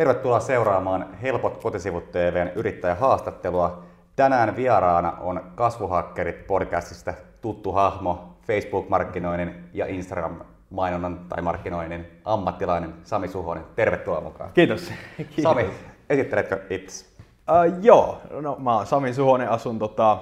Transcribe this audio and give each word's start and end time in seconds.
Tervetuloa 0.00 0.40
seuraamaan 0.40 1.14
Helpot 1.22 1.56
kotisivut 1.56 2.12
TVn 2.12 2.50
yrittäjähaastattelua. 2.54 3.82
Tänään 4.16 4.56
vieraana 4.56 5.12
on 5.12 5.52
Kasvuhakkerit 5.54 6.46
podcastista 6.46 7.14
tuttu 7.40 7.72
hahmo, 7.72 8.36
Facebook-markkinoinnin 8.46 9.54
ja 9.74 9.86
Instagram-mainonnan 9.86 11.18
tai 11.28 11.42
markkinoinnin 11.42 12.06
ammattilainen 12.24 12.94
Sami 13.02 13.28
Suhonen. 13.28 13.64
Tervetuloa 13.76 14.20
mukaan. 14.20 14.50
Kiitos. 14.52 14.92
Kiitos. 15.16 15.42
Sami, 15.42 15.70
esitteletkö 16.10 16.60
itse? 16.70 17.06
Uh, 17.18 17.84
joo, 17.84 18.20
no, 18.30 18.56
mä 18.58 18.76
oon 18.76 18.86
Sami 18.86 19.14
Suhonen, 19.14 19.50
asun 19.50 19.78
tota, 19.78 20.18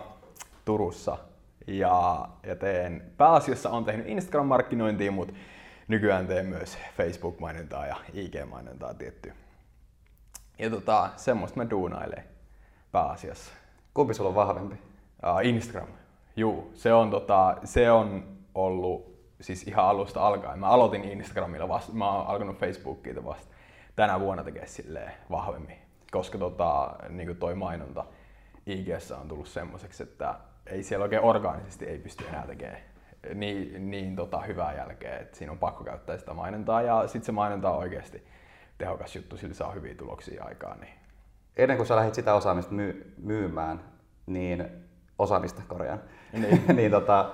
Turussa 0.64 1.18
ja, 1.66 2.28
ja 2.46 2.56
teen, 2.56 3.02
pääasiassa 3.16 3.70
on 3.70 3.84
tehnyt 3.84 4.06
Instagram-markkinointia, 4.08 5.10
mutta 5.10 5.34
nykyään 5.88 6.26
teen 6.26 6.46
myös 6.46 6.78
Facebook-mainontaa 6.96 7.86
ja 7.86 7.96
IG-mainontaa 8.14 8.94
tietty. 8.94 9.32
Ja 10.58 10.70
tota, 10.70 11.10
semmoista 11.16 11.56
mä 11.56 11.70
duunailen 11.70 12.24
pääasiassa. 12.92 13.52
Kumpi 13.94 14.14
sulla 14.14 14.28
on 14.28 14.34
vahvempi? 14.34 14.74
Uh, 14.74 15.46
Instagram. 15.46 15.88
Juu, 16.36 16.70
se 16.74 16.92
on, 16.92 17.10
tota, 17.10 17.56
se 17.64 17.90
on 17.90 18.38
ollut 18.54 19.18
siis 19.40 19.62
ihan 19.62 19.84
alusta 19.84 20.26
alkaen. 20.26 20.58
Mä 20.58 20.66
aloitin 20.66 21.04
Instagramilla 21.04 21.68
vasta, 21.68 21.92
mä 21.92 22.12
oon 22.12 22.26
alkanut 22.26 22.58
Facebookilta 22.58 23.24
vasta 23.24 23.54
tänä 23.96 24.20
vuonna 24.20 24.44
tekee 24.44 24.66
silleen 24.66 25.12
vahvemmin. 25.30 25.78
Koska 26.10 26.38
tota, 26.38 26.96
niin 27.08 27.36
toi 27.36 27.54
mainonta 27.54 28.04
ig 28.66 28.88
on 29.20 29.28
tullut 29.28 29.48
semmoiseksi, 29.48 30.02
että 30.02 30.34
ei 30.66 30.82
siellä 30.82 31.02
oikein 31.02 31.24
orgaanisesti 31.24 31.84
ei 31.84 31.98
pysty 31.98 32.24
enää 32.28 32.46
tekemään 32.46 32.82
niin, 33.34 33.90
niin 33.90 34.16
tota, 34.16 34.40
hyvää 34.40 34.74
jälkeä, 34.74 35.18
että 35.18 35.38
siinä 35.38 35.52
on 35.52 35.58
pakko 35.58 35.84
käyttää 35.84 36.18
sitä 36.18 36.34
mainontaa 36.34 36.82
ja 36.82 37.02
sitten 37.06 37.26
se 37.26 37.32
mainonta 37.32 37.70
on 37.70 37.78
oikeasti 37.78 38.26
tehokas 38.78 39.16
juttu, 39.16 39.36
sillä 39.36 39.54
saa 39.54 39.72
hyviä 39.72 39.94
tuloksia 39.94 40.44
aikaan. 40.44 40.80
Niin. 40.80 40.94
Ennen 41.56 41.76
kuin 41.76 41.86
sä 41.86 41.96
lähdit 41.96 42.14
sitä 42.14 42.34
osaamista 42.34 42.74
myy- 42.74 43.14
myymään, 43.22 43.80
niin 44.26 44.68
osaamista 45.18 45.62
korjaan, 45.68 46.00
niin, 46.32 46.64
niin 46.76 46.90
tota, 46.90 47.30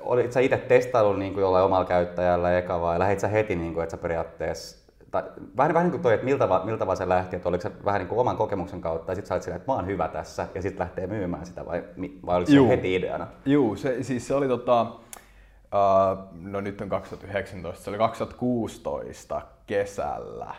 olit 0.00 0.32
sä 0.32 0.40
itse 0.40 0.56
testaillut 0.56 1.18
niin 1.18 1.32
kuin 1.32 1.42
jollain 1.42 1.64
omalla 1.64 1.84
käyttäjällä 1.84 2.58
eka 2.58 2.80
vai 2.80 2.98
lähdit 2.98 3.20
sä 3.20 3.28
heti, 3.28 3.56
niin 3.56 3.74
kuin, 3.74 3.82
että 3.82 3.96
sä 3.96 4.02
periaatteessa 4.02 4.82
tai 5.12 5.22
vähän, 5.56 5.74
vähän 5.74 5.84
niin 5.84 5.90
kuin 5.90 6.02
toi, 6.02 6.14
että 6.14 6.24
miltä, 6.24 6.48
miltä 6.64 6.86
vaan 6.86 6.96
se 6.96 7.08
lähti, 7.08 7.36
että 7.36 7.48
oliko 7.48 7.62
se 7.62 7.70
vähän 7.84 7.98
niin 7.98 8.08
kuin 8.08 8.18
oman 8.18 8.36
kokemuksen 8.36 8.80
kautta 8.80 9.12
ja 9.12 9.16
sitten 9.16 9.28
sä 9.28 9.34
olit 9.34 9.42
silleen, 9.42 9.60
että 9.60 9.72
mä 9.72 9.76
oon 9.76 9.86
hyvä 9.86 10.08
tässä 10.08 10.48
ja 10.54 10.62
sitten 10.62 10.80
lähtee 10.80 11.06
myymään 11.06 11.46
sitä 11.46 11.66
vai, 11.66 11.84
vai 12.26 12.36
oliko 12.36 12.52
Juu. 12.52 12.66
se 12.66 12.76
heti 12.76 12.94
ideana? 12.94 13.26
Joo, 13.44 13.76
se, 13.76 14.02
siis 14.02 14.28
se 14.28 14.34
oli 14.34 14.48
tota, 14.48 14.82
uh, 14.82 16.18
no 16.32 16.60
nyt 16.60 16.80
on 16.80 16.88
2019, 16.88 17.84
se 17.84 17.90
oli 17.90 17.98
2016 17.98 19.42
kesällä, 19.72 20.54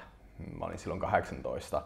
mä 0.59 0.65
olin 0.65 0.77
silloin 0.77 0.99
18, 0.99 1.81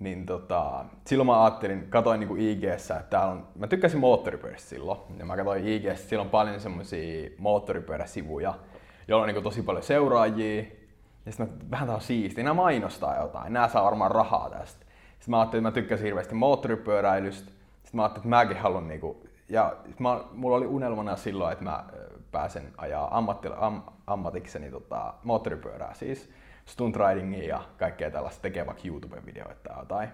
niin 0.00 0.26
tota, 0.26 0.84
silloin 1.06 1.26
mä 1.26 1.44
ajattelin, 1.44 1.86
katoin 1.90 2.20
niinku 2.20 2.36
IG-ssä, 2.38 2.96
että 2.96 3.10
täällä 3.10 3.32
on, 3.32 3.46
mä 3.54 3.66
tykkäsin 3.66 4.00
moottoripyörästä 4.00 4.68
silloin, 4.68 5.00
ja 5.18 5.26
mä 5.26 5.36
katsoin 5.36 5.68
IG-ssä, 5.68 6.08
siellä 6.08 6.22
on 6.22 6.30
paljon 6.30 6.60
semmosia 6.60 7.30
moottoripyöräsivuja, 7.38 8.54
joilla 9.08 9.22
on 9.22 9.28
niinku 9.28 9.42
tosi 9.42 9.62
paljon 9.62 9.82
seuraajia, 9.82 10.64
ja 11.26 11.32
sitten 11.32 11.70
vähän 11.70 11.90
on 11.90 12.00
siistiä, 12.00 12.44
nämä 12.44 12.54
mainostaa 12.54 13.20
jotain, 13.20 13.52
nämä 13.52 13.68
saa 13.68 13.84
varmaan 13.84 14.10
rahaa 14.10 14.50
tästä. 14.50 14.86
Sitten 15.10 15.30
mä 15.30 15.40
ajattelin, 15.40 15.66
että 15.66 15.80
mä 15.80 15.82
tykkäsin 15.82 16.04
hirveästi 16.04 16.34
moottoripyöräilystä, 16.34 17.50
sitten 17.50 17.92
mä 17.92 18.02
ajattelin, 18.02 18.26
että 18.26 18.36
mäkin 18.36 18.56
haluan 18.56 18.88
niinku, 18.88 19.26
ja 19.48 19.76
mä, 19.98 20.20
mulla 20.32 20.56
oli 20.56 20.66
unelmana 20.66 21.16
silloin, 21.16 21.52
että 21.52 21.64
mä 21.64 21.84
pääsen 22.32 22.72
ajaa 22.76 23.18
ammattila, 23.18 23.56
am, 23.58 23.82
ammatikseni 24.06 24.70
tota, 24.70 25.14
moottoripyörää 25.24 25.94
siis 25.94 26.30
stunt 26.70 26.96
ridingia 26.96 27.48
ja 27.48 27.62
kaikkea 27.78 28.10
tällaista 28.10 28.42
tekee 28.42 28.66
vaikka 28.66 28.88
YouTube-videoita 28.88 29.60
tai 29.62 29.78
jotain. 29.78 30.08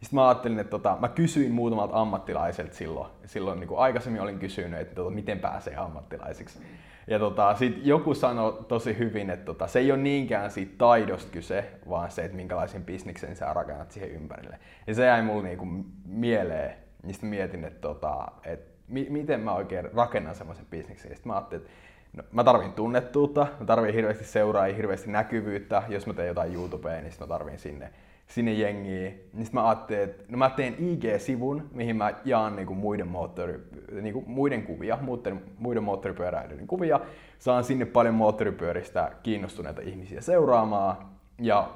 Sitten 0.00 0.14
mä 0.14 0.28
ajattelin, 0.28 0.58
että 0.58 0.70
tota, 0.70 0.96
mä 1.00 1.08
kysyin 1.08 1.52
muutamalta 1.52 2.00
ammattilaiselta 2.00 2.74
silloin, 2.74 3.10
silloin 3.26 3.60
niin 3.60 3.68
kuin 3.68 3.80
aikaisemmin 3.80 4.22
olin 4.22 4.38
kysynyt, 4.38 4.80
että 4.80 4.94
tota, 4.94 5.10
miten 5.10 5.38
pääsee 5.38 5.76
ammattilaisiksi. 5.76 6.58
Ja 7.06 7.18
tota, 7.18 7.54
sit 7.54 7.80
joku 7.82 8.14
sanoi 8.14 8.64
tosi 8.68 8.98
hyvin, 8.98 9.30
että 9.30 9.44
tota, 9.44 9.66
se 9.66 9.78
ei 9.78 9.92
ole 9.92 10.00
niinkään 10.00 10.50
siitä 10.50 10.74
taidosta 10.78 11.32
kyse, 11.32 11.70
vaan 11.88 12.10
se, 12.10 12.24
että 12.24 12.36
minkälaisen 12.36 12.84
bisniksen 12.84 13.36
sä 13.36 13.52
rakennat 13.52 13.90
siihen 13.90 14.10
ympärille. 14.10 14.58
Ja 14.86 14.94
se 14.94 15.04
jäi 15.04 15.22
mulle 15.22 15.42
niinku 15.42 15.66
mieleen, 16.04 16.76
mistä 17.02 17.26
mietin, 17.26 17.64
että, 17.64 17.80
tota, 17.80 18.28
että 18.44 18.70
mi- 18.88 19.06
miten 19.10 19.40
mä 19.40 19.52
oikein 19.52 19.92
rakennan 19.94 20.34
semmoisen 20.34 20.66
bisniksen. 20.70 21.10
Sitten 21.10 21.32
mä 21.32 21.36
ajattelin, 21.36 21.64
että 21.64 21.76
No, 22.12 22.22
mä 22.32 22.44
tarvin 22.44 22.72
tunnettuutta, 22.72 23.46
mä 23.60 23.66
tarvin 23.66 23.94
hirveästi 23.94 24.24
seuraajia, 24.24 24.76
hirveästi 24.76 25.10
näkyvyyttä. 25.10 25.82
Jos 25.88 26.06
mä 26.06 26.14
teen 26.14 26.28
jotain 26.28 26.54
YouTubea, 26.54 27.00
niin 27.00 27.12
mä 27.20 27.26
tarvin 27.26 27.58
sinne, 27.58 27.90
sinne 28.26 28.52
jengiä. 28.52 29.10
Niin 29.32 29.48
mä 29.52 29.68
ajattelin, 29.68 30.02
että 30.02 30.24
no 30.28 30.38
mä 30.38 30.50
teen 30.50 30.74
IG-sivun, 30.74 31.62
mihin 31.72 31.96
mä 31.96 32.14
jaan 32.24 32.56
niinku 32.56 32.74
muiden, 32.74 33.08
moottori, 33.08 33.60
niinku 34.00 34.24
muiden 34.26 34.62
kuvia, 34.62 34.98
muiden, 35.00 35.42
muiden 35.58 35.82
moottoripyöräilijöiden 35.82 36.66
kuvia. 36.66 37.00
Saan 37.38 37.64
sinne 37.64 37.84
paljon 37.84 38.14
moottoripyöristä 38.14 39.12
kiinnostuneita 39.22 39.80
ihmisiä 39.80 40.20
seuraamaan. 40.20 40.96
Ja 41.38 41.70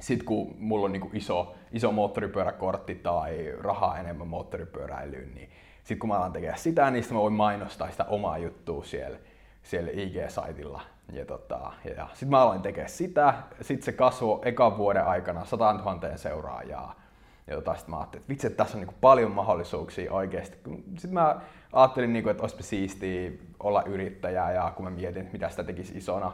sitten 0.00 0.26
kun 0.26 0.54
mulla 0.58 0.84
on 0.84 0.92
niinku 0.92 1.10
iso, 1.12 1.54
iso 1.72 1.92
moottoripyöräkortti 1.92 2.94
tai 2.94 3.54
rahaa 3.60 3.98
enemmän 3.98 4.28
moottoripyöräilyyn, 4.28 5.34
niin 5.34 5.50
sitten 5.78 5.98
kun 5.98 6.08
mä 6.08 6.16
alan 6.16 6.32
tekemään 6.32 6.58
sitä, 6.58 6.90
niin 6.90 7.04
mä 7.10 7.18
voin 7.18 7.32
mainostaa 7.32 7.90
sitä 7.90 8.04
omaa 8.04 8.38
juttua 8.38 8.84
siellä 8.84 9.18
siellä 9.62 9.90
IG-saitilla. 9.90 10.80
Ja, 11.12 11.26
tota, 11.26 11.72
ja 11.96 12.08
sitten 12.08 12.28
mä 12.28 12.40
aloin 12.40 12.62
tekemään 12.62 12.90
sitä, 12.90 13.34
sitten 13.60 13.84
se 13.84 13.92
kasvoi 13.92 14.40
ekan 14.42 14.78
vuoden 14.78 15.04
aikana 15.04 15.44
100 15.44 15.72
000 15.72 16.16
seuraajaa. 16.16 17.02
Ja 17.46 17.54
tota, 17.54 17.74
sitten 17.74 17.90
mä 17.90 17.98
ajattelin, 17.98 18.22
että 18.22 18.28
vitsi, 18.28 18.46
että 18.46 18.56
tässä 18.56 18.76
on 18.76 18.80
niinku 18.80 18.94
paljon 19.00 19.30
mahdollisuuksia 19.30 20.12
oikeasti. 20.12 20.58
Sitten 20.98 21.12
mä 21.12 21.40
ajattelin, 21.72 22.12
niinku, 22.12 22.30
että 22.30 22.42
olisipa 22.42 22.62
siistiä 22.62 23.30
olla 23.60 23.82
yrittäjä 23.82 24.50
ja 24.50 24.72
kun 24.76 24.84
mä 24.84 24.90
mietin, 24.90 25.30
mitä 25.32 25.48
sitä 25.48 25.64
tekisi 25.64 25.98
isona. 25.98 26.32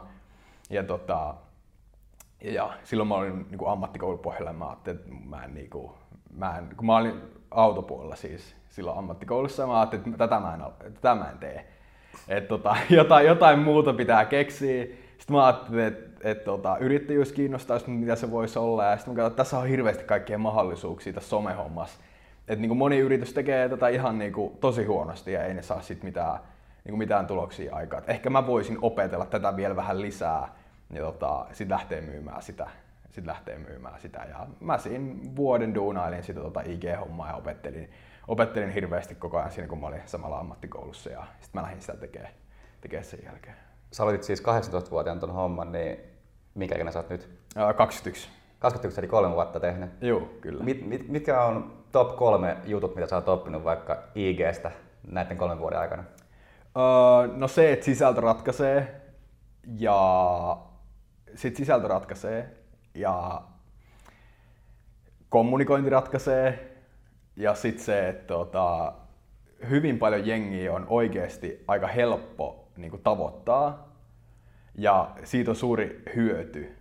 Ja, 0.69 0.83
tota, 0.83 1.35
ja 2.41 2.73
silloin 2.83 3.07
mä 3.07 3.15
olin 3.15 3.45
niinku 3.49 3.67
ammattikoulupohjalla 3.67 4.49
ja 4.49 4.53
mä 4.53 4.67
ajattelin, 4.67 4.99
että 4.99 5.11
mä 5.25 5.43
en, 5.43 5.53
niinku, 5.53 5.95
mä 6.33 6.57
en, 6.57 6.69
kun 6.77 6.85
mä 6.85 6.97
olin 6.97 7.21
autopuolella 7.51 8.15
siis 8.15 8.55
silloin 8.69 8.97
ammattikoulussa 8.97 9.67
mä 9.67 9.79
ajattelin, 9.79 10.07
että 10.07 10.17
tätä 10.17 10.39
mä 10.39 10.53
en, 10.53 10.93
tätä 10.93 11.15
mä 11.15 11.29
en 11.31 11.37
tee 11.37 11.78
että 12.27 12.47
tota, 12.47 12.75
jotain, 12.89 13.27
jotain 13.27 13.59
muuta 13.59 13.93
pitää 13.93 14.25
keksiä. 14.25 14.83
Sitten 15.17 15.35
mä 15.35 15.45
ajattelin, 15.45 15.85
että 15.85 16.29
et, 16.29 16.43
tota, 16.43 16.77
yrittäjyys 16.77 17.31
kiinnostaisi, 17.31 17.89
mitä 17.89 18.15
se 18.15 18.31
voisi 18.31 18.59
olla. 18.59 18.85
Ja 18.85 18.97
sitten 18.97 19.13
mä 19.13 19.15
katsoin, 19.15 19.31
että 19.31 19.43
tässä 19.43 19.59
on 19.59 19.67
hirveästi 19.67 20.03
kaikkia 20.03 20.37
mahdollisuuksia 20.37 21.13
tässä 21.13 21.29
somehommassa. 21.29 21.99
Että 22.47 22.61
niin 22.61 22.77
moni 22.77 22.97
yritys 22.97 23.33
tekee 23.33 23.69
tätä 23.69 23.87
ihan 23.87 24.19
niin 24.19 24.33
kuin, 24.33 24.57
tosi 24.57 24.85
huonosti 24.85 25.31
ja 25.31 25.43
ei 25.43 25.53
ne 25.53 25.61
saa 25.61 25.81
sit 25.81 26.03
mitään, 26.03 26.39
niin 26.83 26.91
kuin 26.91 26.97
mitään 26.97 27.27
tuloksia 27.27 27.75
aikaa. 27.75 28.01
ehkä 28.07 28.29
mä 28.29 28.47
voisin 28.47 28.77
opetella 28.81 29.25
tätä 29.25 29.55
vielä 29.55 29.75
vähän 29.75 30.01
lisää 30.01 30.55
ja 30.93 31.01
tota, 31.01 31.45
sitten 31.51 31.75
lähtee 31.75 32.01
myymään 32.01 32.41
sitä. 32.41 32.69
Sit 33.11 33.25
lähtee 33.25 33.57
myymään 33.57 33.99
sitä. 33.99 34.25
Ja 34.29 34.47
mä 34.59 34.77
siinä 34.77 35.15
vuoden 35.35 35.75
duunailin 35.75 36.23
sitä 36.23 36.39
tota 36.39 36.61
IG-hommaa 36.61 37.27
ja 37.27 37.35
opettelin 37.35 37.89
opettelin 38.29 38.69
hirveästi 38.69 39.15
koko 39.15 39.37
ajan 39.37 39.51
siinä, 39.51 39.67
kun 39.67 39.79
mä 39.79 39.87
olin 39.87 40.01
samalla 40.05 40.39
ammattikoulussa 40.39 41.09
ja 41.09 41.23
sitten 41.41 41.61
mä 41.61 41.61
lähdin 41.61 41.81
sitä 41.81 41.97
tekemään, 41.97 42.33
tekemään 42.81 43.05
sen 43.05 43.19
jälkeen. 43.25 43.55
Sä 43.91 44.03
olit 44.03 44.23
siis 44.23 44.43
18-vuotiaan 44.43 45.19
ton 45.19 45.33
homman, 45.33 45.71
niin 45.71 45.99
minkä 46.55 46.75
ikinä 46.75 46.91
sä 46.91 46.99
oot 46.99 47.09
nyt? 47.09 47.29
Ää, 47.55 47.73
21. 47.73 48.29
21 48.59 49.01
eli 49.01 49.07
kolme 49.07 49.35
vuotta 49.35 49.59
tehnyt. 49.59 49.89
Joo, 50.01 50.21
kyllä. 50.41 50.63
Mit, 50.63 50.87
mit, 50.87 51.07
mitkä 51.07 51.43
on 51.43 51.83
top 51.91 52.15
kolme 52.15 52.57
jutut, 52.65 52.95
mitä 52.95 53.07
sä 53.07 53.15
oot 53.15 53.29
oppinut 53.29 53.63
vaikka 53.63 54.03
IGstä 54.15 54.71
näiden 55.11 55.37
kolmen 55.37 55.59
vuoden 55.59 55.79
aikana? 55.79 56.03
Öö, 56.77 57.37
no 57.37 57.47
se, 57.47 57.73
että 57.73 57.85
sisältö 57.85 58.21
ratkaisee 58.21 59.01
ja 59.77 60.57
sit 61.35 61.55
sisältö 61.55 61.87
ratkaisee 61.87 62.58
ja 62.99 63.41
kommunikointi 65.29 65.89
ratkaisee 65.89 66.77
ja 67.35 67.55
sitten 67.55 67.85
se, 67.85 68.09
että 68.09 68.27
tota, 68.27 68.93
hyvin 69.69 69.99
paljon 69.99 70.27
jengiä 70.27 70.73
on 70.73 70.85
oikeasti 70.89 71.63
aika 71.67 71.87
helppo 71.87 72.67
niin 72.77 72.91
kuin 72.91 73.03
tavoittaa 73.03 73.89
ja 74.75 75.11
siitä 75.23 75.51
on 75.51 75.55
suuri 75.55 76.03
hyöty. 76.15 76.75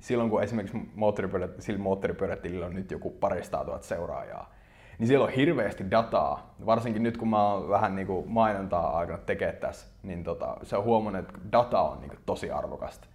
Silloin 0.00 0.30
kun 0.30 0.42
esimerkiksi 0.42 0.78
moottoripyörät, 0.94 1.50
sillä 1.58 1.78
moottoripyörätilillä 1.78 2.66
on 2.66 2.74
nyt 2.74 2.90
joku 2.90 3.10
parista 3.10 3.64
tuhat 3.64 3.82
seuraajaa, 3.82 4.54
niin 4.98 5.06
siellä 5.06 5.24
on 5.24 5.32
hirveästi 5.32 5.90
dataa. 5.90 6.54
Varsinkin 6.66 7.02
nyt 7.02 7.16
kun 7.16 7.28
mä 7.28 7.52
oon 7.52 7.68
vähän 7.68 7.96
niin 7.96 8.06
kuin 8.06 8.28
mainontaa 8.28 8.98
alkanut 8.98 9.26
tekemään 9.26 9.56
tässä, 9.56 9.86
niin 10.02 10.24
tota, 10.24 10.56
se 10.62 10.76
on 10.76 10.84
huomannut, 10.84 11.28
että 11.28 11.38
data 11.52 11.80
on 11.80 12.00
niin 12.00 12.10
kuin 12.10 12.20
tosi 12.26 12.50
arvokasta. 12.50 13.06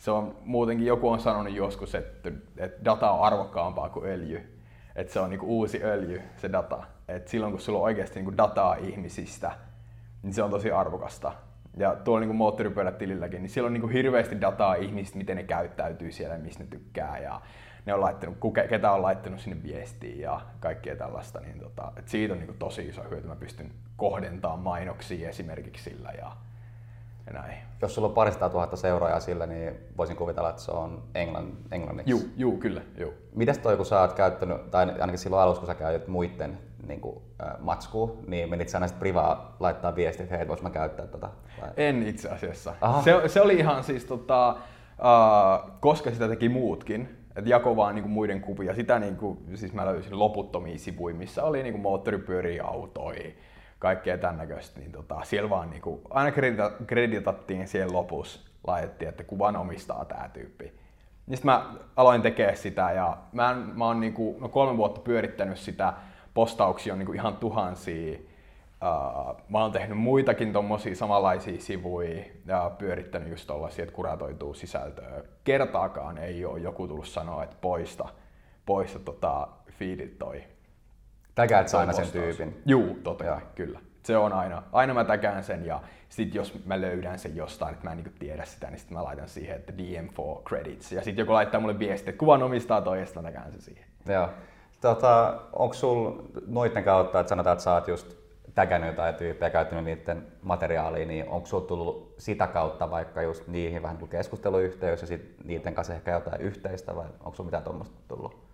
Se 0.00 0.10
on 0.10 0.36
muutenkin, 0.44 0.86
joku 0.86 1.08
on 1.08 1.20
sanonut 1.20 1.54
joskus, 1.54 1.94
että, 1.94 2.30
että 2.56 2.84
data 2.84 3.10
on 3.10 3.22
arvokkaampaa 3.22 3.88
kuin 3.88 4.06
öljy 4.06 4.60
että 4.96 5.12
se 5.12 5.20
on 5.20 5.30
niinku 5.30 5.46
uusi 5.46 5.82
öljy, 5.82 6.22
se 6.36 6.52
data. 6.52 6.82
Et 7.08 7.28
silloin 7.28 7.52
kun 7.52 7.60
sulla 7.60 7.78
on 7.78 7.84
oikeasti 7.84 8.14
niinku 8.14 8.36
dataa 8.36 8.74
ihmisistä, 8.74 9.52
niin 10.22 10.34
se 10.34 10.42
on 10.42 10.50
tosi 10.50 10.70
arvokasta. 10.70 11.32
Ja 11.76 11.96
tuolla 11.96 12.20
niinku 12.20 12.34
moottoripyörätililläkin, 12.34 13.42
niin 13.42 13.50
siellä 13.50 13.66
on 13.66 13.72
niinku 13.72 13.88
hirveästi 13.88 14.40
dataa 14.40 14.74
ihmisistä, 14.74 15.18
miten 15.18 15.36
ne 15.36 15.42
käyttäytyy 15.42 16.12
siellä, 16.12 16.38
mistä 16.38 16.64
ne 16.64 16.70
tykkää 16.70 17.18
ja 17.18 17.40
ne 17.86 17.94
on 17.94 18.00
laittanut, 18.00 18.36
kuke, 18.40 18.68
ketä 18.68 18.92
on 18.92 19.02
laittanut 19.02 19.40
sinne 19.40 19.62
viestiä 19.62 20.30
ja 20.30 20.40
kaikkea 20.60 20.96
tällaista, 20.96 21.40
niin 21.40 21.58
tota, 21.58 21.92
et 21.96 22.08
siitä 22.08 22.34
on 22.34 22.38
niin 22.38 22.48
kuin 22.48 22.58
tosi 22.58 22.88
iso 22.88 23.02
hyöty. 23.10 23.26
Mä 23.26 23.36
pystyn 23.36 23.72
kohdentamaan 23.96 24.58
mainoksia 24.58 25.28
esimerkiksi 25.28 25.90
sillä 25.90 26.12
ja, 26.18 26.32
ja 27.32 27.40
näin. 27.40 27.54
Jos 27.82 27.94
sulla 27.94 28.08
on 28.08 28.14
parista 28.14 28.50
tuhatta 28.50 28.76
seuraajaa 28.76 29.20
sillä, 29.20 29.46
niin 29.46 29.74
voisin 29.96 30.16
kuvitella, 30.16 30.50
että 30.50 30.62
se 30.62 30.70
on 30.70 31.02
englann, 31.14 31.52
englanniksi. 31.72 32.10
Juu, 32.10 32.22
juu, 32.36 32.56
kyllä. 32.56 32.80
Juu. 32.98 33.14
Mitäs 33.34 33.58
toi, 33.58 33.76
kun 33.76 33.86
sä 33.86 34.00
oot 34.00 34.12
käyttänyt, 34.12 34.70
tai 34.70 34.86
ainakin 35.00 35.18
silloin 35.18 35.42
alussa, 35.42 35.60
kun 35.60 35.66
sä 35.66 35.74
käytit 35.74 36.08
muiden 36.08 36.58
niin 36.88 37.00
kuin, 37.00 37.16
äh, 37.42 37.52
matskua, 37.60 38.16
niin 38.26 38.50
menit 38.50 38.68
sä 38.68 38.78
aina 38.78 38.94
privaa 38.98 39.56
laittaa 39.60 39.94
viestit, 39.94 40.24
että 40.24 40.36
hei, 40.36 40.48
vois 40.48 40.62
mä 40.62 40.70
käyttää 40.70 41.06
tota? 41.06 41.30
Vai? 41.60 41.70
En 41.76 42.02
itse 42.02 42.28
asiassa. 42.28 42.74
Se, 43.04 43.28
se, 43.28 43.40
oli 43.40 43.54
ihan 43.54 43.84
siis 43.84 44.04
tota, 44.04 44.50
uh, 44.50 45.70
koska 45.80 46.10
sitä 46.10 46.28
teki 46.28 46.48
muutkin, 46.48 47.08
että 47.36 47.50
jako 47.50 47.76
vaan 47.76 47.94
niinku 47.94 48.08
muiden 48.08 48.40
kuvia. 48.40 48.74
Sitä 48.74 48.98
niinku, 48.98 49.42
siis 49.54 49.72
mä 49.72 49.86
löysin 49.86 50.18
loputtomia 50.18 50.78
sivuja, 50.78 51.14
missä 51.14 51.44
oli 51.44 51.62
niinku 51.62 51.78
moottoripyöriä, 51.78 52.64
autoja, 52.64 53.30
kaikkea 53.80 54.18
tämän 54.18 54.38
näköistä. 54.38 54.80
Niin 54.80 54.92
tota, 54.92 55.20
siellä 55.22 55.50
vaan 55.50 55.70
niinku, 55.70 56.00
aina 56.10 56.32
kreditattiin 56.86 57.68
siellä 57.68 57.92
lopussa, 57.92 58.40
laitettiin, 58.66 59.08
että 59.08 59.24
kuvan 59.24 59.56
omistaa 59.56 60.04
tämä 60.04 60.28
tyyppi. 60.28 60.64
Niin 61.26 61.36
sitten 61.36 61.52
mä 61.52 61.74
aloin 61.96 62.22
tekemään 62.22 62.56
sitä 62.56 62.92
ja 62.92 63.16
mä, 63.32 63.56
mä 63.74 63.86
oon 63.86 64.00
niinku, 64.00 64.36
no 64.40 64.48
kolme 64.48 64.76
vuotta 64.76 65.00
pyörittänyt 65.00 65.58
sitä, 65.58 65.92
postauksia 66.34 66.92
on 66.92 66.98
niinku 66.98 67.12
ihan 67.12 67.36
tuhansia 67.36 68.18
Uh, 68.82 69.36
mä 69.48 69.58
oon 69.58 69.72
tehnyt 69.72 69.98
muitakin 69.98 70.52
tommosia 70.52 70.96
samanlaisia 70.96 71.60
sivuja 71.60 72.24
ja 72.46 72.70
pyörittänyt 72.78 73.28
just 73.28 73.46
tollasia, 73.46 73.82
että 73.82 73.94
kuratoituu 73.94 74.54
sisältöä. 74.54 75.22
Kertaakaan 75.44 76.18
ei 76.18 76.44
ole 76.44 76.60
joku 76.60 76.88
tullut 76.88 77.08
sanoa, 77.08 77.44
että 77.44 77.56
poista, 77.60 78.08
poista 78.66 78.98
tota 78.98 79.48
feedit 79.70 80.18
toi. 80.18 80.42
Täkäät 81.40 81.68
sä 81.68 81.78
aina 81.78 81.92
sen 81.92 82.10
tyypin? 82.10 82.62
Juu, 82.66 82.98
totta 83.02 83.24
kai, 83.24 83.40
kyllä. 83.54 83.80
Se 84.02 84.16
on 84.16 84.32
aina. 84.32 84.62
Aina 84.72 84.94
mä 84.94 85.04
täkään 85.04 85.44
sen 85.44 85.66
ja 85.66 85.80
sit 86.08 86.34
jos 86.34 86.64
mä 86.64 86.80
löydän 86.80 87.18
sen 87.18 87.36
jostain, 87.36 87.72
että 87.72 87.84
mä 87.84 87.90
en 87.90 87.96
niinku 87.96 88.12
tiedä 88.18 88.44
sitä, 88.44 88.70
niin 88.70 88.78
sit 88.78 88.90
mä 88.90 89.04
laitan 89.04 89.28
siihen, 89.28 89.56
että 89.56 89.72
DM 89.78 90.08
for 90.08 90.42
credits. 90.42 90.92
Ja 90.92 91.02
sit 91.02 91.18
joku 91.18 91.32
laittaa 91.32 91.60
mulle 91.60 91.78
viesti, 91.78 92.10
että 92.10 92.18
kuvan 92.18 92.42
omistaa 92.42 92.80
toi, 92.80 93.00
ja 93.00 93.06
sit 93.06 93.14
mä 93.14 93.22
täkään 93.22 93.52
sen 93.52 93.62
siihen. 93.62 93.84
Joo. 94.08 94.28
Tota, 94.80 95.40
onko 95.52 95.74
sul 95.74 96.12
noiden 96.46 96.84
kautta, 96.84 97.20
että 97.20 97.28
sanotaan, 97.28 97.54
että 97.54 97.64
sä 97.64 97.72
oot 97.72 97.88
just 97.88 98.16
tägännyt 98.54 98.90
jotain 98.90 99.14
tyyppejä, 99.14 99.50
käyttänyt 99.50 99.84
niiden 99.84 100.26
materiaalia, 100.42 101.06
niin 101.06 101.28
onko 101.28 101.46
sinulla 101.46 101.66
tullut 101.66 102.14
sitä 102.18 102.46
kautta 102.46 102.90
vaikka 102.90 103.22
just 103.22 103.48
niihin 103.48 103.82
vähän 103.82 103.98
kuin 103.98 104.08
keskusteluyhteys 104.08 105.00
ja 105.00 105.06
sit 105.06 105.36
niiden 105.44 105.74
kanssa 105.74 105.94
ehkä 105.94 106.10
jotain 106.10 106.40
yhteistä 106.40 106.96
vai 106.96 107.06
onko 107.06 107.34
sinulla 107.34 107.48
mitään 107.48 107.64
tuommoista 107.64 107.96
tullut? 108.08 108.49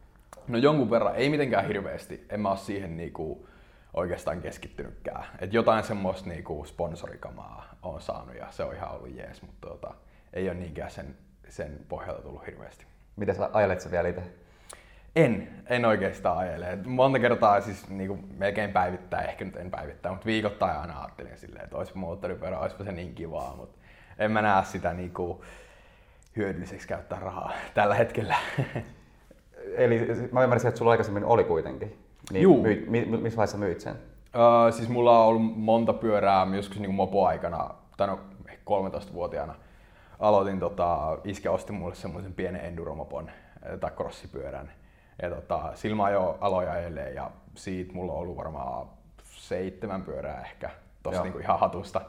No 0.49 0.59
jonkun 0.59 0.91
verran, 0.91 1.17
ei 1.17 1.29
mitenkään 1.29 1.67
hirveästi. 1.67 2.27
En 2.31 2.41
mä 2.41 2.49
ole 2.49 2.59
siihen 2.59 2.97
niinku 2.97 3.49
oikeastaan 3.95 4.43
keskittynytkään. 4.43 5.25
Et 5.39 5.53
jotain 5.53 5.85
semmoista 5.85 6.29
niinku 6.29 6.65
sponsorikamaa 6.65 7.75
on 7.83 8.01
saanut 8.01 8.37
ja 8.37 8.47
se 8.51 8.65
on 8.65 8.75
ihan 8.75 8.91
ollut 8.91 9.17
jees, 9.17 9.43
mutta 9.43 9.69
tota, 9.69 9.95
ei 10.33 10.49
ole 10.49 10.55
niinkään 10.55 10.91
sen, 10.91 11.17
sen 11.49 11.81
pohjalta 11.89 12.23
tullut 12.23 12.47
hirveästi. 12.47 12.87
Miten 13.17 13.35
sä 13.35 13.51
ajelet 13.53 13.81
sä 13.81 13.91
vielä 13.91 14.09
itse? 14.09 14.23
En, 15.17 15.65
en 15.67 15.85
oikeastaan 15.85 16.39
ajele. 16.39 16.79
Monta 16.85 17.19
kertaa 17.19 17.61
siis 17.61 17.89
niin 17.89 18.09
kuin 18.09 18.25
melkein 18.39 18.73
päivittää, 18.73 19.23
ehkä 19.23 19.45
nyt 19.45 19.57
en 19.57 19.71
päivittää, 19.71 20.13
mutta 20.13 20.27
viikoittain 20.27 20.79
aina 20.79 21.01
ajattelin 21.01 21.39
silleen, 21.39 21.65
että 21.65 21.77
olisi 21.77 21.99
moottoripyörä, 21.99 22.59
olisipa 22.59 22.85
se 22.85 22.93
niin 22.93 23.15
kivaa, 23.15 23.57
mutta 23.57 23.79
en 24.19 24.33
mä 24.33 24.43
näe 24.43 24.65
sitä 24.65 24.95
niin 24.95 25.15
kuin 25.15 25.41
hyödylliseksi 26.37 26.89
käyttää 26.89 27.21
rahaa 27.21 27.53
tällä 27.75 27.95
hetkellä. 27.95 28.37
Eli 29.75 30.09
mä 30.33 30.45
ymmärsin, 30.45 30.69
että 30.69 30.79
sulla 30.79 30.91
aikaisemmin 30.91 31.25
oli 31.25 31.45
kuitenkin. 31.45 31.99
Niin 32.33 32.43
Juu. 32.43 32.63
Myit, 32.63 32.89
mi, 32.89 33.05
missä 33.05 33.37
vaiheessa 33.37 33.59
myit 33.59 33.81
sen? 33.81 33.95
Öö, 34.37 34.73
siis 34.73 34.89
mulla 34.89 35.21
on 35.21 35.27
ollut 35.27 35.57
monta 35.57 35.93
pyörää 35.93 36.47
joskus 36.57 36.81
niin 36.81 36.95
mopo-aikana, 36.95 37.71
tai 37.97 38.07
no 38.07 38.21
13-vuotiaana. 38.51 39.55
Aloitin, 40.19 40.61
tota, 40.61 41.19
iskä 41.25 41.51
osti 41.51 41.73
mulle 41.73 41.95
semmoisen 41.95 42.35
pienen 42.35 42.65
enduromopon 42.65 43.31
tai 43.81 43.91
crossipyörän 43.91 44.73
ja 45.23 45.31
tota, 45.31 45.71
Silma 45.75 46.11
jo 46.11 46.39
aloja 46.41 46.73
ajelemaan 46.73 47.15
ja 47.15 47.31
siitä 47.55 47.95
mulla 47.95 48.13
on 48.13 48.19
ollut 48.19 48.37
varmaan 48.37 48.87
seitsemän 49.25 50.03
pyörää 50.03 50.41
ehkä 50.41 50.71
tossa 51.03 51.23
niinku 51.23 51.39
ihan 51.39 51.59
hatusta. 51.59 52.01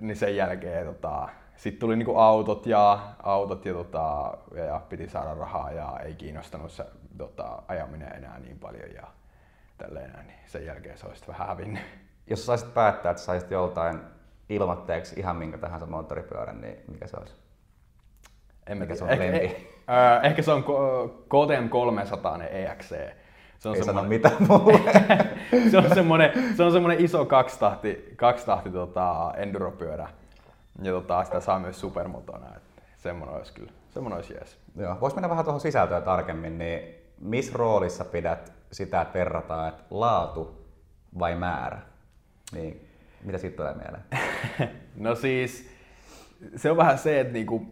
Niin 0.00 0.16
sen 0.16 0.36
jälkeen 0.36 0.86
tota, 0.86 1.28
sitten 1.56 1.80
tuli 1.80 1.96
niinku 1.96 2.16
autot 2.16 2.66
ja, 2.66 2.98
autot 3.22 3.64
ja, 3.66 3.74
tota, 3.74 4.38
ja, 4.66 4.80
piti 4.88 5.08
saada 5.08 5.34
rahaa 5.34 5.72
ja 5.72 6.00
ei 6.04 6.14
kiinnostanut 6.14 6.70
se 6.70 6.84
tota, 7.18 7.62
ajaminen 7.68 8.12
enää 8.16 8.38
niin 8.38 8.58
paljon 8.58 8.94
ja 8.94 9.06
tälleen 9.78 10.12
näin, 10.12 10.26
niin 10.26 10.38
sen 10.46 10.66
jälkeen 10.66 10.98
se 10.98 11.06
olisi 11.06 11.28
vähän 11.28 11.48
hävinnyt. 11.48 11.82
Jos 12.26 12.46
saisit 12.46 12.74
päättää, 12.74 13.10
että 13.10 13.22
saisit 13.22 13.50
joltain 13.50 14.00
ilmatteeksi 14.48 15.20
ihan 15.20 15.36
minkä 15.36 15.58
tahansa 15.58 15.86
moottoripyörän, 15.86 16.60
niin 16.60 16.76
mikä 16.88 17.06
se 17.06 17.16
olisi? 17.16 17.34
En 18.66 18.78
mikä 18.78 18.94
se 18.94 19.04
on 19.04 19.10
eh, 19.10 19.34
eh, 19.34 19.74
Äh, 19.90 20.24
ehkä 20.24 20.42
se 20.42 20.52
on 20.52 20.64
KTM 21.28 21.68
300 21.68 22.44
EXC. 22.44 22.96
Se 23.58 23.68
on 23.68 23.76
Ei 23.76 23.84
sano 23.84 24.02
mitään 24.02 24.36
se, 25.70 25.78
on 25.78 25.94
semmoinen, 25.94 26.56
se 26.56 26.62
on 26.62 26.72
semmoinen 26.72 27.04
iso 27.04 27.24
kaksitahti, 27.24 28.12
kaksitahti 28.16 28.70
tota, 28.70 29.32
enduropyörä. 29.36 30.08
Ja 30.82 30.92
tota, 30.92 31.24
sitä 31.24 31.40
saa 31.40 31.58
myös 31.58 31.80
supermotona. 31.80 32.46
Semmoinen 32.96 33.36
olisi 33.36 33.52
kyllä, 33.52 33.72
semmoinen 33.90 34.16
olisi 34.16 34.34
jees. 34.34 34.58
Joo. 34.76 34.96
Voisi 35.00 35.16
mennä 35.16 35.28
vähän 35.28 35.44
tuohon 35.44 35.60
sisältöön 35.60 36.02
tarkemmin, 36.02 36.58
niin 36.58 36.94
missä 37.20 37.52
roolissa 37.54 38.04
pidät 38.04 38.52
sitä, 38.72 39.00
että 39.00 39.18
verrataan, 39.18 39.68
että 39.68 39.84
laatu 39.90 40.66
vai 41.18 41.36
määrä? 41.36 41.78
Niin, 42.52 42.88
mitä 43.24 43.38
siitä 43.38 43.56
tulee 43.56 43.74
mieleen? 43.74 44.04
no 44.96 45.14
siis, 45.14 45.70
se 46.56 46.70
on 46.70 46.76
vähän 46.76 46.98
se, 46.98 47.20
että 47.20 47.32
niinku, 47.32 47.66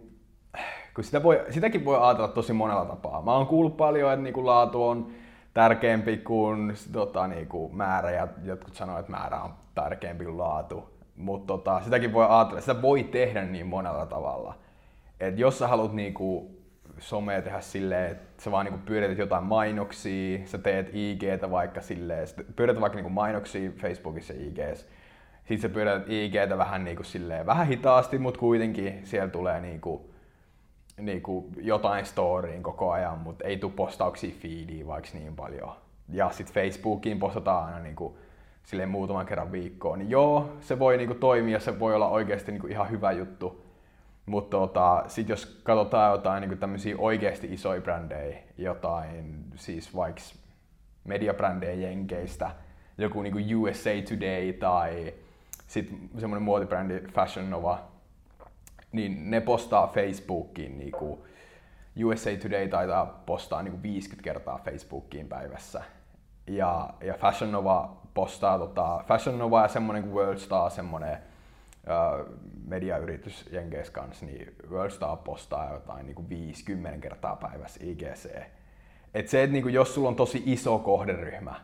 kun 0.94 1.04
sitä 1.04 1.22
voi, 1.22 1.44
sitäkin 1.50 1.84
voi 1.84 1.98
ajatella 2.00 2.28
tosi 2.28 2.52
monella 2.52 2.84
tapaa. 2.84 3.22
Mä 3.22 3.32
oon 3.32 3.46
kuullut 3.46 3.76
paljon, 3.76 4.12
että 4.12 4.22
niinku 4.22 4.46
laatu 4.46 4.88
on 4.88 5.12
tärkeämpi 5.54 6.16
kuin 6.16 6.74
tota, 6.92 7.26
niinku 7.26 7.70
määrä 7.72 8.10
ja 8.10 8.28
jotkut 8.44 8.74
sanoo, 8.74 8.98
että 8.98 9.12
määrä 9.12 9.42
on 9.42 9.54
tärkeämpi 9.74 10.24
kuin 10.24 10.38
laatu. 10.38 10.91
Mutta 11.16 11.46
tota, 11.46 11.80
sitäkin 11.80 12.12
voi 12.12 12.26
ajatella, 12.28 12.60
sitä 12.60 12.82
voi 12.82 13.04
tehdä 13.04 13.44
niin 13.44 13.66
monella 13.66 14.06
tavalla. 14.06 14.54
Et 15.20 15.38
jos 15.38 15.58
sä 15.58 15.68
haluat 15.68 15.92
niinku 15.92 16.50
somea 16.98 17.42
tehdä 17.42 17.60
silleen, 17.60 18.10
että 18.10 18.42
sä 18.42 18.50
vaan 18.50 18.64
niinku 18.66 18.80
pyörität 18.86 19.18
jotain 19.18 19.44
mainoksia, 19.44 20.38
sä 20.46 20.58
teet 20.58 20.90
IGtä 20.92 21.50
vaikka 21.50 21.80
silleen, 21.80 22.26
pyörität 22.56 22.80
vaikka 22.80 22.96
niinku 22.96 23.10
mainoksia 23.10 23.70
Facebookissa 23.70 24.32
ja 24.32 24.40
IGssä, 24.40 24.86
sitten 25.38 25.60
sä 25.60 25.68
pyörität 25.68 26.10
IGtä 26.10 26.58
vähän 26.58 26.84
niinku 26.84 27.02
silleen, 27.02 27.46
vähän 27.46 27.66
hitaasti, 27.66 28.18
mutta 28.18 28.40
kuitenkin 28.40 29.00
siellä 29.04 29.28
tulee 29.28 29.60
niinku 29.60 30.12
niinku 31.00 31.50
jotain 31.56 32.06
storyin 32.06 32.62
koko 32.62 32.90
ajan, 32.90 33.18
mutta 33.18 33.44
ei 33.44 33.56
tule 33.56 33.72
postauksia 33.72 34.34
feediin 34.42 34.86
vaikka 34.86 35.18
niin 35.18 35.36
paljon. 35.36 35.72
Ja 36.08 36.30
sitten 36.30 36.54
Facebookiin 36.54 37.18
postataan 37.18 37.66
aina 37.66 37.78
niinku 37.78 38.18
silleen 38.64 38.88
muutaman 38.88 39.26
kerran 39.26 39.52
viikkoon, 39.52 39.98
niin 39.98 40.10
joo, 40.10 40.56
se 40.60 40.78
voi 40.78 40.96
niinku 40.96 41.14
toimia, 41.14 41.60
se 41.60 41.78
voi 41.78 41.94
olla 41.94 42.08
oikeasti 42.08 42.52
niinku 42.52 42.66
ihan 42.66 42.90
hyvä 42.90 43.12
juttu. 43.12 43.64
Mutta 44.26 44.56
tota, 44.56 45.04
sitten 45.06 45.32
jos 45.32 45.60
katsotaan 45.62 46.12
jotain 46.12 46.40
niinku 46.40 46.56
tämmöisiä 46.56 46.94
oikeasti 46.98 47.52
isoja 47.52 47.80
brändejä, 47.80 48.38
jotain 48.58 49.44
siis 49.54 49.96
vaikka 49.96 50.22
mediabrändejä 51.04 51.88
Jenkeistä, 51.88 52.50
joku 52.98 53.22
niinku 53.22 53.38
USA 53.38 53.90
Today 54.08 54.52
tai 54.52 55.14
sitten 55.66 56.10
semmoinen 56.18 56.42
muotibrändi 56.42 57.00
Fashion 57.00 57.50
Nova, 57.50 57.78
niin 58.92 59.30
ne 59.30 59.40
postaa 59.40 59.86
Facebookiin 59.86 60.78
niinku, 60.78 61.26
USA 62.04 62.30
Today 62.42 62.68
taitaa 62.68 63.22
postaa 63.26 63.62
niinku 63.62 63.82
50 63.82 64.24
kertaa 64.24 64.60
Facebookiin 64.64 65.28
päivässä. 65.28 65.82
Ja, 66.46 66.90
ja 67.00 67.14
Fashion 67.14 67.52
Nova 67.52 67.96
postaa 68.14 68.58
tota, 68.58 69.04
Fashion 69.06 69.38
Nova 69.38 69.62
ja 69.62 69.68
semmonen 69.68 70.02
kuin 70.02 70.14
Worldstar, 70.14 70.70
semmonen 70.70 71.18
uh, 71.18 72.34
mediayritys 72.66 73.48
Jenkeis 73.52 73.90
kanssa, 73.90 74.26
niin 74.26 74.54
Worldstar 74.70 75.16
postaa 75.16 75.72
jotain 75.72 76.06
niinku 76.06 76.28
50 76.28 76.98
kertaa 76.98 77.36
päivässä 77.36 77.80
IGC. 77.82 78.42
Et 79.14 79.28
se, 79.28 79.42
että 79.42 79.52
niinku, 79.52 79.68
jos 79.68 79.94
sulla 79.94 80.08
on 80.08 80.16
tosi 80.16 80.42
iso 80.46 80.78
kohderyhmä, 80.78 81.54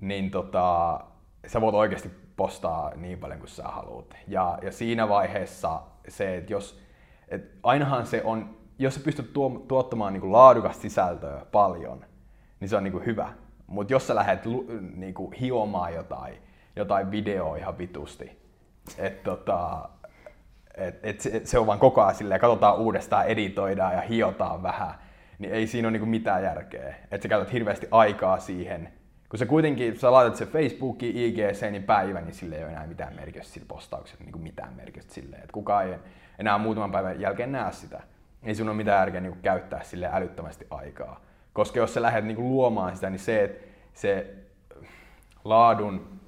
niin 0.00 0.30
tota, 0.30 1.00
sä 1.46 1.60
voit 1.60 1.74
oikeasti 1.74 2.10
postaa 2.36 2.92
niin 2.96 3.18
paljon 3.18 3.38
kuin 3.38 3.48
sä 3.48 3.62
haluat. 3.62 4.16
Ja, 4.26 4.58
ja 4.62 4.72
siinä 4.72 5.08
vaiheessa 5.08 5.80
se, 6.08 6.36
että 6.36 6.52
jos, 6.52 6.80
et 7.28 7.50
ainahan 7.62 8.06
se 8.06 8.22
on, 8.24 8.56
jos 8.78 8.94
sä 8.94 9.00
pystyt 9.00 9.32
tuo, 9.32 9.64
tuottamaan 9.68 10.12
niin 10.12 10.20
kuin 10.20 10.32
laadukasta 10.32 10.82
sisältöä 10.82 11.46
paljon, 11.52 12.04
niin 12.60 12.68
se 12.68 12.76
on 12.76 12.84
niin 12.84 12.92
kuin 12.92 13.06
hyvä. 13.06 13.32
Mutta 13.68 13.92
jos 13.92 14.06
sä 14.06 14.14
lähdet 14.14 14.40
niin 14.94 15.14
hiomaan 15.40 15.94
jotain, 15.94 16.34
jotain 16.76 17.10
videoa 17.10 17.56
ihan 17.56 17.78
vitusti, 17.78 18.38
että 18.98 19.30
tota, 19.30 19.88
et, 20.74 21.00
et 21.02 21.20
se, 21.20 21.40
se, 21.44 21.58
on 21.58 21.66
vaan 21.66 21.78
koko 21.78 22.02
ajan 22.02 22.14
silleen, 22.14 22.40
katsotaan 22.40 22.78
uudestaan, 22.78 23.26
editoidaan 23.26 23.94
ja 23.94 24.00
hiotaan 24.00 24.62
vähän, 24.62 24.94
niin 25.38 25.52
ei 25.52 25.66
siinä 25.66 25.88
ole 25.88 25.92
niinku 25.92 26.06
mitään 26.06 26.42
järkeä. 26.42 26.94
Että 27.10 27.22
sä 27.22 27.28
käytät 27.28 27.52
hirveästi 27.52 27.88
aikaa 27.90 28.38
siihen, 28.38 28.92
kun 29.28 29.38
sä 29.38 29.46
kuitenkin, 29.46 29.98
sä 29.98 30.12
laitat 30.12 30.36
se 30.36 30.46
Facebookiin, 30.46 31.16
IGC, 31.16 31.70
niin 31.70 31.82
päivä, 31.82 32.20
niin 32.20 32.34
sille 32.34 32.56
ei 32.56 32.64
ole 32.64 32.72
enää 32.72 32.86
mitään 32.86 33.14
merkitystä 33.14 33.54
sillä 33.54 33.66
postauksella, 33.68 34.24
niin 34.24 34.32
kuin 34.32 34.42
mitään 34.42 34.74
merkitystä 34.74 35.14
silleen, 35.14 35.42
että 35.42 35.52
kukaan 35.52 35.86
ei 35.86 35.94
enää 36.38 36.58
muutaman 36.58 36.92
päivän 36.92 37.20
jälkeen 37.20 37.52
näe 37.52 37.72
sitä. 37.72 38.00
Ei 38.42 38.54
sun 38.54 38.68
ole 38.68 38.76
mitään 38.76 38.98
järkeä 38.98 39.20
niin 39.20 39.32
kuin 39.32 39.42
käyttää 39.42 39.82
sille 39.82 40.10
älyttömästi 40.12 40.66
aikaa. 40.70 41.20
Koska 41.58 41.78
jos 41.78 41.94
sä 41.94 42.02
lähdet 42.02 42.24
niin 42.24 42.36
kuin 42.36 42.48
luomaan 42.48 42.94
sitä, 42.94 43.10
niin 43.10 43.18
se, 43.18 43.44
että 43.44 43.66
se 43.94 44.34
laadun, 45.44 46.20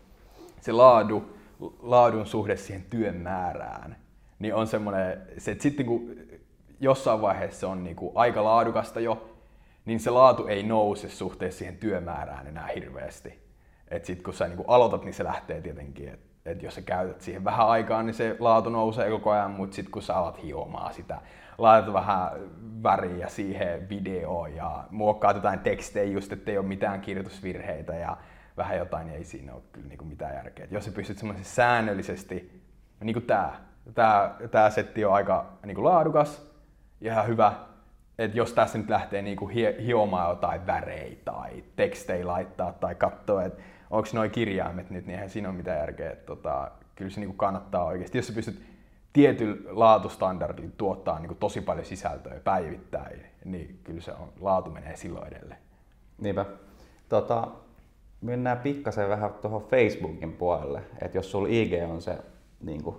se 0.61 0.73
laadu, 0.73 1.37
laadun 1.83 2.27
suhde 2.27 2.57
siihen 2.57 2.83
työn 2.91 3.17
määrään, 3.17 3.97
niin 4.39 4.55
on 4.55 4.67
semmoinen, 4.67 5.23
se, 5.39 5.51
että 5.51 5.63
sitten 5.63 5.87
kun 5.87 6.17
jossain 6.81 7.21
vaiheessa 7.21 7.69
on 7.69 7.85
niin 7.85 7.97
kuin 7.97 8.13
aika 8.15 8.45
laadukasta 8.45 9.01
jo, 9.01 9.37
niin 9.85 10.01
se 10.01 10.11
laatu 10.11 10.47
ei 10.47 10.63
nouse 10.63 11.09
suhteessa 11.09 11.59
siihen 11.59 11.77
työmäärään 11.77 12.47
enää 12.47 12.69
hirveästi. 12.75 13.39
Et 13.89 14.05
sit 14.05 14.23
kun 14.23 14.35
sä 14.35 14.49
niin 14.49 14.65
aloitat, 14.67 15.05
niin 15.05 15.15
se 15.15 15.25
lähtee 15.25 15.61
tietenkin, 15.61 16.09
että 16.09 16.51
et 16.51 16.63
jos 16.63 16.75
sä 16.75 16.83
käytät 16.83 17.21
siihen 17.21 17.45
vähän 17.45 17.69
aikaa, 17.69 18.03
niin 18.03 18.15
se 18.15 18.37
laatu 18.39 18.71
nousee 18.71 19.11
koko 19.11 19.31
ajan, 19.31 19.51
mutta 19.51 19.75
sitten 19.75 19.93
kun 19.93 20.03
sä 20.03 20.15
alat 20.15 20.43
hiomaan 20.43 20.95
sitä, 20.95 21.21
laitat 21.61 21.95
vähän 21.95 22.31
väriä 22.83 23.29
siihen 23.29 23.89
videoon 23.89 24.55
ja 24.55 24.85
muokkaat 24.91 25.37
jotain 25.37 25.59
tekstejä 25.59 26.13
just, 26.13 26.33
ettei 26.33 26.59
ole 26.59 26.67
mitään 26.67 27.01
kirjoitusvirheitä 27.01 27.95
ja 27.95 28.17
vähän 28.57 28.79
jotain, 28.79 29.07
niin 29.07 29.17
ei 29.17 29.25
siinä 29.25 29.55
ole 29.55 29.63
kyllä 29.73 29.89
niinku 29.89 30.05
mitään 30.05 30.35
järkeä. 30.35 30.65
Et 30.65 30.73
jos 30.73 30.85
sä 30.85 30.93
pystyt 30.93 31.19
semmoisesti 31.19 31.55
säännöllisesti, 31.55 32.63
niin 33.01 33.15
kuin 33.15 33.27
tää, 33.27 33.55
tää, 33.95 34.35
tää 34.51 34.71
setti 34.71 35.05
on 35.05 35.15
aika 35.15 35.59
niinku 35.67 35.85
laadukas 35.85 36.51
ja 37.01 37.13
ihan 37.13 37.27
hyvä, 37.27 37.53
että 38.19 38.39
jos 38.39 38.53
tässä 38.53 38.79
nyt 38.79 38.89
lähtee 38.89 39.23
niinku 39.23 39.51
hiomaan 39.87 40.31
jotain 40.31 40.67
väreitä 40.67 41.33
tai 41.33 41.65
tekstejä 41.77 42.27
laittaa 42.27 42.73
tai 42.73 42.95
katsoa, 42.95 43.45
että 43.45 43.63
onko 43.91 44.09
noin 44.13 44.31
kirjaimet 44.31 44.91
nyt, 44.91 45.07
niin 45.07 45.15
eihän 45.15 45.31
siinä 45.31 45.49
ole 45.49 45.57
mitään 45.57 45.79
järkeä. 45.79 46.11
Että 46.13 46.27
tota, 46.27 46.71
kyllä 46.95 47.11
se 47.11 47.21
niinku 47.21 47.37
kannattaa 47.37 47.85
oikeasti. 47.85 48.19
Jos 48.19 48.27
sä 48.27 48.33
pystyt 48.33 48.70
tietyllä 49.13 49.57
laatustandardilla 49.67 50.73
tuottaa 50.77 51.19
niinku 51.19 51.35
tosi 51.35 51.61
paljon 51.61 51.87
sisältöä 51.87 52.41
päivittäin, 52.45 53.27
niin 53.45 53.81
kyllä 53.85 54.01
se 54.01 54.13
on, 54.13 54.33
laatu 54.41 54.71
menee 54.71 54.97
silloin 54.97 55.27
edelleen. 55.29 55.61
Niinpä. 56.19 56.47
Tota, 57.09 57.49
mennään 58.21 58.59
pikkasen 58.59 59.09
vähän 59.09 59.35
tuohon 59.43 59.63
Facebookin 59.63 60.33
puolelle. 60.33 60.83
Että 61.03 61.19
jos 61.19 61.31
sulla 61.31 61.49
IG 61.51 61.73
on 61.91 62.03
se 62.03 62.19
niin 62.61 62.83
kuin 62.83 62.97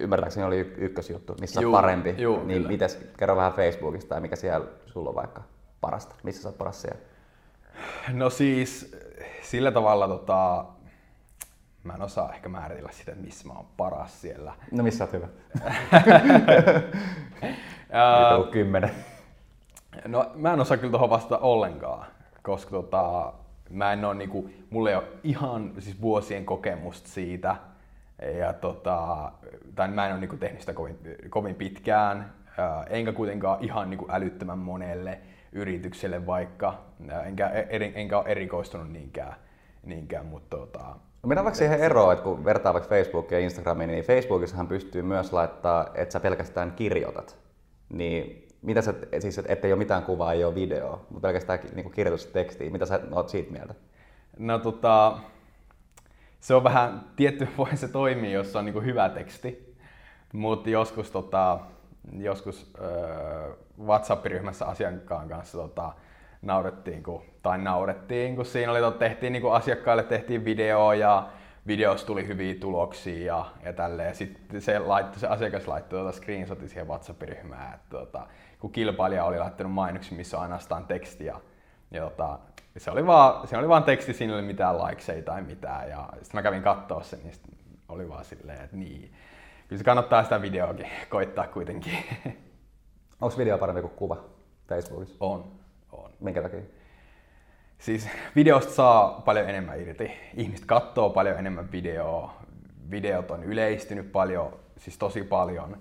ymmärtääkseni 0.00 0.46
oli 0.46 0.58
ykkösjuttu, 0.58 1.34
missä 1.40 1.60
juu, 1.60 1.74
on 1.74 1.80
parempi. 1.80 2.14
Juu, 2.18 2.44
niin 2.44 2.66
mites, 2.66 2.98
kerro 3.18 3.36
vähän 3.36 3.52
Facebookista 3.52 4.08
tai 4.08 4.20
mikä 4.20 4.36
siellä 4.36 4.66
sulla 4.86 5.08
on 5.08 5.14
vaikka 5.14 5.42
parasta? 5.80 6.14
Missä 6.22 6.42
sä 6.42 6.48
oot 6.48 6.58
paras 6.58 6.82
siellä? 6.82 7.00
No 8.12 8.30
siis 8.30 8.96
sillä 9.42 9.70
tavalla 9.70 10.08
tota, 10.08 10.64
mä 11.84 11.94
en 11.94 12.02
osaa 12.02 12.32
ehkä 12.32 12.48
määritellä 12.48 12.92
sitä, 12.92 13.12
että 13.12 13.24
missä 13.24 13.48
mä 13.48 13.54
oon 13.54 13.66
paras 13.76 14.20
siellä. 14.20 14.52
No 14.72 14.82
missä 14.82 15.04
oot 15.04 15.12
hyvä? 15.12 15.28
Niitä 18.40 18.50
kymmenen. 18.52 18.90
No 20.06 20.30
mä 20.34 20.52
en 20.52 20.60
osaa 20.60 20.76
kyllä 20.76 20.90
tuohon 20.90 21.10
vastata 21.10 21.38
ollenkaan, 21.38 22.06
koska 22.42 22.70
tota, 22.70 23.32
mä 23.70 23.92
en 23.92 24.04
ole 24.04 24.14
niinku, 24.14 24.50
mulla 24.70 24.90
ei 24.90 24.96
ole 24.96 25.08
ihan 25.22 25.72
siis 25.78 26.00
vuosien 26.00 26.44
kokemusta 26.44 27.08
siitä, 27.08 27.56
ja 28.38 28.52
tota, 28.52 29.32
tai 29.74 29.88
mä 29.88 30.06
en 30.06 30.12
ole 30.12 30.20
niinku 30.20 30.36
tehnyt 30.36 30.60
sitä 30.60 30.72
kovin, 30.72 30.98
kovin 31.28 31.54
pitkään, 31.54 32.32
enkä 32.90 33.12
kuitenkaan 33.12 33.64
ihan 33.64 33.90
niinku 33.90 34.06
älyttömän 34.10 34.58
monelle 34.58 35.18
yritykselle 35.52 36.26
vaikka, 36.26 36.82
enkä, 37.24 37.48
eri, 37.48 37.92
enkä 37.94 38.18
ole 38.18 38.28
erikoistunut 38.28 38.90
niinkään, 38.92 39.34
niinkään 39.82 40.26
mutta 40.26 40.56
tota, 40.56 40.96
No 41.24 41.28
mennään 41.28 41.44
vaikka 41.44 41.58
siihen 41.58 41.80
eroon, 41.80 42.12
että 42.12 42.22
kun 42.22 42.44
vertaa 42.44 42.72
vaikka 42.72 42.88
Facebookia 42.88 43.38
ja 43.38 43.44
Instagramiin, 43.44 43.88
niin 43.90 44.04
Facebookissahan 44.04 44.68
pystyy 44.68 45.02
myös 45.02 45.32
laittaa, 45.32 45.86
että 45.94 46.12
sä 46.12 46.20
pelkästään 46.20 46.72
kirjoitat. 46.72 47.36
Niin 47.88 48.48
mitä 48.62 48.82
sä, 48.82 48.94
siis 49.18 49.40
ettei 49.48 49.72
ole 49.72 49.78
mitään 49.78 50.02
kuvaa, 50.02 50.32
ei 50.32 50.44
ole 50.44 50.54
videoa, 50.54 51.00
mutta 51.10 51.28
pelkästään 51.28 51.58
niin 51.74 51.90
kirjoitustekstiä. 51.90 52.70
Mitä 52.70 52.86
sä 52.86 53.00
oot 53.12 53.28
siitä 53.28 53.52
mieltä? 53.52 53.74
No 54.38 54.58
tota, 54.58 55.18
se 56.40 56.54
on 56.54 56.64
vähän, 56.64 57.04
tietty 57.16 57.48
voi 57.58 57.76
se 57.76 57.88
toimii, 57.88 58.32
jos 58.32 58.56
on 58.56 58.64
niin 58.64 58.84
hyvä 58.84 59.08
teksti, 59.08 59.76
mutta 60.32 60.70
joskus, 60.70 61.10
tota, 61.10 61.58
joskus 62.18 62.72
äh, 62.78 63.56
WhatsApp-ryhmässä 63.86 64.66
asiakkaan 64.66 65.28
kanssa 65.28 65.58
tota, 65.58 65.92
naurettiin, 66.42 67.02
kun, 67.02 67.22
tai 67.44 67.58
naurettiin, 67.58 68.36
kun 68.36 68.44
siinä 68.44 68.72
oli, 68.72 68.98
tehtiin 68.98 69.32
niin 69.32 69.52
asiakkaille 69.52 70.02
tehtiin 70.02 70.44
video 70.44 70.92
ja 70.92 71.28
videossa 71.66 72.06
tuli 72.06 72.26
hyviä 72.26 72.54
tuloksia 72.54 73.26
ja, 73.26 73.46
ja 73.64 73.72
tälleen. 73.72 74.14
Sitten 74.14 74.60
se, 74.60 74.78
laittoi, 74.78 75.20
se 75.20 75.26
asiakas 75.26 75.68
laittoi 75.68 76.00
tuota 76.00 76.16
screenshotin 76.16 76.68
siihen 76.68 76.88
WhatsApp-ryhmään, 76.88 77.74
että 77.74 77.90
tota, 77.90 78.26
kun 78.60 78.72
kilpailija 78.72 79.24
oli 79.24 79.38
laittanut 79.38 79.72
mainoksia, 79.72 80.16
missä 80.16 80.36
on 80.36 80.42
ainoastaan 80.42 80.86
tekstiä. 80.86 81.34
Ja 81.90 82.00
tota, 82.02 82.38
se 82.76 82.90
oli 82.90 83.06
vaan, 83.06 83.48
se 83.48 83.56
oli 83.56 83.68
vaan 83.68 83.84
teksti, 83.84 84.12
siinä 84.12 84.32
ei 84.32 84.38
oli 84.38 84.46
mitään 84.46 84.78
likeseja 84.78 85.22
tai 85.22 85.42
mitään. 85.42 85.90
Ja 85.90 86.08
sitten 86.12 86.38
mä 86.38 86.42
kävin 86.42 86.62
katsoa 86.62 87.02
sen, 87.02 87.18
niin 87.22 87.34
oli 87.88 88.08
vaan 88.08 88.24
silleen, 88.24 88.64
että 88.64 88.76
niin. 88.76 89.14
Kyllä 89.68 89.78
se 89.78 89.84
kannattaa 89.84 90.22
sitä 90.22 90.42
videoakin 90.42 90.86
koittaa 91.10 91.46
kuitenkin. 91.46 91.98
Onko 93.20 93.38
video 93.38 93.58
parempi 93.58 93.80
kuin 93.80 93.94
kuva 93.96 94.16
Facebookissa? 94.68 95.16
On. 95.20 95.52
on. 95.92 96.10
Minkä 96.20 96.42
takia? 96.42 96.83
Siis 97.84 98.08
videosta 98.36 98.72
saa 98.72 99.22
paljon 99.24 99.48
enemmän 99.48 99.80
irti. 99.80 100.12
Ihmiset 100.34 100.66
katsoo 100.66 101.10
paljon 101.10 101.38
enemmän 101.38 101.72
videoa. 101.72 102.34
Videot 102.90 103.30
on 103.30 103.44
yleistynyt 103.44 104.12
paljon, 104.12 104.58
siis 104.76 104.98
tosi 104.98 105.22
paljon 105.22 105.78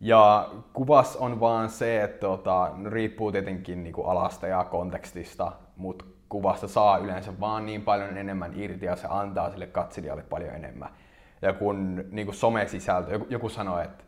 ja 0.00 0.50
kuvas 0.72 1.16
on 1.16 1.40
vaan 1.40 1.70
se, 1.70 2.02
että 2.02 2.20
tota, 2.20 2.70
no 2.76 2.90
riippuu 2.90 3.32
tietenkin 3.32 3.84
niinku 3.84 4.02
alasta 4.02 4.46
ja 4.46 4.64
kontekstista, 4.64 5.52
mutta 5.76 6.04
kuvasta 6.28 6.68
saa 6.68 6.98
yleensä 6.98 7.40
vaan 7.40 7.66
niin 7.66 7.82
paljon 7.82 8.16
enemmän 8.16 8.52
irti 8.54 8.86
ja 8.86 8.96
se 8.96 9.06
antaa 9.10 9.50
sille 9.50 9.66
katselijalle 9.66 10.22
paljon 10.22 10.54
enemmän. 10.54 10.90
Ja 11.42 11.52
kun 11.52 12.04
niin 12.10 12.26
kuin 12.26 12.34
somesisältö, 12.34 13.12
joku, 13.12 13.26
joku 13.30 13.48
sanoi, 13.48 13.84
että 13.84 14.04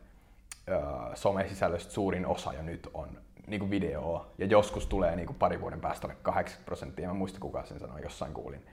somesisällöstä 1.13 1.93
suurin 1.93 2.25
osa 2.25 2.53
jo 2.53 2.61
nyt 2.61 2.89
on 2.93 3.09
niin 3.47 3.59
kuin 3.59 3.71
videoa, 3.71 4.31
ja 4.37 4.45
joskus 4.45 4.87
tulee 4.87 5.15
niin 5.15 5.25
kuin 5.25 5.37
pari 5.37 5.61
vuoden 5.61 5.81
päästä 5.81 6.07
80 6.21 6.65
prosenttia, 6.65 7.07
mä 7.07 7.13
muista 7.13 7.39
kuka 7.39 7.65
sen 7.65 7.79
sanoi, 7.79 8.01
jossain 8.01 8.33
kuulin. 8.33 8.65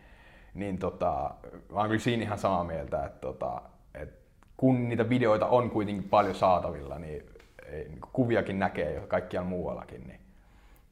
Niin 0.55 0.79
tota, 0.79 1.31
mä 1.73 1.79
oon 1.79 1.89
kyllä 1.89 2.01
siinä 2.01 2.23
ihan 2.23 2.39
samaa 2.39 2.65
mieltä, 2.65 3.05
että, 3.05 3.21
tota, 3.21 3.63
että 3.95 4.17
kun 4.57 4.89
niitä 4.89 5.09
videoita 5.09 5.47
on 5.47 5.71
kuitenkin 5.71 6.05
paljon 6.05 6.35
saatavilla, 6.35 6.99
niin, 6.99 7.23
ei, 7.67 7.89
niin 7.89 8.01
kuviakin 8.13 8.59
näkee 8.59 8.95
jo 8.95 9.07
kaikkialla 9.07 9.49
muuallakin, 9.49 10.07
niin 10.07 10.21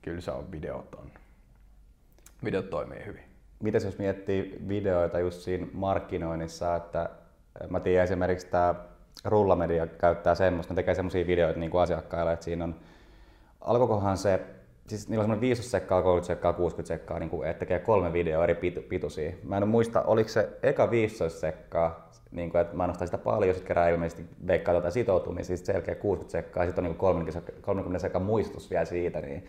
kyllä 0.02 0.20
se 0.20 0.30
on 0.30 0.52
videot 0.52 0.94
on. 0.94 1.10
Videot 2.44 2.70
toimii 2.70 3.04
hyvin. 3.06 3.24
Mitäs 3.60 3.84
jos 3.84 3.98
miettii 3.98 4.58
videoita 4.68 5.18
just 5.18 5.40
siinä 5.40 5.66
markkinoinnissa, 5.72 6.76
että 6.76 7.10
mä 7.68 7.80
tiedän 7.80 8.04
esimerkiksi 8.04 8.46
tämä 8.46 8.74
Rullamedia 9.24 9.86
käyttää 9.86 10.34
semmoista, 10.34 10.74
ne 10.74 10.76
tekee 10.76 10.94
semmoisia 10.94 11.26
videoita 11.26 11.60
niin 11.60 11.70
kuin 11.70 11.82
asiakkaille, 11.82 12.32
että 12.32 12.44
siinä 12.44 12.64
on, 12.64 12.74
alkoikohan 13.64 14.16
se, 14.16 14.40
siis 14.86 15.08
niillä 15.08 15.20
on 15.20 15.24
semmoinen 15.24 15.40
15 15.40 15.70
sekkaa, 15.70 16.02
30 16.02 16.26
sekkaa, 16.26 16.52
60 16.52 16.88
sekkaa, 16.88 17.18
niin 17.18 17.30
kuin, 17.30 17.48
että 17.48 17.58
tekee 17.58 17.78
kolme 17.78 18.12
videoa 18.12 18.44
eri 18.44 18.54
pituisia. 18.88 19.32
Mä 19.42 19.56
en 19.56 19.68
muista, 19.68 20.02
oliko 20.02 20.28
se 20.28 20.48
eka 20.62 20.90
15 20.90 21.40
sekkaa 21.40 22.12
niin 22.32 22.50
kuin, 22.50 22.60
että 22.60 22.76
mainostaa 22.76 23.06
sitä 23.06 23.18
paljon, 23.18 23.54
sitten 23.54 23.68
kerää 23.68 23.88
ilmeisesti 23.88 24.24
veikkaa 24.46 24.74
tätä 24.74 24.90
sitoutumista, 24.90 25.56
sitten 25.56 25.74
selkeä 25.74 25.94
60 25.94 26.32
sekkaa, 26.32 26.64
sitten 26.64 26.84
on 26.84 26.90
niin 26.90 26.98
30, 26.98 27.52
30 27.60 27.98
sekan 27.98 28.22
muistutus 28.22 28.70
vielä 28.70 28.84
siitä, 28.84 29.20
niin, 29.20 29.48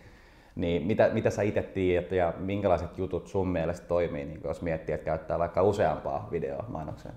niin 0.56 0.82
mitä, 0.82 1.10
mitä 1.12 1.30
sä 1.30 1.42
itse 1.42 1.62
tiedät 1.62 2.12
ja 2.12 2.34
minkälaiset 2.38 2.98
jutut 2.98 3.26
sun 3.26 3.48
mielestä 3.48 3.86
toimii, 3.86 4.24
niin 4.24 4.40
jos 4.44 4.62
miettii, 4.62 4.94
että 4.94 5.04
käyttää 5.04 5.38
vaikka 5.38 5.62
useampaa 5.62 6.28
videoa 6.30 6.64
mainokseen? 6.68 7.14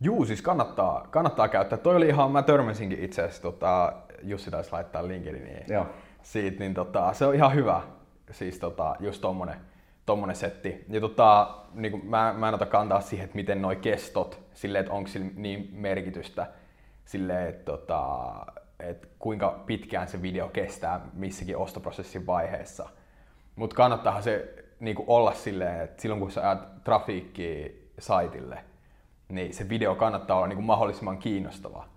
Juu, 0.00 0.24
siis 0.24 0.42
kannattaa, 0.42 1.06
kannattaa 1.10 1.48
käyttää. 1.48 1.78
Toi 1.78 1.96
oli 1.96 2.08
ihan, 2.08 2.30
mä 2.30 2.42
törmäsinkin 2.42 3.04
itse 3.04 3.22
asiassa, 3.22 3.42
tota, 3.42 3.92
Jussi 4.24 4.50
taisi 4.50 4.72
laittaa 4.72 5.08
LinkedIniin 5.08 5.64
Joo. 5.68 5.86
siitä, 6.22 6.58
niin 6.58 6.74
tota, 6.74 7.12
se 7.12 7.26
on 7.26 7.34
ihan 7.34 7.54
hyvä, 7.54 7.82
siis 8.30 8.58
tota, 8.58 8.96
just 9.00 9.20
tommonen, 9.20 9.56
tommonen 10.06 10.36
setti. 10.36 10.84
Ja 10.88 11.00
tota, 11.00 11.54
niin 11.74 11.92
kuin 11.92 12.06
mä, 12.06 12.34
mä 12.38 12.48
en 12.48 12.54
ota 12.54 12.66
kantaa 12.66 13.00
siihen, 13.00 13.24
että 13.24 13.36
miten 13.36 13.62
noi 13.62 13.76
kestot, 13.76 14.40
silleen, 14.54 14.80
että 14.80 14.92
onko 14.92 15.08
sillä 15.08 15.30
niin 15.36 15.68
merkitystä, 15.72 16.46
silleen, 17.04 17.48
että, 17.48 17.64
tota, 17.64 18.32
että 18.80 19.08
kuinka 19.18 19.62
pitkään 19.66 20.08
se 20.08 20.22
video 20.22 20.48
kestää 20.48 21.00
missäkin 21.12 21.56
ostoprosessin 21.56 22.26
vaiheessa. 22.26 22.88
Mutta 23.56 23.76
kannattaahan 23.76 24.22
se 24.22 24.64
niin 24.80 24.96
kuin 24.96 25.08
olla 25.08 25.32
silleen, 25.34 25.80
että 25.80 26.02
silloin 26.02 26.20
kun 26.20 26.30
sä 26.30 26.48
ajat 26.48 26.84
trafiikkiä 26.84 27.68
saitille, 27.98 28.64
niin 29.28 29.54
se 29.54 29.68
video 29.68 29.94
kannattaa 29.94 30.36
olla 30.36 30.46
niin 30.46 30.56
kuin 30.56 30.66
mahdollisimman 30.66 31.18
kiinnostava. 31.18 31.93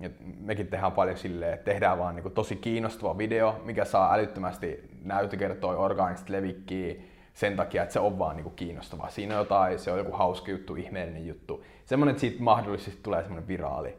Et 0.00 0.16
mekin 0.40 0.66
tehdään 0.66 0.92
paljon 0.92 1.16
silleen, 1.16 1.54
että 1.54 1.64
tehdään 1.64 1.98
vaan 1.98 2.14
niinku 2.14 2.30
tosi 2.30 2.56
kiinnostava 2.56 3.18
video, 3.18 3.60
mikä 3.64 3.84
saa 3.84 4.14
älyttömästi 4.14 4.90
näytökertoja, 5.04 5.78
orgaanista 5.78 6.32
levikkiä 6.32 6.94
sen 7.34 7.56
takia, 7.56 7.82
että 7.82 7.92
se 7.92 8.00
on 8.00 8.18
vaan 8.18 8.36
niinku 8.36 8.50
kiinnostavaa. 8.50 9.10
Siinä 9.10 9.34
on 9.34 9.38
jotain, 9.38 9.78
se 9.78 9.92
on 9.92 9.98
joku 9.98 10.12
hauska 10.12 10.50
juttu, 10.50 10.74
ihmeellinen 10.74 11.26
juttu. 11.26 11.64
Semmoinen, 11.84 12.10
että 12.10 12.20
siitä 12.20 12.42
mahdollisesti 12.42 13.00
tulee 13.02 13.22
semmoinen 13.22 13.48
viraali. 13.48 13.96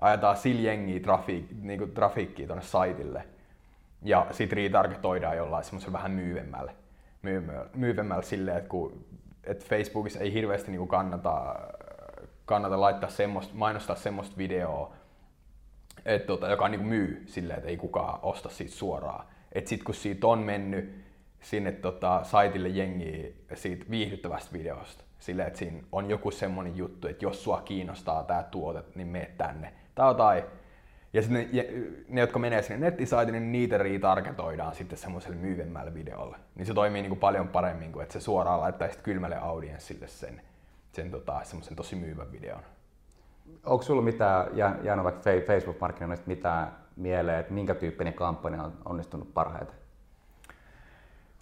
Ajetaan 0.00 0.36
sillä 0.36 0.60
jengiä 0.60 1.00
trafiik, 1.00 1.44
niinku 1.62 1.86
trafiikkiä 1.86 2.46
tuonne 2.46 2.64
saitille. 2.64 3.24
Ja 4.02 4.26
sit 4.30 4.52
retargetoidaan 4.52 5.36
jollain 5.36 5.64
semmoisella 5.64 5.92
vähän. 5.92 6.10
Myyvemmällä, 6.10 6.72
myyvemmällä 7.74 8.22
silleen, 8.22 8.56
että 8.56 8.68
kun 8.68 9.04
että 9.44 9.64
Facebookissa 9.68 10.20
ei 10.20 10.32
hirveästi 10.32 10.70
niinku 10.70 10.86
kannata, 10.86 11.54
kannata 12.44 12.80
laittaa 12.80 13.10
semmoista, 13.10 13.54
mainostaa 13.54 13.96
semmoista 13.96 14.36
videoa, 14.38 14.92
et, 16.04 16.26
tota, 16.26 16.48
joka 16.48 16.68
niinku 16.68 16.86
myy 16.86 17.22
silleen, 17.26 17.58
että 17.58 17.70
ei 17.70 17.76
kukaan 17.76 18.18
osta 18.22 18.48
siitä 18.48 18.72
suoraan. 18.72 19.26
Et 19.52 19.66
sit 19.66 19.82
kun 19.82 19.94
siitä 19.94 20.26
on 20.26 20.38
mennyt 20.38 20.94
sinne 21.40 21.72
tota, 21.72 22.20
saitille 22.24 22.68
jengiä 22.68 23.28
siitä 23.54 23.84
viihdyttävästä 23.90 24.52
videosta, 24.52 25.04
silleen, 25.18 25.48
että 25.48 25.58
siinä 25.58 25.82
on 25.92 26.10
joku 26.10 26.30
semmonen 26.30 26.76
juttu, 26.76 27.08
että 27.08 27.24
jos 27.24 27.44
sua 27.44 27.62
kiinnostaa 27.64 28.22
tämä 28.22 28.42
tuote, 28.42 28.82
niin 28.94 29.08
mene 29.08 29.30
tänne. 29.38 29.72
Tai 29.94 30.10
jotain. 30.10 30.42
Ja 31.12 31.22
sitten 31.22 31.48
ne, 31.52 31.66
ne, 32.08 32.20
jotka 32.20 32.38
menee 32.38 32.62
sinne 32.62 32.86
nettisaitille, 32.86 33.40
niin 33.40 33.52
niitä 33.52 33.78
retargetoidaan 33.78 34.74
sitten 34.74 34.98
semmoiselle 34.98 35.36
myyvemmälle 35.36 35.94
videolle. 35.94 36.36
Niin 36.54 36.66
se 36.66 36.74
toimii 36.74 37.02
niin 37.02 37.10
kuin 37.10 37.20
paljon 37.20 37.48
paremmin 37.48 37.92
kuin 37.92 38.02
että 38.02 38.12
se 38.12 38.20
suoraan 38.20 38.60
laittaisi 38.60 38.98
kylmälle 38.98 39.36
audienssille 39.36 40.08
sen, 40.08 40.42
sen 40.92 41.10
tota, 41.10 41.40
semmoisen 41.44 41.76
tosi 41.76 41.96
myyvän 41.96 42.32
videon. 42.32 42.62
Onko 43.64 43.82
sulla 43.82 44.02
mitään 44.02 44.46
jäänyt 44.82 45.04
vaikka 45.04 45.30
Facebook-markkinoinnista 45.46 46.26
mitään 46.26 46.72
mieleen, 46.96 47.40
että 47.40 47.52
minkä 47.52 47.74
tyyppinen 47.74 48.14
kampanja 48.14 48.62
on 48.62 48.72
onnistunut 48.84 49.34
parhaiten? 49.34 49.74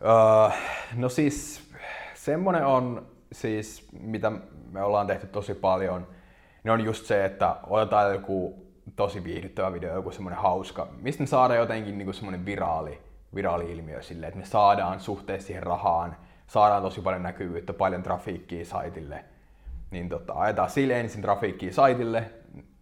Uh, 0.01 0.53
no 0.97 1.09
siis 1.09 1.71
semmoinen 2.15 2.67
on 2.67 3.07
siis, 3.33 3.89
mitä 4.01 4.33
me 4.73 4.83
ollaan 4.83 5.07
tehty 5.07 5.27
tosi 5.27 5.55
paljon, 5.55 6.07
niin 6.65 6.73
on 6.73 6.85
just 6.85 7.07
se, 7.07 7.25
että 7.25 7.57
otetaan 7.67 8.13
joku 8.13 8.67
tosi 8.97 9.25
viihdyttävä 9.25 9.73
video, 9.73 9.95
joku 9.95 10.11
semmoinen 10.11 10.41
hauska, 10.41 10.89
mistä 11.01 11.23
me 11.23 11.27
saadaan 11.27 11.61
jotenkin 11.61 11.99
niin 11.99 12.15
semmoinen 12.15 12.45
viraali, 12.45 13.03
viraali 13.35 13.73
ilmiö 13.73 14.03
silleen, 14.03 14.29
että 14.29 14.41
me 14.41 14.47
saadaan 14.47 15.01
suhteessa 15.01 15.47
siihen 15.47 15.63
rahaan, 15.63 16.17
saadaan 16.47 16.83
tosi 16.83 17.01
paljon 17.01 17.23
näkyvyyttä, 17.23 17.73
paljon 17.73 18.03
trafiikkiä 18.03 18.65
saitille, 18.65 19.25
niin 19.91 20.09
tota, 20.09 20.33
ajetaan 20.33 20.71
sille 20.71 21.01
ensin 21.01 21.23
trafiikkiä 21.23 21.73
saitille, 21.73 22.31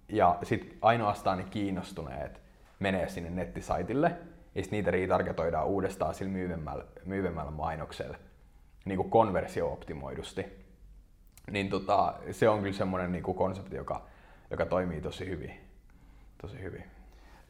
ja 0.09 0.39
sitten 0.43 0.79
ainoastaan 0.83 1.39
ne 1.39 1.45
kiinnostuneet 1.51 2.41
menee 2.79 3.09
sinne 3.09 3.31
nettisaitille, 3.31 4.09
ja 4.55 4.63
sitten 4.63 4.77
niitä 4.77 4.91
retargetoidaan 4.91 5.67
uudestaan 5.67 6.15
sillä 6.15 6.33
myyvemmällä, 6.33 6.85
myyvemmällä 7.05 7.51
mainoksella, 7.51 8.17
niin 8.85 8.97
kuin 8.97 9.11
konversio-optimoidusti. 9.11 10.47
Niin 11.51 11.69
tota, 11.69 12.15
se 12.31 12.49
on 12.49 12.61
kyllä 12.61 12.73
semmoinen 12.73 13.13
niin 13.13 13.23
konsepti, 13.23 13.77
joka, 13.77 14.07
joka 14.51 14.67
toimii 14.67 15.01
tosi 15.01 15.27
hyvin. 15.29 15.61
Tosi 16.41 16.63
hyvin. 16.63 16.85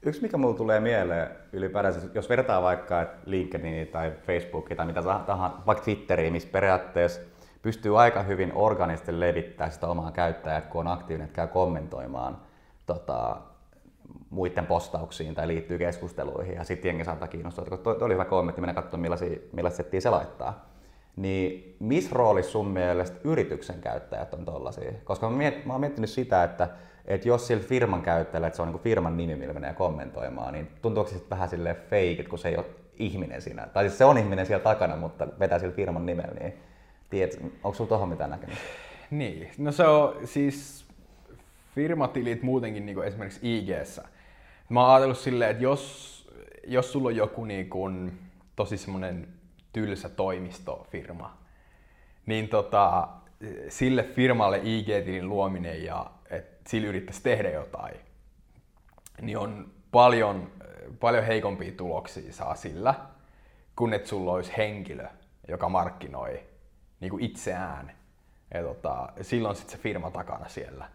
Yksi, 0.03 0.23
mikä 0.23 0.37
mulle 0.37 0.57
tulee 0.57 0.81
mieleen 0.81 1.29
ylipäätänsä, 1.53 2.01
jos 2.15 2.29
vertaa 2.29 2.63
vaikka 2.63 3.07
LinkedInia 3.27 3.87
tai 3.87 4.13
Facebookia 4.27 4.77
tai 4.77 4.87
mitä 4.87 5.03
tahansa, 5.03 5.67
vaikka 5.67 5.85
Twitteriä, 5.85 6.31
missä 6.31 6.49
periaatteessa 6.53 7.21
pystyy 7.67 8.01
aika 8.01 8.23
hyvin 8.23 8.53
organisesti 8.55 9.21
levittämään 9.21 9.73
sitä 9.73 9.87
omaa 9.87 10.13
käyttäjää, 10.13 10.61
kun 10.61 10.81
on 10.81 10.93
aktiivinen, 10.93 11.25
että 11.25 11.37
käy 11.37 11.49
kommentoimaan 11.49 12.39
tota, 12.87 13.37
muiden 14.31 14.67
postauksiin 14.67 15.35
tai 15.35 15.49
liittyy 15.49 15.79
keskusteluihin 15.79 16.55
ja 16.55 16.65
sitten 16.65 16.89
jengi 16.89 17.05
saattaa 17.05 17.29
kiinnostua. 17.29 17.65
Toi, 17.65 17.79
toi 17.79 18.07
oli 18.07 18.15
hyvä 18.15 18.25
kommentti, 18.25 18.61
mennä 18.61 18.75
katsomaan 18.75 19.01
millaisia, 19.01 19.39
millaisia 19.53 19.77
settiä 19.77 20.01
se 20.01 20.11
laittaa. 20.11 20.69
Niin 21.17 21.77
missä 21.81 22.11
roolissa 22.13 22.53
sun 22.53 22.67
mielestä 22.67 23.19
yrityksen 23.25 23.81
käyttäjät 23.81 24.35
on 24.35 24.45
tollaisia? 24.45 24.93
Koska 25.05 25.31
mä, 25.31 25.37
miet, 25.37 25.65
mä 25.65 25.73
oon 25.73 25.81
miettinyt 25.81 26.11
sitä, 26.11 26.45
että, 26.45 26.69
että 27.05 27.29
jos 27.29 27.47
sillä 27.47 27.63
firman 27.63 28.03
käyttäjällä, 28.03 28.47
että 28.47 28.57
se 28.57 28.63
on 28.63 28.69
niin 28.69 28.83
firman 28.83 29.17
nimi, 29.17 29.37
millä 29.37 29.55
menee 29.55 29.75
kommentoimaan, 29.75 30.53
niin 30.53 30.71
tuntuuko 30.83 31.11
se 31.11 31.23
vähän 31.31 31.49
sille 31.49 31.75
fake, 31.75 32.25
kun 32.31 32.39
se 32.39 32.49
ei 32.49 32.57
ole 32.57 32.67
ihminen 32.95 33.43
siinä? 33.43 33.67
Tai 33.67 33.85
siis 33.85 33.99
se 33.99 34.05
on 34.05 34.19
ihminen 34.19 34.47
siellä 34.47 34.65
takana, 34.65 34.97
mutta 34.97 35.29
vetää 35.39 35.59
sillä 35.59 35.75
firman 35.75 36.07
nimellä, 36.07 36.35
niin 36.41 36.55
tiedät, 37.11 37.39
onko 37.43 37.75
sulla 37.75 37.89
tuohon 37.89 38.09
mitään 38.09 38.31
näkemystä? 38.31 38.65
Niin, 39.11 39.51
no 39.59 39.73
se 39.73 39.87
on 39.87 40.17
siis 40.25 40.87
firmatilit 41.75 42.43
muutenkin 42.43 42.87
niin 42.87 42.95
kuin 42.95 43.07
esimerkiksi 43.07 43.59
ig 43.59 43.69
Mä 44.69 44.81
oon 44.81 44.91
ajatellut 44.91 45.19
silleen, 45.19 45.51
että 45.51 45.63
jos, 45.63 46.29
jos 46.67 46.93
sulla 46.93 47.09
on 47.09 47.17
joku 47.17 47.45
niin 47.45 47.71
kuin, 47.71 48.19
tosi 48.57 48.77
semmoinen 48.77 49.29
tylsä 49.73 50.09
toimistofirma, 50.09 51.39
niin 52.27 52.49
tota, 52.49 53.09
sille 53.69 54.03
firmalle 54.03 54.61
IG-tilin 54.63 55.29
luominen 55.29 55.85
ja 55.85 56.11
että 56.31 56.71
sillä 56.71 56.89
yrittäisi 56.89 57.23
tehdä 57.23 57.51
jotain, 57.51 57.97
niin 59.21 59.39
on 59.39 59.71
paljon, 59.93 60.51
paljon 61.01 61.25
heikompia 61.25 61.73
tuloksia 61.73 62.33
saa 62.33 62.55
sillä, 62.55 62.95
kun 63.77 63.95
että 63.95 64.09
sulla 64.09 64.33
olisi 64.33 64.53
henkilö, 64.57 65.09
joka 65.49 65.69
markkinoi 65.69 66.41
niin 67.01 67.11
kuin 67.11 67.25
itseään. 67.25 67.93
Ja 68.55 68.63
tota, 68.63 69.09
silloin 69.23 69.57
sitten 69.57 69.77
se 69.77 69.83
firma 69.83 70.11
takana 70.11 70.49
siellä. 70.49 70.89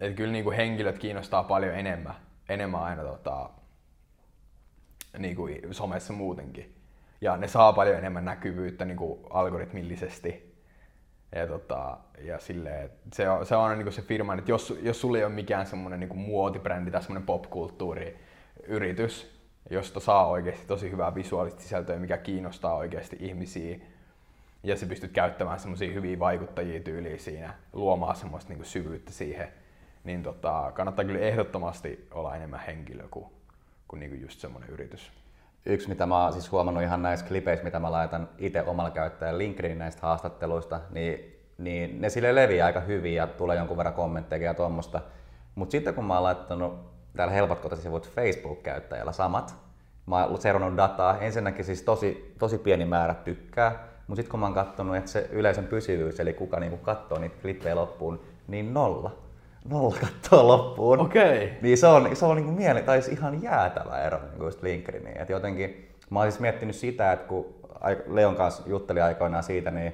Et 0.00 0.16
kyllä 0.16 0.32
niin 0.32 0.44
kuin 0.44 0.56
henkilöt 0.56 0.98
kiinnostaa 0.98 1.42
paljon 1.42 1.74
enemmän, 1.74 2.14
enemmän 2.48 2.82
aina 2.82 3.02
tota, 3.02 3.50
niin 5.18 5.36
kuin 5.36 5.60
somessa 5.70 6.12
muutenkin. 6.12 6.74
Ja 7.20 7.36
ne 7.36 7.48
saa 7.48 7.72
paljon 7.72 7.98
enemmän 7.98 8.24
näkyvyyttä 8.24 8.84
niin 8.84 8.96
kuin 8.96 9.20
algoritmillisesti. 9.30 10.54
Ja, 11.34 11.46
tota, 11.46 11.98
ja 12.20 12.38
silleen, 12.38 12.90
se 13.12 13.30
on, 13.30 13.46
se 13.46 13.56
on 13.56 13.70
niin 13.70 13.84
kuin 13.84 13.92
se 13.92 14.02
firma, 14.02 14.34
että 14.34 14.50
jos, 14.50 14.78
jos 14.82 15.00
sulla 15.00 15.18
ei 15.18 15.24
ole 15.24 15.32
mikään 15.32 15.66
semmoinen 15.66 16.00
niin 16.00 16.18
muotibrändi 16.18 16.90
tai 16.90 17.02
semmoinen 17.02 17.26
popkulttuuriyritys, 17.26 19.40
josta 19.70 20.00
saa 20.00 20.26
oikeasti 20.26 20.66
tosi 20.66 20.90
hyvää 20.90 21.14
visuaalista 21.14 21.62
sisältöä, 21.62 21.98
mikä 21.98 22.18
kiinnostaa 22.18 22.74
oikeasti 22.74 23.16
ihmisiä, 23.20 23.78
ja 24.64 24.76
sä 24.76 24.86
pystyt 24.86 25.12
käyttämään 25.12 25.60
semmoisia 25.60 25.92
hyviä 25.92 26.18
vaikuttajia 26.18 26.80
tyyliä 26.80 27.18
siinä, 27.18 27.54
luomaan 27.72 28.16
semmoista 28.16 28.52
niin 28.52 28.64
syvyyttä 28.64 29.12
siihen, 29.12 29.48
niin 30.04 30.22
tota, 30.22 30.72
kannattaa 30.74 31.04
kyllä 31.04 31.20
ehdottomasti 31.20 32.08
olla 32.10 32.36
enemmän 32.36 32.60
henkilö 32.60 33.04
kuin, 33.10 33.26
kuin, 33.88 34.00
niin 34.00 34.10
kuin 34.10 34.22
just 34.22 34.40
semmoinen 34.40 34.70
yritys. 34.70 35.12
Yksi, 35.66 35.88
mitä 35.88 36.06
mä 36.06 36.22
oon 36.22 36.32
siis 36.32 36.52
huomannut 36.52 36.82
ihan 36.82 37.02
näissä 37.02 37.26
klipeissä, 37.26 37.64
mitä 37.64 37.78
mä 37.78 37.92
laitan 37.92 38.28
itse 38.38 38.62
omalla 38.62 38.90
käyttäjällä 38.90 39.38
LinkedInin 39.38 39.78
näistä 39.78 40.02
haastatteluista, 40.02 40.80
niin, 40.90 41.40
niin 41.58 42.00
ne 42.00 42.10
sille 42.10 42.34
leviää 42.34 42.66
aika 42.66 42.80
hyvin 42.80 43.14
ja 43.14 43.26
tulee 43.26 43.56
jonkun 43.56 43.76
verran 43.76 43.94
kommentteja 43.94 44.44
ja 44.44 44.54
tuommoista. 44.54 45.00
Mutta 45.54 45.72
sitten 45.72 45.94
kun 45.94 46.04
mä 46.04 46.14
oon 46.14 46.22
laittanut 46.22 46.94
täällä 47.16 47.34
helpot 47.34 47.60
kotisivut 47.60 48.10
Facebook-käyttäjällä 48.10 49.12
samat, 49.12 49.54
mä 50.06 50.24
oon 50.24 50.40
seurannut 50.40 50.76
dataa, 50.76 51.18
ensinnäkin 51.18 51.64
siis 51.64 51.82
tosi, 51.82 52.34
tosi 52.38 52.58
pieni 52.58 52.84
määrä 52.84 53.14
tykkää, 53.14 53.93
mutta 54.06 54.16
sitten 54.16 54.30
kun 54.30 54.40
mä 54.40 54.46
oon 54.46 54.54
katsonut, 54.54 54.96
että 54.96 55.10
se 55.10 55.28
yleisön 55.32 55.64
pysyvyys, 55.64 56.20
eli 56.20 56.32
kuka 56.32 56.60
niinku 56.60 56.76
katsoo 56.76 57.18
niitä 57.18 57.36
klippejä 57.42 57.76
loppuun, 57.76 58.20
niin 58.48 58.74
nolla 58.74 59.24
nolla 59.64 59.96
kattoa 60.00 60.48
loppuun. 60.48 61.00
Okei. 61.00 61.44
Okay. 61.44 61.56
Niin 61.62 61.78
se 61.78 61.86
on, 61.86 62.16
se 62.16 62.24
on 62.24 62.36
niin 62.36 62.52
miele, 62.52 62.82
tai 62.82 63.02
siis 63.02 63.18
ihan 63.18 63.42
jäätävä 63.42 64.02
ero 64.02 64.18
niin 64.18 64.44
just 64.44 64.62
LinkedIniin. 64.62 65.20
Et 65.20 65.30
jotenkin, 65.30 65.88
mä 66.10 66.18
oon 66.18 66.32
siis 66.32 66.40
miettinyt 66.40 66.76
sitä, 66.76 67.12
että 67.12 67.26
kun 67.26 67.54
Leon 68.06 68.36
kanssa 68.36 68.62
jutteli 68.66 69.00
aikoinaan 69.00 69.42
siitä, 69.42 69.70
niin 69.70 69.92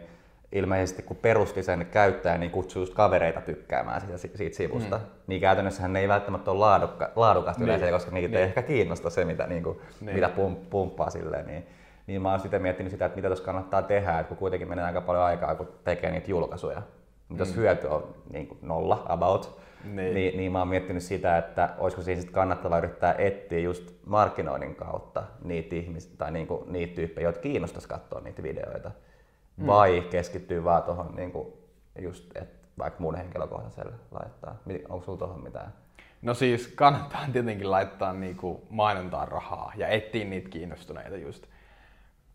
ilmeisesti 0.53 1.03
kun 1.03 1.17
perusti 1.17 1.63
sen 1.63 1.87
käyttäjän, 1.91 2.41
niin 2.41 2.51
kutsui 2.51 2.83
just 2.83 2.95
kavereita 2.95 3.41
tykkäämään 3.41 4.01
siitä, 4.01 4.39
siitä 4.39 4.57
sivusta. 4.57 4.97
Mm. 4.97 5.05
Niin 5.27 5.41
käytännössä 5.41 5.83
hän 5.83 5.97
ei 5.97 6.09
välttämättä 6.09 6.51
ole 6.51 6.59
laadukka, 6.59 7.11
laadukasta 7.17 7.61
niin. 7.61 7.69
yleensä, 7.69 7.91
koska 7.91 8.11
niitä 8.11 8.29
niin. 8.29 8.39
ei 8.39 8.45
ehkä 8.45 8.63
kiinnosta 8.63 9.11
se, 9.11 9.25
mitä, 9.25 9.47
niin 9.47 9.63
kuin, 9.63 9.79
niin. 10.01 10.15
mitä 10.15 10.31
pumppaa 10.71 11.11
silleen. 11.11 11.47
Niin, 11.47 11.67
niin 12.07 12.23
mä 12.23 12.31
oon 12.31 12.41
sitten 12.41 12.63
miettinyt 12.63 12.93
sitä, 12.93 13.07
että 13.07 13.17
mitä 13.17 13.29
tuossa 13.29 13.45
kannattaa 13.45 13.83
tehdä, 13.83 14.19
että 14.19 14.29
kun 14.29 14.37
kuitenkin 14.37 14.69
menee 14.69 14.85
aika 14.85 15.01
paljon 15.01 15.25
aikaa, 15.25 15.55
kun 15.55 15.69
tekee 15.85 16.11
niitä 16.11 16.31
julkaisuja. 16.31 16.83
Mutta 17.29 17.43
jos 17.43 17.51
mm. 17.51 17.57
hyöty 17.57 17.87
on 17.87 18.15
niin 18.33 18.47
kuin 18.47 18.59
nolla 18.63 19.07
about, 19.09 19.61
niin. 19.85 20.15
Niin, 20.15 20.37
niin 20.37 20.53
mä 20.53 20.59
oon 20.59 20.69
miettinyt 20.69 21.03
sitä, 21.03 21.39
että 21.39 21.69
olisiko 21.79 22.03
siinä 22.03 22.21
sitten 22.21 22.35
kannattavaa 22.35 22.79
yrittää 22.79 23.15
etsiä 23.19 23.59
just 23.59 23.95
markkinoinnin 24.07 24.75
kautta 24.75 25.23
niitä 25.45 25.77
ihmisiä 25.77 26.13
tai 26.19 26.31
niinku, 26.31 26.65
niitä 26.67 26.95
tyyppejä, 26.95 27.27
joita 27.27 27.41
kiinnostaisi 27.41 27.89
katsoa 27.89 28.21
niitä 28.21 28.43
videoita. 28.43 28.91
Mm. 29.57 29.67
Vai 29.67 30.07
keskittyy 30.11 30.65
vaan 30.65 30.83
tuohon 30.83 31.17
niinku, 31.17 31.59
just, 31.99 32.37
että 32.37 32.69
vaikka 32.79 33.01
mun 33.03 33.15
henkilökohtaiselle 33.15 33.93
laittaa. 34.11 34.57
Onko 34.89 35.05
sulla 35.05 35.19
tuohon 35.19 35.43
mitään? 35.43 35.73
No 36.23 36.35
siis 36.35 36.69
kannattaa 36.69 37.27
tietenkin 37.33 37.71
laittaa 37.71 38.13
niinku 38.13 38.67
mainontaan 38.71 39.29
rahaa 39.29 39.73
ja 39.77 39.89
etsiä 39.89 40.25
niitä 40.25 40.49
kiinnostuneita 40.49 41.17
just. 41.17 41.47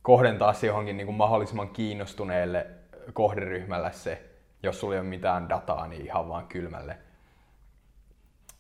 Kohdentaa 0.06 0.54
se 0.54 0.68
johonkin 0.68 0.98
niinku 0.98 1.14
mahdollisimman 1.14 1.70
kiinnostuneelle 1.70 2.68
kohderyhmälle 3.14 3.92
se, 3.92 4.26
jos 4.64 4.80
sulla 4.80 4.94
ei 4.94 5.00
ole 5.00 5.08
mitään 5.08 5.50
dataa, 5.50 5.88
niin 5.88 6.06
ihan 6.06 6.30
vaan 6.30 6.48
kylmälle 6.48 6.98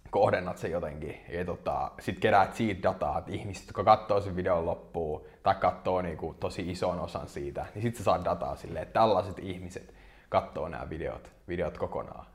kohdennat 0.09 0.57
se 0.57 0.67
jotenkin 0.67 1.17
ja 1.29 1.45
tota, 1.45 1.91
sit 1.99 2.19
keräät 2.19 2.53
siitä 2.53 2.83
dataa, 2.83 3.17
että 3.17 3.31
ihmiset, 3.31 3.67
jotka 3.67 3.83
katsoo 3.83 4.21
sen 4.21 4.35
videon 4.35 4.65
loppuun 4.65 5.25
tai 5.43 5.55
katsoo 5.55 6.01
niinku 6.01 6.35
tosi 6.39 6.71
ison 6.71 6.99
osan 6.99 7.27
siitä, 7.27 7.65
niin 7.75 7.81
sit 7.81 7.95
sä 7.95 8.03
saat 8.03 8.25
dataa 8.25 8.55
silleen, 8.55 8.83
että 8.83 8.99
tällaiset 8.99 9.39
ihmiset 9.39 9.93
katsoo 10.29 10.67
nämä 10.67 10.89
videot, 10.89 11.31
videot 11.47 11.77
kokonaan. 11.77 12.25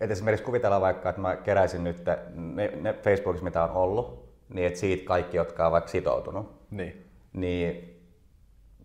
Et 0.00 0.10
esimerkiksi 0.10 0.44
kuvitellaan 0.44 0.82
vaikka, 0.82 1.08
että 1.08 1.20
mä 1.20 1.36
keräisin 1.36 1.84
nyt 1.84 2.04
ne, 2.34 2.72
ne 2.80 2.92
Facebookissa, 2.92 3.44
mitä 3.44 3.64
on 3.64 3.70
ollut, 3.70 4.28
niin 4.48 4.66
että 4.66 4.78
siitä 4.78 5.06
kaikki, 5.06 5.36
jotka 5.36 5.66
on 5.66 5.72
vaikka 5.72 5.90
sitoutunut. 5.90 6.70
Niin. 6.70 7.10
Niin 7.32 7.93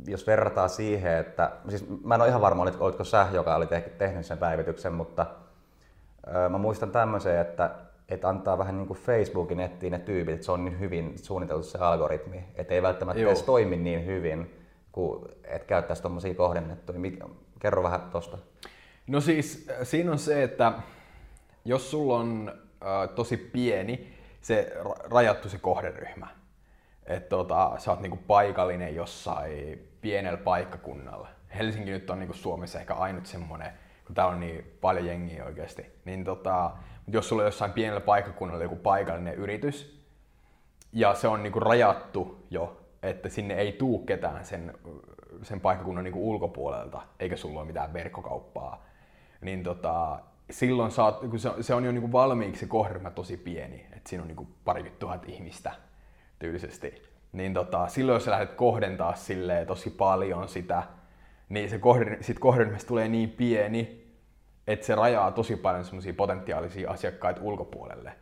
jos 0.08 0.28
verrataan 0.28 0.70
siihen, 0.70 1.18
että, 1.18 1.52
siis 1.70 1.86
mä 2.04 2.16
en 2.16 2.22
ole 2.22 2.30
ihan 2.30 2.42
varma, 2.42 2.66
olitko 2.80 3.04
sä, 3.04 3.28
joka 3.34 3.56
oli 3.56 3.68
tehnyt 3.98 4.26
sen 4.26 4.38
päivityksen, 4.38 4.94
mutta 4.94 5.26
mä 6.50 6.58
muistan 6.58 6.92
tämmöisen, 6.92 7.40
että, 7.40 7.72
että 8.10 8.30
antaa 8.30 8.58
vähän 8.58 8.78
niin 8.78 8.88
kuin 8.88 9.00
Facebookin 9.00 9.60
etsiä 9.60 9.90
ne 9.90 10.00
tyypit, 10.00 10.34
että 10.34 10.46
se 10.46 10.52
on 10.52 10.66
niin 10.66 10.80
hyvin 10.80 11.18
suunniteltu 11.18 11.64
se 11.64 11.78
algoritmi, 11.78 12.46
että 12.56 12.74
ei 12.74 12.82
välttämättä 12.82 13.22
Joo. 13.22 13.32
edes 13.32 13.44
toimi 13.44 13.78
niin 13.78 14.06
hyvin, 14.06 14.56
kuin 14.92 15.26
että 15.44 15.68
käyttäisi 15.68 16.02
tuommoisia 16.02 16.34
kohdennettuja. 16.34 17.00
Kerro 17.60 17.84
vähän 17.84 18.02
tuosta. 18.02 18.38
No 19.08 19.22
siis 19.22 19.68
siinä 19.84 20.12
on 20.12 20.20
se, 20.20 20.44
että 20.44 20.74
jos 21.66 21.92
sulla 21.92 22.18
on 22.18 22.52
äh, 22.84 23.10
tosi 23.16 23.38
pieni 23.38 24.14
se 24.42 24.74
rajattu 25.12 25.50
se 25.50 25.58
kohderyhmä, 25.58 26.28
että 27.06 27.30
tota, 27.30 27.72
sä 27.78 27.92
oot 27.92 28.00
niinku 28.00 28.20
paikallinen 28.28 28.96
jossain 28.96 29.89
pienellä 30.02 30.38
paikkakunnalla. 30.38 31.28
Helsinki 31.56 31.92
nyt 31.92 32.10
on 32.10 32.20
niinku 32.20 32.34
Suomessa 32.34 32.80
ehkä 32.80 32.94
ainut 32.94 33.26
semmoinen, 33.26 33.72
kun 34.06 34.16
täällä 34.16 34.34
on 34.34 34.40
niin 34.40 34.78
paljon 34.82 35.06
jengiä 35.06 35.46
oikeasti. 35.46 35.86
Niin 36.06 36.24
tota, 36.24 36.72
jos 37.08 37.30
sulla 37.30 37.42
on 37.42 37.48
jossain 37.48 37.72
pienellä 37.72 38.02
paikkakunnalla 38.02 38.64
joku 38.64 38.76
paikallinen 38.76 39.34
yritys, 39.34 40.00
ja 40.94 41.14
se 41.14 41.28
on 41.28 41.44
niinku 41.44 41.60
rajattu 41.60 42.46
jo, 42.50 42.82
että 43.04 43.30
sinne 43.30 43.54
ei 43.54 43.72
tuu 43.72 44.00
ketään 44.00 44.46
sen, 44.46 44.74
sen 45.42 45.62
paikkakunnan 45.62 46.04
niinku 46.04 46.30
ulkopuolelta, 46.30 47.02
eikä 47.20 47.36
sulla 47.36 47.60
ole 47.60 47.68
mitään 47.68 47.94
verkkokauppaa, 47.94 48.86
niin 49.42 49.64
tota, 49.64 50.20
silloin 50.52 50.92
saat, 50.92 51.20
kun 51.20 51.40
se, 51.40 51.50
se 51.62 51.74
on 51.74 51.86
jo 51.86 51.92
niinku 51.92 52.12
valmiiksi 52.12 52.60
se 52.60 52.66
kohderyhmä 52.66 53.12
tosi 53.12 53.38
pieni, 53.38 53.86
että 53.92 54.10
siinä 54.10 54.22
on 54.22 54.28
niinku 54.28 54.48
parikymmentä 54.66 55.00
tuhat 55.00 55.30
ihmistä 55.30 55.72
tyylisesti, 56.40 57.02
niin 57.32 57.54
tota, 57.54 57.88
silloin 57.88 58.16
jos 58.16 58.26
sä 58.26 58.32
lähdet 58.32 58.54
kohdentaa 58.54 59.16
silleen 59.16 59.68
tosi 59.68 59.90
paljon 59.90 60.50
sitä, 60.50 60.84
niin 61.50 61.70
se 61.70 61.80
kohde, 61.80 62.18
sit 62.22 62.40
kohderyhmästä 62.40 62.88
tulee 62.88 63.08
niin 63.08 63.30
pieni, 63.30 64.08
että 64.68 64.86
se 64.86 64.96
rajaa 64.96 65.32
tosi 65.32 65.56
paljon 65.56 65.86
semmoisia 65.86 66.14
potentiaalisia 66.14 66.92
asiakkaita 66.92 67.42
ulkopuolelle. 67.42 68.14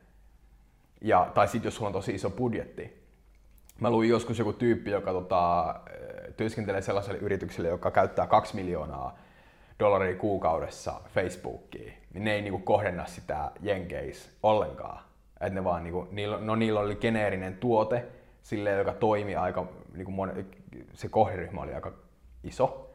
Ja, 1.02 1.32
tai 1.34 1.48
sitten 1.48 1.68
jos 1.68 1.76
sulla 1.76 1.88
on 1.88 1.94
tosi 1.94 2.16
iso 2.16 2.30
budjetti. 2.30 3.08
Mä 3.80 3.90
luin 3.90 4.10
joskus 4.10 4.40
joku 4.40 4.54
tyyppi, 4.54 4.92
joka 4.92 5.12
tota, 5.12 5.76
työskentelee 6.38 6.82
sellaiselle 6.82 7.20
yritykselle, 7.20 7.70
joka 7.70 7.92
käyttää 7.92 8.28
2 8.28 8.56
miljoonaa 8.56 9.18
dollaria 9.80 10.16
kuukaudessa 10.16 11.02
Facebookiin, 11.14 11.94
niin 12.14 12.24
ne 12.24 12.34
ei 12.34 12.42
niinku 12.42 12.60
kohdenna 12.60 13.06
sitä 13.06 13.52
jenkeis 13.62 14.30
ollenkaan. 14.44 15.04
Et 15.42 15.54
ne 15.54 15.64
vaan 15.64 15.84
niinku, 15.84 16.08
niillä, 16.12 16.38
no 16.40 16.56
niillä 16.56 16.80
oli 16.80 16.96
geneerinen 16.96 17.58
tuote, 17.58 18.06
sille, 18.48 18.72
joka 18.72 18.94
toimi 18.94 19.36
aika, 19.36 19.68
niinku 19.94 20.12
mon, 20.12 20.46
se 20.94 21.10
kohderyhmä 21.10 21.62
oli 21.62 21.74
aika 21.74 21.92
iso. 22.44 22.90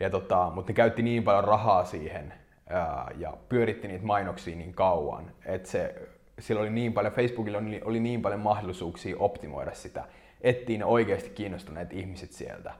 Ja 0.00 0.10
tota, 0.10 0.52
mutta 0.54 0.72
ne 0.72 0.74
käytti 0.74 1.02
niin 1.02 1.24
paljon 1.24 1.44
rahaa 1.44 1.84
siihen 1.84 2.34
ää, 2.68 3.10
ja 3.18 3.36
pyöritti 3.48 3.88
niitä 3.88 4.06
mainoksia 4.06 4.56
niin 4.56 4.74
kauan, 4.74 5.30
että 5.46 5.68
se, 5.68 6.08
sillä 6.38 6.60
oli 6.60 6.70
niin 6.70 6.92
paljon, 6.92 7.14
Facebookilla 7.14 7.58
oli, 7.58 7.80
oli 7.84 8.00
niin 8.00 8.22
paljon 8.22 8.40
mahdollisuuksia 8.40 9.16
optimoida 9.18 9.74
sitä, 9.74 10.04
etsiä 10.40 10.78
ne 10.78 10.84
oikeasti 10.84 11.30
kiinnostuneet 11.30 11.92
ihmiset 11.92 12.32
sieltä. 12.32 12.72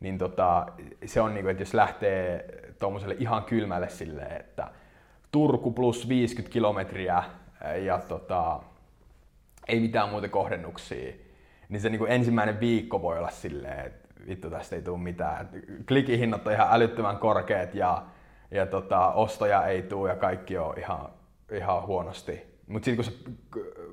Niin 0.00 0.18
tota, 0.18 0.66
se 1.04 1.20
on 1.20 1.34
niinku, 1.34 1.48
että 1.48 1.62
jos 1.62 1.74
lähtee 1.74 2.44
tuommoiselle 2.78 3.16
ihan 3.18 3.44
kylmälle 3.44 3.88
silleen, 3.88 4.36
että 4.36 4.68
Turku 5.32 5.70
plus 5.72 6.08
50 6.08 6.52
kilometriä 6.52 7.24
ja 7.84 7.98
tota, 7.98 8.60
ei 9.70 9.80
mitään 9.80 10.08
muuta 10.08 10.28
kohdennuksia, 10.28 11.12
niin 11.68 11.80
se 11.80 11.88
niin 11.88 11.98
kuin 11.98 12.12
ensimmäinen 12.12 12.60
viikko 12.60 13.02
voi 13.02 13.18
olla 13.18 13.30
silleen, 13.30 13.86
että 13.86 14.08
vittu 14.28 14.50
tästä 14.50 14.76
ei 14.76 14.82
tule 14.82 14.98
mitään. 14.98 15.48
Klikihinnat 15.88 16.46
on 16.46 16.52
ihan 16.52 16.68
älyttömän 16.70 17.16
korkeat 17.16 17.74
ja, 17.74 18.02
ja 18.50 18.66
tota, 18.66 19.12
ostoja 19.12 19.66
ei 19.66 19.82
tule 19.82 20.08
ja 20.08 20.16
kaikki 20.16 20.58
on 20.58 20.78
ihan, 20.78 21.08
ihan 21.52 21.86
huonosti. 21.86 22.50
Mutta 22.66 22.84
sitten 22.84 23.04
kun 23.04 23.12
sä 23.12 23.20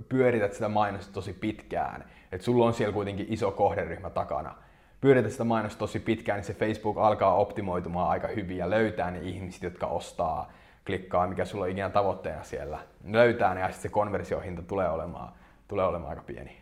pyörität 0.10 0.54
sitä 0.54 0.70
mainosta 0.70 1.14
tosi 1.14 1.34
pitkään, 1.34 2.04
että 2.32 2.46
sulla 2.46 2.66
on 2.66 2.74
siellä 2.74 2.94
kuitenkin 2.94 3.26
iso 3.30 3.52
kohderyhmä 3.52 4.10
takana, 4.10 4.56
pyörität 5.02 5.32
sitä 5.32 5.44
mainosta 5.44 5.80
tosi 5.80 6.00
pitkään, 6.00 6.38
niin 6.38 6.46
se 6.46 6.54
Facebook 6.54 6.98
alkaa 6.98 7.36
optimoitumaan 7.36 8.10
aika 8.10 8.28
hyvin 8.28 8.58
ja 8.58 8.70
löytää 8.70 9.12
ne 9.12 9.20
ihmiset, 9.20 9.64
jotka 9.64 9.88
ostaa, 9.88 10.52
klikkaa, 10.86 11.28
mikä 11.28 11.46
sulla 11.46 11.64
on 11.64 11.72
ikinä 11.72 11.90
tavoitteena 11.90 12.44
siellä. 12.44 12.80
Löytää 13.04 13.54
ne 13.54 13.60
ja 13.60 13.68
sitten 13.68 13.82
se 13.82 13.90
konversiohinta 13.90 14.62
tulee 14.62 14.90
olemaan, 14.90 15.34
tulee 15.68 15.86
olemaan 15.86 16.10
aika 16.10 16.24
pieni. 16.24 16.62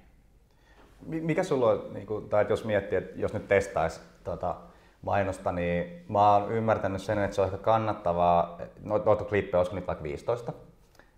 Mikä 1.06 1.44
sulla 1.44 1.70
on, 1.70 1.94
niin 1.94 2.08
kuin, 2.08 2.30
tai 2.30 2.46
jos 2.50 2.65
miettii, 2.65 2.98
että 2.98 3.20
jos 3.20 3.34
nyt 3.34 3.48
testaisi 3.48 4.00
tota, 4.24 4.56
mainosta, 5.02 5.52
niin 5.52 6.06
mä 6.10 6.34
oon 6.34 6.52
ymmärtänyt 6.52 7.02
sen, 7.02 7.18
että 7.18 7.36
se 7.36 7.41
on 7.41 7.48
ehkä 7.48 7.58
kannattavaa, 7.58 8.58
noita 8.84 9.24
klippejä, 9.24 9.60
olisiko 9.60 9.76
nyt 9.76 9.88
vaikka 9.88 10.04
15, 10.04 10.54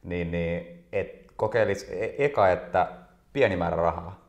niin, 0.03 0.31
niin 0.31 0.85
että 0.91 1.33
kokeilisi 1.35 1.87
e- 2.03 2.25
eka, 2.25 2.49
että 2.49 2.87
pieni 3.33 3.55
määrä 3.55 3.75
rahaa. 3.75 4.27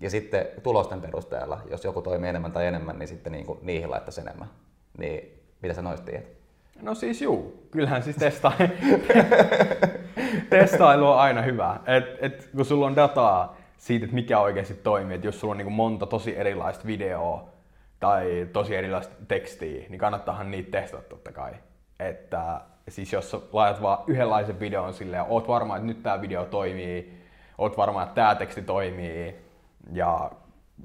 Ja 0.00 0.10
sitten 0.10 0.46
tulosten 0.62 1.00
perusteella, 1.00 1.60
jos 1.70 1.84
joku 1.84 2.02
toimii 2.02 2.28
enemmän 2.28 2.52
tai 2.52 2.66
enemmän, 2.66 2.98
niin 2.98 3.08
sitten 3.08 3.32
niin 3.32 3.46
kuin, 3.46 3.58
niihin 3.62 3.90
laittaisi 3.90 4.20
enemmän. 4.20 4.48
Niin 4.98 5.42
mitä 5.62 5.74
sä 5.74 5.82
noista? 5.82 6.10
No 6.82 6.94
siis 6.94 7.22
juu, 7.22 7.68
kyllähän 7.70 8.02
siis 8.02 8.16
testa... 8.16 8.52
testailu 10.50 11.06
on 11.06 11.18
aina 11.18 11.42
hyvä. 11.42 11.80
Et, 11.86 12.04
et, 12.20 12.50
kun 12.56 12.64
sulla 12.64 12.86
on 12.86 12.96
dataa 12.96 13.56
siitä, 13.76 14.04
että 14.04 14.14
mikä 14.14 14.38
oikeasti 14.38 14.74
toimii, 14.74 15.14
että 15.14 15.26
jos 15.26 15.40
sulla 15.40 15.52
on 15.52 15.58
niin 15.58 15.72
monta 15.72 16.06
tosi 16.06 16.36
erilaista 16.36 16.86
videoa 16.86 17.48
tai 18.00 18.48
tosi 18.52 18.76
erilaista 18.76 19.14
tekstiä, 19.28 19.86
niin 19.88 19.98
kannattaahan 19.98 20.50
niitä 20.50 20.80
testata 20.80 21.02
totta 21.02 21.32
kai. 21.32 21.52
Että 22.00 22.60
siis 22.88 23.12
jos 23.12 23.48
laitat 23.52 23.82
vaan 23.82 23.98
yhdenlaisen 24.06 24.60
videon 24.60 24.94
silleen, 24.94 25.24
oot 25.28 25.48
varma, 25.48 25.76
että 25.76 25.86
nyt 25.86 26.02
tämä 26.02 26.20
video 26.20 26.44
toimii, 26.44 27.22
oot 27.58 27.76
varma, 27.76 28.02
että 28.02 28.14
tämä 28.14 28.34
teksti 28.34 28.62
toimii 28.62 29.36
ja 29.92 30.30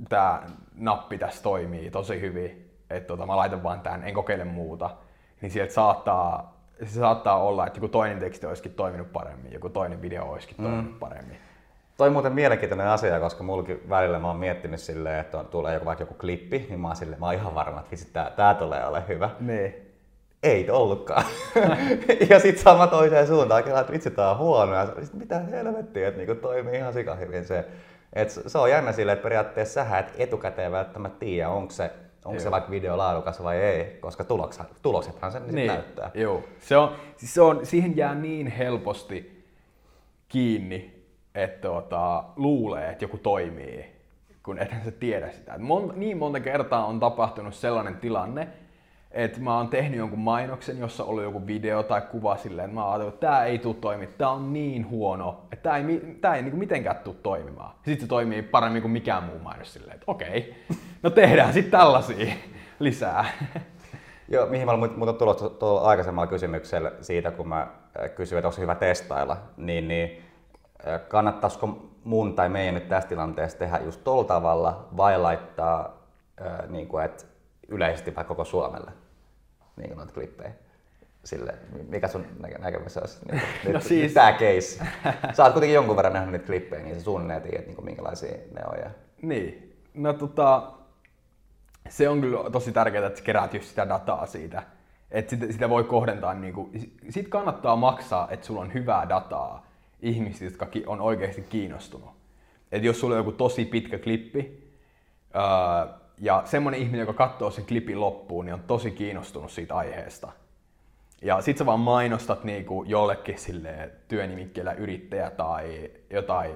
tämä 0.09 0.43
nappi 0.75 1.17
tässä 1.17 1.43
toimii 1.43 1.91
tosi 1.91 2.21
hyvin, 2.21 2.69
että 2.89 3.07
tota, 3.07 3.25
mä 3.25 3.37
laitan 3.37 3.63
vaan 3.63 3.81
tämän, 3.81 4.03
en 4.03 4.13
kokeile 4.13 4.43
muuta, 4.43 4.89
niin 5.43 5.51
sieltä 5.51 5.73
saattaa, 5.73 6.57
se 6.83 6.99
saattaa 6.99 7.43
olla, 7.43 7.67
että 7.67 7.77
joku 7.77 7.87
toinen 7.87 8.19
teksti 8.19 8.45
olisikin 8.45 8.73
toiminut 8.73 9.13
paremmin, 9.13 9.53
joku 9.53 9.69
toinen 9.69 10.01
video 10.01 10.25
olisikin 10.25 10.57
mm. 10.57 10.63
toiminut 10.63 10.99
paremmin. 10.99 11.37
Toi 11.97 12.07
on 12.07 12.13
muuten 12.13 12.33
mielenkiintoinen 12.33 12.87
asia, 12.87 13.19
koska 13.19 13.43
mullakin 13.43 13.89
välillä 13.89 14.19
mä 14.19 14.27
oon 14.27 14.37
miettinyt 14.37 14.79
silleen, 14.79 15.19
että 15.19 15.39
on, 15.39 15.45
tulee 15.45 15.73
joku, 15.73 15.85
vaikka 15.85 16.01
joku 16.01 16.13
klippi, 16.13 16.65
niin 16.69 16.79
mä 16.79 16.87
oon, 16.87 16.95
silleen, 16.95 17.19
mä 17.19 17.25
oon 17.25 17.35
ihan 17.35 17.55
varma, 17.55 17.79
että 17.79 17.91
vitsi, 17.91 18.09
tää, 18.13 18.31
tää 18.35 18.53
tulee 18.53 18.85
ole 18.85 19.03
hyvä. 19.07 19.29
Niin. 19.39 19.75
Ei 20.43 20.69
ollutkaan. 20.69 21.25
ja 22.29 22.39
sitten 22.39 22.63
sama 22.63 22.87
toiseen 22.87 23.27
suuntaan, 23.27 23.67
että 23.79 23.93
vitsi, 23.93 24.11
tää 24.11 24.31
on 24.31 24.37
huono. 24.37 24.75
Ja 24.75 24.87
sit, 25.03 25.13
mitä 25.13 25.39
helvettiä, 25.39 26.07
että 26.07 26.17
niinku 26.17 26.35
toimii 26.35 26.75
ihan 26.75 26.93
hyvin 27.19 27.45
se. 27.45 27.65
Et 28.13 28.29
se 28.29 28.57
on 28.57 28.69
jännä 28.69 28.91
silleen, 28.91 29.13
että 29.13 29.23
periaatteessa 29.23 29.73
sähän 29.73 29.99
et 29.99 30.13
etukäteen 30.17 30.71
välttämättä 30.71 31.19
tiedä, 31.19 31.49
onko 31.49 31.71
se 31.71 31.91
onko 32.25 32.39
se 32.39 32.51
vaikka 32.51 32.71
video 32.71 32.97
laadukas 32.97 33.43
vai 33.43 33.57
ei, 33.57 33.97
koska 34.01 34.23
tulokset, 34.23 34.67
tuloksethan 34.81 35.31
sen 35.31 35.43
niin. 35.51 35.67
näyttää. 35.67 36.11
Joo. 36.13 36.43
Se 36.59 36.77
on, 36.77 36.95
siis 37.17 37.33
se 37.33 37.41
on, 37.41 37.65
siihen 37.65 37.97
jää 37.97 38.15
niin 38.15 38.47
helposti 38.47 39.45
kiinni, 40.27 41.03
että 41.35 41.67
tuota, 41.67 42.23
luulee, 42.35 42.89
että 42.89 43.03
joku 43.03 43.17
toimii, 43.17 43.85
kun 44.43 44.59
ethän 44.59 44.85
sä 44.85 44.91
tiedä 44.91 45.31
sitä. 45.31 45.57
Mon, 45.57 45.93
niin 45.95 46.17
monta 46.17 46.39
kertaa 46.39 46.85
on 46.85 46.99
tapahtunut 46.99 47.53
sellainen 47.53 47.97
tilanne, 47.97 48.47
että 49.13 49.39
mä 49.39 49.57
oon 49.57 49.67
tehnyt 49.67 49.99
jonkun 49.99 50.19
mainoksen, 50.19 50.79
jossa 50.79 51.03
oli 51.03 51.23
joku 51.23 51.47
video 51.47 51.83
tai 51.83 52.01
kuva 52.01 52.37
silleen, 52.37 52.65
että 52.65 52.75
mä 52.75 52.85
oon 52.85 53.07
että 53.07 53.27
tää 53.27 53.45
ei 53.45 53.59
tule 53.59 53.75
toimimaan, 53.81 54.13
tää 54.17 54.29
on 54.29 54.53
niin 54.53 54.89
huono, 54.89 55.41
että 55.51 55.69
tää 55.69 55.77
ei, 55.77 56.17
tää 56.21 56.35
ei 56.35 56.41
niinku 56.41 56.57
mitenkään 56.57 56.95
tule 56.95 57.15
toimimaan. 57.23 57.75
Sitten 57.75 58.01
se 58.01 58.07
toimii 58.07 58.41
paremmin 58.41 58.81
kuin 58.81 58.91
mikään 58.91 59.23
muu 59.23 59.39
mainos 59.39 59.73
silleen, 59.73 59.93
että 59.93 60.05
okei, 60.07 60.55
no 61.03 61.09
tehdään 61.09 61.53
sitten 61.53 61.79
tällaisia 61.79 62.33
lisää. 62.79 63.25
Joo, 64.29 64.45
mihin 64.45 64.67
mä 64.67 64.71
olen 64.71 65.15
tulossa 65.17 65.49
tuolla 65.49 65.81
aikaisemmalla 65.81 66.27
kysymyksellä 66.27 66.91
siitä, 67.01 67.31
kun 67.31 67.47
mä 67.47 67.61
äh, 67.61 68.09
kysyin, 68.15 68.37
että 68.37 68.47
onko 68.47 68.61
hyvä 68.61 68.75
testailla, 68.75 69.37
niin, 69.57 69.87
niin 69.87 70.23
äh, 70.87 71.01
kannattaisiko 71.07 71.89
mun 72.03 72.33
tai 72.33 72.49
meidän 72.49 72.73
nyt 72.73 72.89
tässä 72.89 73.09
tilanteessa 73.09 73.59
tehdä 73.59 73.79
just 73.85 74.03
tuolla 74.03 74.23
tavalla 74.23 74.87
vai 74.97 75.19
laittaa 75.19 75.97
äh, 76.41 76.69
niin 76.69 76.87
kuin, 76.87 77.05
että 77.05 77.23
yleisesti 77.67 78.15
vaikka 78.15 78.35
koko 78.35 78.45
Suomelle? 78.45 79.02
Niin 79.77 79.87
kuin 79.87 79.97
noita 79.97 80.13
klippejä? 80.13 80.51
sille, 81.23 81.53
mikä 81.89 82.07
sun 82.07 82.25
nä- 82.39 82.57
näkemys 82.59 82.97
olisi? 82.97 83.19
Niin, 83.31 83.41
No 83.65 83.71
nyt, 83.71 83.83
siis- 83.83 84.13
Tämä 84.13 84.31
case. 84.33 84.85
Sä 85.33 85.43
oot 85.43 85.53
kuitenkin 85.53 85.75
jonkun 85.75 85.95
verran 85.95 86.13
nähnyt 86.13 86.31
niitä 86.31 86.45
klippejä, 86.45 86.83
niin 86.83 86.95
sä 86.95 87.01
suunnilleen 87.01 87.41
tiedät, 87.41 87.65
niin 87.65 87.75
kuin, 87.75 87.85
minkälaisia 87.85 88.31
ne 88.31 88.61
on. 88.71 88.79
Ja... 88.79 88.89
Niin. 89.21 89.75
No 89.93 90.13
tota, 90.13 90.71
se 91.89 92.09
on 92.09 92.21
kyllä 92.21 92.49
tosi 92.49 92.71
tärkeää, 92.71 93.07
että 93.07 93.19
sä 93.19 93.25
keräät 93.25 93.53
just 93.53 93.65
sitä 93.69 93.89
dataa 93.89 94.25
siitä. 94.25 94.63
Että 95.11 95.29
sitä, 95.29 95.51
sitä 95.51 95.69
voi 95.69 95.83
kohdentaa, 95.83 96.33
niin 96.33 96.53
kuin, 96.53 96.91
sit 97.09 97.27
kannattaa 97.27 97.75
maksaa, 97.75 98.27
että 98.31 98.45
sulla 98.45 98.61
on 98.61 98.73
hyvää 98.73 99.09
dataa 99.09 99.65
ihmisistä, 100.01 100.45
jotka 100.45 100.79
on 100.87 101.01
oikeasti 101.01 101.41
kiinnostunut. 101.41 102.09
Että 102.71 102.87
jos 102.87 102.99
sulla 102.99 103.13
on 103.15 103.19
joku 103.19 103.31
tosi 103.31 103.65
pitkä 103.65 103.99
klippi, 103.99 104.69
öö, 105.35 105.93
ja 106.23 106.41
semmonen 106.45 106.79
ihminen, 106.79 106.99
joka 106.99 107.13
katsoo 107.13 107.51
sen 107.51 107.65
klipin 107.65 107.99
loppuun, 107.99 108.45
niin 108.45 108.53
on 108.53 108.63
tosi 108.63 108.91
kiinnostunut 108.91 109.51
siitä 109.51 109.75
aiheesta. 109.75 110.31
Ja 111.21 111.41
sit 111.41 111.57
sä 111.57 111.65
vaan 111.65 111.79
mainostat 111.79 112.43
niinku 112.43 112.83
jollekin 112.83 113.39
sille 113.39 113.91
työnimikkeellä 114.07 114.73
yrittäjä 114.73 115.29
tai 115.29 115.91
jotain, 116.09 116.51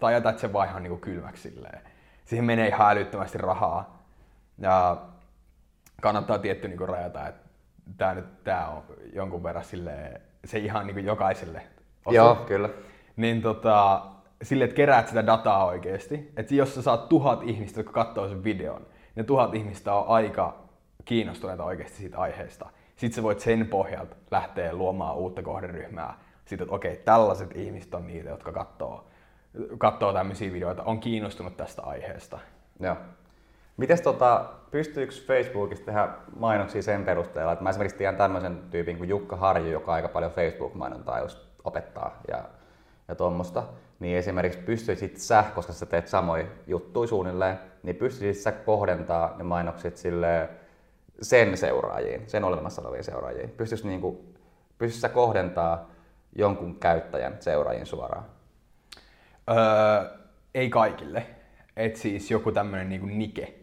tai 0.00 0.12
jätät 0.12 0.38
sen 0.38 0.52
vaan 0.52 0.68
ihan 0.68 0.82
niinku 0.82 0.98
kylmäksi 0.98 1.50
silleen. 1.50 1.80
Siihen 2.24 2.44
menee 2.44 2.68
ihan 2.68 2.90
älyttömästi 2.90 3.38
rahaa. 3.38 4.02
Ja 4.58 5.02
kannattaa 6.02 6.38
tietty 6.38 6.68
niinku 6.68 6.86
rajata, 6.86 7.28
että 7.28 7.48
tää 7.96 8.14
nyt 8.14 8.44
tää 8.44 8.68
on 8.68 8.82
jonkun 9.12 9.42
verran 9.42 9.64
silleen, 9.64 10.20
se 10.44 10.58
ihan 10.58 10.86
niinku 10.86 11.00
jokaiselle 11.00 11.62
osuu. 12.04 12.14
Joo, 12.14 12.34
kyllä. 12.34 12.68
Niin 13.16 13.42
tota, 13.42 14.06
sille, 14.42 14.64
että 14.64 14.76
keräät 14.76 15.08
sitä 15.08 15.26
dataa 15.26 15.66
oikeasti. 15.66 16.32
Että 16.36 16.54
jos 16.54 16.74
sä 16.74 16.82
saat 16.82 17.08
tuhat 17.08 17.42
ihmistä, 17.42 17.80
jotka 17.80 17.92
katsoo 17.92 18.28
sen 18.28 18.44
videon, 18.44 18.86
ne 19.14 19.24
tuhat 19.24 19.54
ihmistä 19.54 19.94
on 19.94 20.08
aika 20.08 20.56
kiinnostuneita 21.04 21.64
oikeasti 21.64 21.96
siitä 21.96 22.18
aiheesta. 22.18 22.70
Sitten 22.96 23.16
sä 23.16 23.22
voit 23.22 23.40
sen 23.40 23.66
pohjalta 23.66 24.16
lähteä 24.30 24.72
luomaan 24.72 25.16
uutta 25.16 25.42
kohderyhmää. 25.42 26.18
Sitten, 26.44 26.64
että 26.64 26.74
okei, 26.74 26.96
tällaiset 26.96 27.56
ihmiset 27.56 27.94
on 27.94 28.06
niitä, 28.06 28.30
jotka 28.30 28.52
katsoo, 28.52 29.06
katsoo 29.78 30.12
tämmöisiä 30.12 30.52
videoita, 30.52 30.82
on 30.82 31.00
kiinnostunut 31.00 31.56
tästä 31.56 31.82
aiheesta. 31.82 32.38
Joo. 32.80 32.96
Mites 33.76 34.00
tota, 34.00 34.44
pystyykö 34.70 35.14
Facebookista 35.26 35.86
tehdä 35.86 36.08
mainoksia 36.36 36.82
sen 36.82 37.04
perusteella, 37.04 37.52
että 37.52 37.62
mä 37.62 37.70
esimerkiksi 37.70 37.98
tiedän 37.98 38.16
tämmöisen 38.16 38.62
tyypin 38.70 38.98
kuin 38.98 39.08
Jukka 39.08 39.36
Harju, 39.36 39.70
joka 39.70 39.92
aika 39.92 40.08
paljon 40.08 40.32
Facebook-mainontaa 40.32 41.20
just 41.20 41.38
opettaa 41.64 42.20
ja, 42.28 42.44
ja 43.08 43.14
tuommoista, 43.14 43.64
niin 44.00 44.18
esimerkiksi 44.18 44.58
pystyisit 44.58 45.16
sä, 45.16 45.44
koska 45.54 45.72
sä 45.72 45.86
teet 45.86 46.08
samoja 46.08 46.44
juttuja 46.66 47.08
suunnilleen, 47.08 47.58
niin 47.82 47.96
pystyisit 47.96 48.42
sä 48.42 48.52
kohdentaa 48.52 49.34
ne 49.38 49.44
mainokset 49.44 49.96
sille 49.96 50.48
sen 51.22 51.56
seuraajiin, 51.56 52.22
sen 52.26 52.44
olemassa 52.44 52.82
oleviin 52.82 53.04
seuraajiin. 53.04 53.50
Pystyisit 53.50 53.86
niinku, 53.86 54.24
pystyisit 54.78 55.00
sä 55.00 55.08
kohdentaa 55.08 55.90
jonkun 56.36 56.74
käyttäjän 56.74 57.36
seuraajiin 57.40 57.86
suoraan? 57.86 58.24
Öö, 59.50 60.18
ei 60.54 60.70
kaikille. 60.70 61.26
Et 61.76 61.96
siis 61.96 62.30
joku 62.30 62.52
tämmönen 62.52 62.88
niinku 62.88 63.06
Nike 63.06 63.54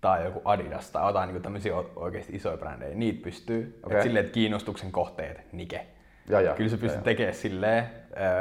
tai 0.00 0.24
joku 0.24 0.42
Adidas 0.44 0.90
tai 0.90 1.08
jotain 1.08 1.26
niinku 1.26 1.42
tämmöisiä 1.42 1.72
oikeasti 1.96 2.36
isoja 2.36 2.56
brändejä, 2.56 2.94
niitä 2.94 3.22
pystyy. 3.22 3.80
Okei. 3.82 3.96
Et 3.96 4.02
silleen, 4.02 4.24
että 4.24 4.34
kiinnostuksen 4.34 4.92
kohteet, 4.92 5.52
Nike. 5.52 5.86
Joo, 6.28 6.40
joo. 6.40 6.54
Kyllä 6.54 6.70
se 6.70 6.76
pystyy 6.76 7.02
tekemään 7.02 7.34
silleen, 7.34 7.86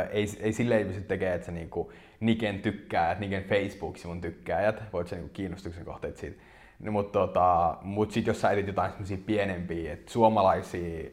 ei, 0.09 0.25
ei 0.39 0.53
silleen 0.53 0.87
pysty 0.87 1.01
tekemään, 1.01 1.35
että 1.35 1.45
se 1.45 1.51
niinku 1.51 1.91
Niken 2.19 2.59
tykkäät, 2.59 3.19
Niken 3.19 3.43
Facebook-sivun 3.43 4.21
tykkäjät, 4.21 4.83
voit 4.93 5.07
se 5.07 5.15
niinku 5.15 5.33
kiinnostuksen 5.33 5.85
kohteet 5.85 6.17
siitä. 6.17 6.41
No, 6.79 6.91
mutta 6.91 7.19
tota, 7.19 7.77
mut 7.81 8.11
sit 8.11 8.27
jos 8.27 8.41
sä 8.41 8.51
etit 8.51 8.67
jotain 8.67 8.91
pienempiä, 9.25 9.93
että 9.93 10.11
suomalaisia 10.11 11.09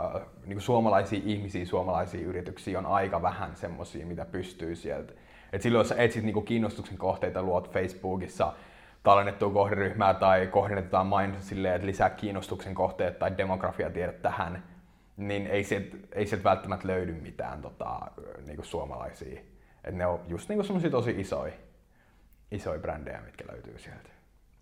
äh, 0.00 0.22
niin 0.46 0.60
suomalaisia 0.60 1.20
ihmisiä, 1.24 1.64
suomalaisia 1.64 2.26
yrityksiä 2.26 2.78
on 2.78 2.86
aika 2.86 3.22
vähän 3.22 3.56
semmosia, 3.56 4.06
mitä 4.06 4.24
pystyy 4.24 4.76
sieltä. 4.76 5.12
Et 5.52 5.62
silloin 5.62 5.80
jos 5.80 5.88
sä 5.88 5.94
etsit 5.94 6.24
niin 6.24 6.44
kiinnostuksen 6.44 6.98
kohteita, 6.98 7.42
luot 7.42 7.72
Facebookissa 7.72 8.52
tallennettua 9.02 9.50
kohderyhmää 9.50 10.14
tai 10.14 10.46
kohdennetaan 10.46 11.06
mainos 11.06 11.48
silleen, 11.48 11.74
että 11.74 11.86
lisää 11.86 12.10
kiinnostuksen 12.10 12.74
kohteet 12.74 13.18
tai 13.18 13.38
demografiatiedot 13.38 14.22
tähän, 14.22 14.62
niin 15.18 15.46
ei 15.46 15.64
sieltä, 15.64 15.96
ei 16.12 16.26
sieltä 16.26 16.44
välttämättä 16.44 16.88
löydy 16.88 17.12
mitään 17.12 17.62
tota, 17.62 18.00
niin 18.46 18.58
suomalaisia. 18.62 19.40
Et 19.84 19.94
ne 19.94 20.06
on 20.06 20.20
just 20.28 20.48
niin 20.48 20.64
semmoisia 20.64 20.90
tosi 20.90 21.14
isoja, 21.18 21.52
isoja 22.50 22.78
brändejä, 22.78 23.20
mitkä 23.20 23.44
löytyy 23.52 23.78
sieltä. 23.78 24.08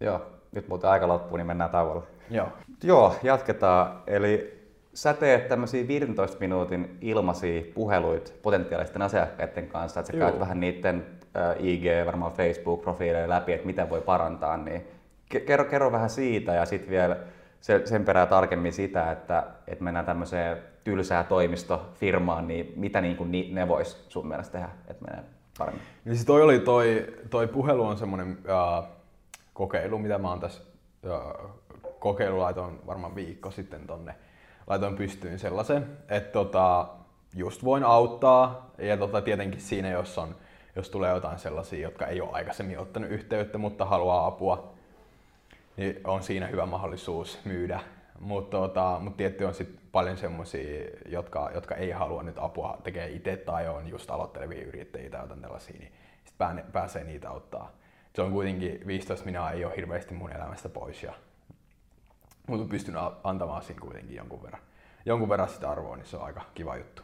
Joo, 0.00 0.26
nyt 0.52 0.68
muuten 0.68 0.90
aika 0.90 1.08
loppuu, 1.08 1.36
niin 1.36 1.46
mennään 1.46 1.70
tauolle. 1.70 2.02
Joo. 2.30 2.48
Joo, 2.82 3.16
jatketaan. 3.22 4.02
Eli 4.06 4.56
sä 4.94 5.14
teet 5.14 5.48
tämmöisiä 5.48 5.88
15 5.88 6.36
minuutin 6.40 6.98
ilmaisia 7.00 7.62
puheluita 7.74 8.32
potentiaalisten 8.42 9.02
asiakkaiden 9.02 9.68
kanssa, 9.68 10.00
että 10.00 10.12
sä 10.12 10.18
Joo. 10.18 10.28
käyt 10.28 10.40
vähän 10.40 10.60
niiden 10.60 11.06
äh, 11.36 11.64
IG, 11.64 11.84
varmaan 12.06 12.32
Facebook-profiileja 12.32 13.28
läpi, 13.28 13.52
että 13.52 13.66
miten 13.66 13.90
voi 13.90 14.00
parantaa, 14.00 14.56
niin 14.56 14.86
ke- 15.34 15.40
kerro, 15.40 15.64
kerro 15.64 15.92
vähän 15.92 16.10
siitä 16.10 16.54
ja 16.54 16.66
sitten 16.66 16.90
vielä 16.90 17.16
se, 17.66 17.82
sen 17.84 18.04
perään 18.04 18.28
tarkemmin 18.28 18.72
sitä, 18.72 19.12
että, 19.12 19.46
että 19.66 19.84
mennään 19.84 20.06
tämmöiseen 20.06 20.58
tylsää 20.84 21.24
toimistofirmaan, 21.24 22.48
niin 22.48 22.72
mitä 22.76 23.00
niin 23.00 23.16
kuin 23.16 23.54
ne 23.54 23.68
vois 23.68 24.04
sun 24.08 24.26
mielestä 24.28 24.52
tehdä, 24.52 24.68
että 24.88 25.04
menee 25.04 25.24
paremmin? 25.58 25.82
Niin 26.04 26.14
siis 26.16 26.26
toi 26.26 26.42
oli 26.42 26.60
toi, 26.60 27.06
toi 27.30 27.46
puhelu 27.46 27.82
on 27.82 27.96
semmonen 27.98 28.38
äh, 28.48 28.84
kokeilu, 29.52 29.98
mitä 29.98 30.18
mä 30.18 30.28
oon 30.28 30.40
tässä 30.40 30.62
äh, 31.06 31.50
kokeilu 31.98 32.38
laitoin 32.38 32.86
varmaan 32.86 33.14
viikko 33.14 33.50
sitten 33.50 33.86
tonne. 33.86 34.14
Laitoin 34.66 34.96
pystyyn 34.96 35.38
sellaisen, 35.38 35.86
että 36.08 36.32
tota, 36.32 36.88
just 37.34 37.64
voin 37.64 37.84
auttaa 37.84 38.70
ja 38.78 38.96
tota, 38.96 39.22
tietenkin 39.22 39.60
siinä, 39.60 39.90
jos, 39.90 40.18
on, 40.18 40.34
jos 40.76 40.90
tulee 40.90 41.14
jotain 41.14 41.38
sellaisia, 41.38 41.80
jotka 41.80 42.06
ei 42.06 42.20
ole 42.20 42.30
aikaisemmin 42.32 42.78
ottanut 42.78 43.10
yhteyttä, 43.10 43.58
mutta 43.58 43.84
haluaa 43.84 44.26
apua, 44.26 44.75
niin 45.76 46.00
on 46.04 46.22
siinä 46.22 46.46
hyvä 46.46 46.66
mahdollisuus 46.66 47.38
myydä. 47.44 47.80
Mutta 48.20 48.56
tota, 48.56 48.96
mut 49.00 49.16
tietty 49.16 49.44
on 49.44 49.54
sit 49.54 49.76
paljon 49.92 50.16
semmoisia, 50.16 50.90
jotka, 51.08 51.50
jotka 51.54 51.74
ei 51.74 51.90
halua 51.90 52.22
nyt 52.22 52.38
apua 52.38 52.78
tekee 52.84 53.08
itse 53.08 53.36
tai 53.36 53.68
on 53.68 53.88
just 53.88 54.10
aloittelevia 54.10 54.66
yrittäjiä 54.66 55.10
tai 55.10 55.20
jotain 55.20 55.40
tällaisia, 55.40 55.76
niin 55.78 55.92
sit 56.24 56.38
pää, 56.38 56.64
pääsee 56.72 57.04
niitä 57.04 57.30
auttaa. 57.30 57.72
Se 58.14 58.22
on 58.22 58.32
kuitenkin 58.32 58.86
15 58.86 59.24
minä 59.24 59.50
ei 59.50 59.64
ole 59.64 59.76
hirveästi 59.76 60.14
mun 60.14 60.32
elämästä 60.32 60.68
pois 60.68 61.02
ja 61.02 61.12
mutta 62.46 62.70
pystyn 62.70 62.94
antamaan 63.24 63.62
siinä 63.62 63.80
kuitenkin 63.80 64.16
jonkun 64.16 64.42
verran, 64.42 64.62
jonkun 65.06 65.28
verran 65.28 65.48
sitä 65.48 65.70
arvoa, 65.70 65.96
niin 65.96 66.06
se 66.06 66.16
on 66.16 66.24
aika 66.24 66.40
kiva 66.54 66.76
juttu. 66.76 67.02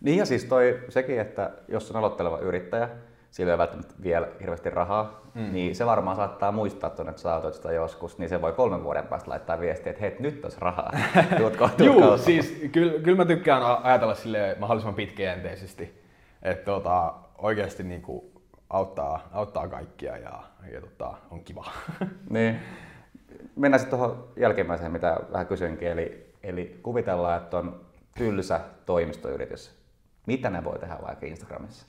Niin 0.00 0.18
ja 0.18 0.26
siis 0.26 0.44
toi 0.44 0.84
sekin, 0.88 1.20
että 1.20 1.50
jos 1.68 1.90
on 1.90 1.96
aloitteleva 1.96 2.38
yrittäjä, 2.38 2.88
sillä 3.30 3.52
ei 3.52 3.58
välttämättä 3.58 3.94
vielä 4.02 4.28
hirveästi 4.40 4.70
rahaa, 4.70 5.20
mm. 5.34 5.52
niin 5.52 5.74
se 5.74 5.86
varmaan 5.86 6.16
saattaa 6.16 6.52
muistaa 6.52 6.90
tuonne, 6.90 7.12
sitä 7.52 7.72
joskus, 7.72 8.18
niin 8.18 8.28
se 8.28 8.42
voi 8.42 8.52
kolmen 8.52 8.84
vuoden 8.84 9.06
päästä 9.06 9.30
laittaa 9.30 9.60
viestiä, 9.60 9.90
että 9.90 10.02
hei, 10.02 10.16
nyt 10.18 10.44
olisi 10.44 10.60
rahaa. 10.60 10.92
Tuutko, 11.38 11.68
tuutko 11.68 11.84
Juu, 11.84 11.94
auttamaan? 11.94 12.18
siis 12.18 12.68
kyllä, 12.72 13.02
kyllä 13.02 13.16
mä 13.16 13.24
tykkään 13.24 13.62
ajatella 13.82 14.14
sille 14.14 14.56
mahdollisimman 14.58 14.94
pitkäjänteisesti, 14.94 16.04
että 16.42 16.64
tota, 16.64 17.14
oikeasti 17.38 17.82
niinku 17.82 18.42
auttaa, 18.70 19.28
auttaa 19.32 19.68
kaikkia 19.68 20.16
ja, 20.16 20.42
ja 20.72 20.80
tota, 20.80 21.14
on 21.30 21.44
kiva. 21.44 21.64
Niin. 22.30 22.56
Mennään 23.56 23.80
sitten 23.80 23.98
tuohon 23.98 24.28
jälkimmäiseen, 24.36 24.92
mitä 24.92 25.16
vähän 25.32 25.46
kysyinkin. 25.46 25.88
Eli, 25.88 26.34
eli 26.42 26.80
kuvitellaan, 26.82 27.42
että 27.42 27.58
on 27.58 27.80
tylsä 28.18 28.60
toimistoyritys. 28.86 29.80
Mitä 30.26 30.50
ne 30.50 30.64
voi 30.64 30.78
tehdä 30.78 30.98
vaikka 31.06 31.26
Instagramissa? 31.26 31.86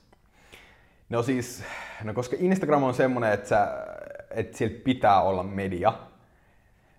No 1.12 1.22
siis, 1.22 1.64
no 2.04 2.14
koska 2.14 2.36
Instagram 2.38 2.82
on 2.82 2.94
semmonen, 2.94 3.32
että, 3.32 3.86
että 4.30 4.58
siellä 4.58 4.76
pitää 4.84 5.22
olla 5.22 5.42
media. 5.42 5.92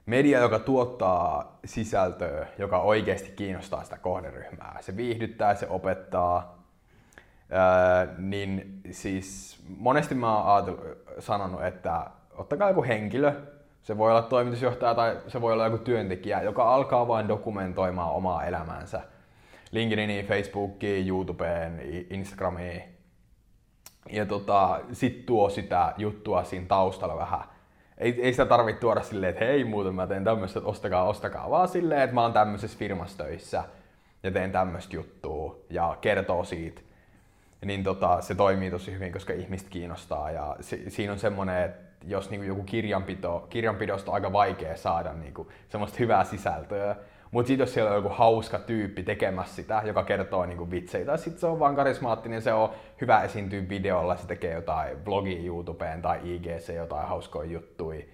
Media, 0.05 0.39
joka 0.39 0.59
tuottaa 0.59 1.57
sisältöä, 1.65 2.47
joka 2.57 2.79
oikeasti 2.79 3.31
kiinnostaa 3.31 3.83
sitä 3.83 3.97
kohderyhmää. 3.97 4.77
Se 4.81 4.97
viihdyttää, 4.97 5.55
se 5.55 5.67
opettaa. 5.69 6.63
Öö, 7.51 8.13
niin 8.17 8.81
siis 8.91 9.59
monesti 9.77 10.15
mä 10.15 10.53
oon 10.53 10.77
sanonut, 11.19 11.63
että 11.63 12.05
ottakaa 12.31 12.69
joku 12.69 12.83
henkilö, 12.83 13.33
se 13.83 13.97
voi 13.97 14.11
olla 14.11 14.21
toimitusjohtaja 14.21 14.95
tai 14.95 15.17
se 15.27 15.41
voi 15.41 15.53
olla 15.53 15.65
joku 15.65 15.77
työntekijä, 15.77 16.41
joka 16.41 16.73
alkaa 16.73 17.07
vain 17.07 17.27
dokumentoimaan 17.27 18.11
omaa 18.11 18.45
elämäänsä. 18.45 19.01
LinkedIniin, 19.71 20.25
Facebookiin, 20.25 21.07
YouTubeen, 21.07 21.81
Instagramiin, 22.09 22.92
ja 24.09 24.25
tota, 24.25 24.79
sit 24.91 25.25
tuo 25.25 25.49
sitä 25.49 25.93
juttua 25.97 26.43
siinä 26.43 26.65
taustalla 26.67 27.17
vähän. 27.17 27.43
Ei, 27.97 28.21
ei 28.21 28.33
sitä 28.33 28.45
tarvitse 28.45 28.79
tuoda 28.79 29.01
silleen, 29.01 29.29
että 29.29 29.45
hei 29.45 29.63
muuten 29.63 29.95
mä 29.95 30.07
teen 30.07 30.23
tämmöistä, 30.23 30.59
että 30.59 30.69
ostakaa, 30.69 31.03
ostakaa, 31.03 31.49
vaan 31.49 31.67
silleen, 31.67 32.01
että 32.01 32.13
mä 32.13 32.21
oon 32.21 32.33
tämmöisessä 32.33 32.77
firmassa 32.77 33.17
töissä 33.17 33.63
ja 34.23 34.31
teen 34.31 34.51
tämmöistä 34.51 34.95
juttua 34.95 35.59
ja 35.69 35.97
kertoo 36.01 36.43
siitä. 36.43 36.81
Niin 37.65 37.83
tota, 37.83 38.21
se 38.21 38.35
toimii 38.35 38.71
tosi 38.71 38.93
hyvin, 38.93 39.13
koska 39.13 39.33
ihmistä 39.33 39.69
kiinnostaa 39.69 40.31
ja 40.31 40.55
si, 40.61 40.89
siinä 40.89 41.13
on 41.13 41.19
semmoinen, 41.19 41.63
että 41.63 41.93
jos 42.05 42.29
niinku 42.29 42.45
joku 42.45 42.63
kirjanpito, 42.63 43.47
kirjanpidosta 43.49 44.11
on 44.11 44.15
aika 44.15 44.33
vaikea 44.33 44.77
saada 44.77 45.13
niinku 45.13 45.51
semmoista 45.69 45.97
hyvää 45.99 46.23
sisältöä, 46.23 46.95
Mutta 47.33 47.47
sitten 47.47 47.63
jos 47.63 47.73
siellä 47.73 47.89
on 47.89 47.95
joku 47.95 48.09
hauska 48.09 48.59
tyyppi 48.59 49.03
tekemässä 49.03 49.55
sitä, 49.55 49.81
joka 49.85 50.03
kertoo 50.03 50.45
niinku 50.45 50.71
vitsejä, 50.71 51.05
tai 51.05 51.17
sitten 51.17 51.39
se 51.39 51.47
on 51.47 51.59
vaan 51.59 51.75
karismaattinen, 51.75 52.41
se 52.41 52.53
on 52.53 52.69
hyvä 53.01 53.23
esiintyä 53.23 53.69
videolla, 53.69 54.15
se 54.15 54.27
tekee 54.27 54.53
jotain 54.53 54.97
blogia 54.97 55.45
YouTubeen 55.45 56.01
tai 56.01 56.19
IGC, 56.23 56.75
jotain 56.75 57.07
hauskoja 57.07 57.51
juttuja. 57.51 58.05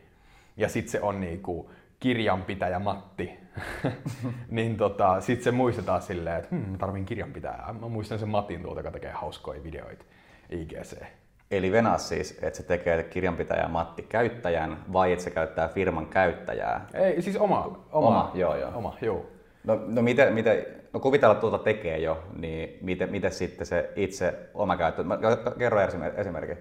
Ja 0.58 0.70
sitten 0.70 0.92
se 0.92 1.02
on 1.02 1.22
niinku 1.22 1.72
kirjanpitäjä 2.00 2.80
Matti, 2.80 3.40
niin 4.50 4.78
tota, 4.78 5.22
sitten 5.22 5.44
se 5.44 5.52
muistetaan 5.52 6.02
silleen, 6.02 6.38
että 6.38 6.56
hm, 6.56 6.72
mä 6.72 6.78
tarvin 6.78 7.06
kirjanpitäjää. 7.06 7.76
Mä 7.80 7.88
muistan 7.88 8.20
sen 8.20 8.30
Matin 8.30 8.62
tuolta, 8.62 8.80
joka 8.80 8.92
tekee 8.92 9.12
hauskoja 9.12 9.64
videoita 9.64 10.06
IGC. 10.50 11.04
Eli 11.52 11.72
venas 11.72 12.10
siis, 12.10 12.40
että 12.42 12.58
se 12.58 12.64
tekee 12.64 13.04
kirjanpitäjä 13.04 13.68
Matti 13.68 14.02
käyttäjän 14.02 14.84
vai 14.94 15.12
että 15.12 15.24
se 15.24 15.30
käyttää 15.30 15.68
firman 15.68 16.06
käyttäjää? 16.06 16.88
Ei, 16.94 17.22
siis 17.22 17.38
oma. 17.38 17.86
Oma, 17.92 18.08
oma 18.08 18.32
joo 18.34 18.56
joo. 18.56 18.72
Oma, 18.76 18.98
joo. 19.02 19.26
No, 19.64 19.80
no, 19.88 20.02
miten, 20.02 20.34
miten, 20.34 20.66
no 20.94 21.00
kuvitella 21.00 21.36
tuota 21.36 21.58
tekee 21.58 21.98
jo, 21.98 22.24
niin 22.36 22.78
miten, 22.82 23.12
miten 23.12 23.32
sitten 23.32 23.68
se 23.68 23.90
itse 23.96 24.50
oma 24.54 24.78
käyttö, 24.78 25.04
mä 25.04 25.18
kerron 25.60 25.84
esimerkki. 26.18 26.56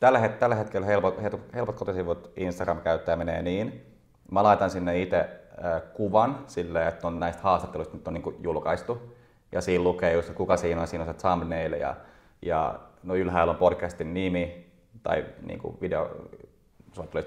Tällä, 0.00 0.18
het, 0.18 0.38
tällä 0.38 0.54
hetkellä 0.54 0.86
helpot, 0.86 1.22
helpot 1.54 1.76
kotisivut 1.76 2.32
Instagram-käyttäjä 2.36 3.16
menee 3.16 3.42
niin, 3.42 3.86
mä 4.30 4.42
laitan 4.42 4.70
sinne 4.70 5.02
itse 5.02 5.18
äh, 5.18 5.82
kuvan 5.94 6.38
silleen, 6.46 6.88
että 6.88 7.06
on 7.06 7.20
näistä 7.20 7.42
haastatteluista 7.42 7.96
nyt 7.96 8.08
on 8.08 8.14
niin 8.14 8.36
julkaistu. 8.38 9.14
Ja 9.52 9.60
siinä 9.60 9.84
lukee 9.84 10.12
just, 10.12 10.28
että 10.28 10.36
kuka 10.36 10.56
siinä 10.56 10.80
on, 10.80 10.86
siinä 10.86 11.04
on 11.04 11.14
se 11.14 11.20
thumbnail 11.20 11.72
ja, 11.72 11.96
ja 12.42 12.80
no 13.04 13.14
ylhäällä 13.14 13.50
on 13.50 13.56
podcastin 13.56 14.14
nimi 14.14 14.66
tai 15.02 15.24
niin 15.46 15.58
kuin 15.58 15.76
video 15.80 16.10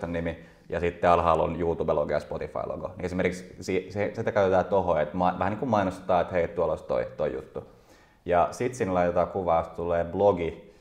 nimi 0.07 0.45
ja 0.69 0.79
sitten 0.79 1.09
alhaalla 1.09 1.43
on 1.43 1.59
YouTube-logo 1.59 2.11
ja 2.11 2.19
Spotify-logo. 2.19 2.87
Niin 2.87 3.05
esimerkiksi 3.05 3.55
se, 3.89 4.11
sitä 4.13 4.31
käytetään 4.31 4.65
tuohon, 4.65 5.01
että 5.01 5.17
ma, 5.17 5.35
vähän 5.39 5.51
niin 5.51 5.59
kuin 5.59 5.69
mainostetaan, 5.69 6.21
että 6.21 6.33
hei, 6.33 6.47
tuolla 6.47 6.73
olisi 6.73 6.85
toi, 6.85 7.07
toi 7.17 7.33
juttu. 7.33 7.63
Ja 8.25 8.47
sitten 8.51 8.77
siinä 8.77 8.93
laitetaan 8.93 9.27
kuvaa, 9.27 9.63
tulee 9.63 10.03
blogi 10.03 10.73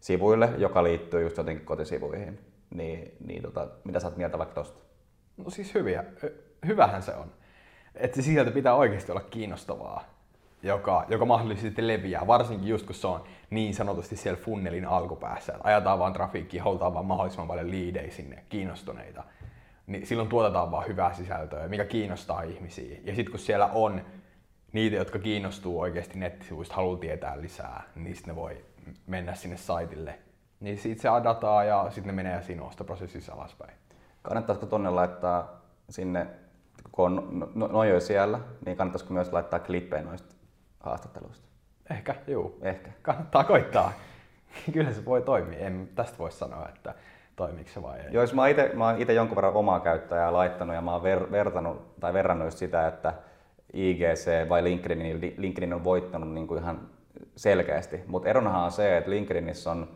sivuille, 0.00 0.50
joka 0.58 0.84
liittyy 0.84 1.22
just 1.22 1.36
jotenkin 1.36 1.66
kotisivuihin. 1.66 2.38
Niin, 2.74 3.16
niin 3.26 3.42
tota, 3.42 3.68
mitä 3.84 4.00
sä 4.00 4.06
oot 4.06 4.16
mieltä 4.16 4.38
vaikka 4.38 4.54
tosta? 4.54 4.78
No 5.36 5.50
siis 5.50 5.74
hyviä. 5.74 6.04
Hyvähän 6.66 7.02
se 7.02 7.14
on. 7.14 7.32
Että 7.94 8.16
se 8.16 8.22
sisältö 8.22 8.50
pitää 8.50 8.74
oikeasti 8.74 9.12
olla 9.12 9.20
kiinnostavaa, 9.20 10.04
joka, 10.62 11.04
joka 11.08 11.24
mahdollisesti 11.24 11.86
leviää, 11.86 12.26
varsinkin 12.26 12.68
just 12.68 12.86
kun 12.86 12.94
se 12.94 13.06
on 13.06 13.24
niin 13.50 13.74
sanotusti 13.74 14.16
siellä 14.16 14.40
funnelin 14.42 14.86
alkupäässä. 14.86 15.52
Että 15.52 15.68
ajataan 15.68 15.98
vaan 15.98 16.12
trafiikkiä, 16.12 16.62
halutaan 16.62 16.94
vaan 16.94 17.06
mahdollisimman 17.06 17.48
paljon 17.48 17.70
liidejä 17.70 18.10
sinne, 18.10 18.44
kiinnostuneita. 18.48 19.24
Niin 19.86 20.06
silloin 20.06 20.28
tuotetaan 20.28 20.70
vaan 20.70 20.86
hyvää 20.86 21.14
sisältöä, 21.14 21.68
mikä 21.68 21.84
kiinnostaa 21.84 22.42
ihmisiä. 22.42 22.98
Ja 23.04 23.14
sitten 23.14 23.30
kun 23.30 23.40
siellä 23.40 23.66
on 23.66 24.02
niitä, 24.72 24.96
jotka 24.96 25.18
kiinnostuu 25.18 25.80
oikeasti 25.80 26.18
nettisivuista, 26.18 26.74
haluaa 26.74 26.98
tietää 26.98 27.40
lisää, 27.40 27.82
niin 27.94 28.16
sitten 28.16 28.34
ne 28.34 28.40
voi 28.40 28.64
mennä 29.06 29.34
sinne 29.34 29.56
saitille. 29.56 30.18
Niin 30.60 30.78
siitä 30.78 31.02
se 31.02 31.08
dataa 31.24 31.64
ja 31.64 31.86
sitten 31.90 32.16
ne 32.16 32.22
menee 32.22 32.42
siinä 32.42 32.62
ostoprosessissa 32.62 33.32
alaspäin. 33.32 33.72
Kannattaisiko 34.22 34.66
tuonne 34.66 34.90
laittaa 34.90 35.62
sinne, 35.90 36.26
kun 36.92 37.06
on 37.06 37.28
no, 37.30 37.48
no, 37.54 37.66
noin 37.66 37.90
jo 37.90 38.00
siellä, 38.00 38.40
niin 38.66 38.76
kannattaisiko 38.76 39.14
myös 39.14 39.32
laittaa 39.32 39.58
klippejä 39.58 40.02
noista 40.02 40.34
haastatteluista? 40.82 41.48
Ehkä, 41.90 42.14
juu. 42.26 42.58
Ehkä. 42.62 42.90
Kannattaa 43.02 43.44
koittaa. 43.44 43.92
Kyllä 44.72 44.92
se 44.92 45.04
voi 45.04 45.22
toimia. 45.22 45.58
En 45.58 45.88
tästä 45.94 46.18
voi 46.18 46.32
sanoa, 46.32 46.68
että 46.68 46.94
toimiiko 47.36 47.70
se 47.70 47.82
vai 47.82 47.98
ei. 47.98 48.06
Joo, 48.10 48.22
jos 48.22 48.34
mä, 48.34 48.48
ite, 48.48 48.70
mä 48.74 48.86
oon 48.86 49.00
itse 49.00 49.12
jonkun 49.12 49.36
verran 49.36 49.54
omaa 49.54 49.80
käyttäjää 49.80 50.32
laittanut 50.32 50.74
ja 50.74 50.80
mä 50.80 50.92
oon 50.92 51.02
ver, 51.02 51.30
vertanut 51.30 52.00
tai 52.00 52.12
verrannut 52.12 52.46
just 52.46 52.58
sitä, 52.58 52.86
että 52.86 53.14
IGC 53.72 54.48
vai 54.48 54.64
LinkedIn, 54.64 54.98
niin 54.98 55.34
LinkedIn 55.36 55.74
on 55.74 55.84
voittanut 55.84 56.32
niin 56.32 56.46
kuin 56.46 56.62
ihan 56.62 56.88
selkeästi. 57.36 58.00
Mutta 58.06 58.28
eronahan 58.28 58.64
on 58.64 58.72
se, 58.72 58.96
että 58.96 59.10
LinkedInissä 59.10 59.70
on 59.70 59.88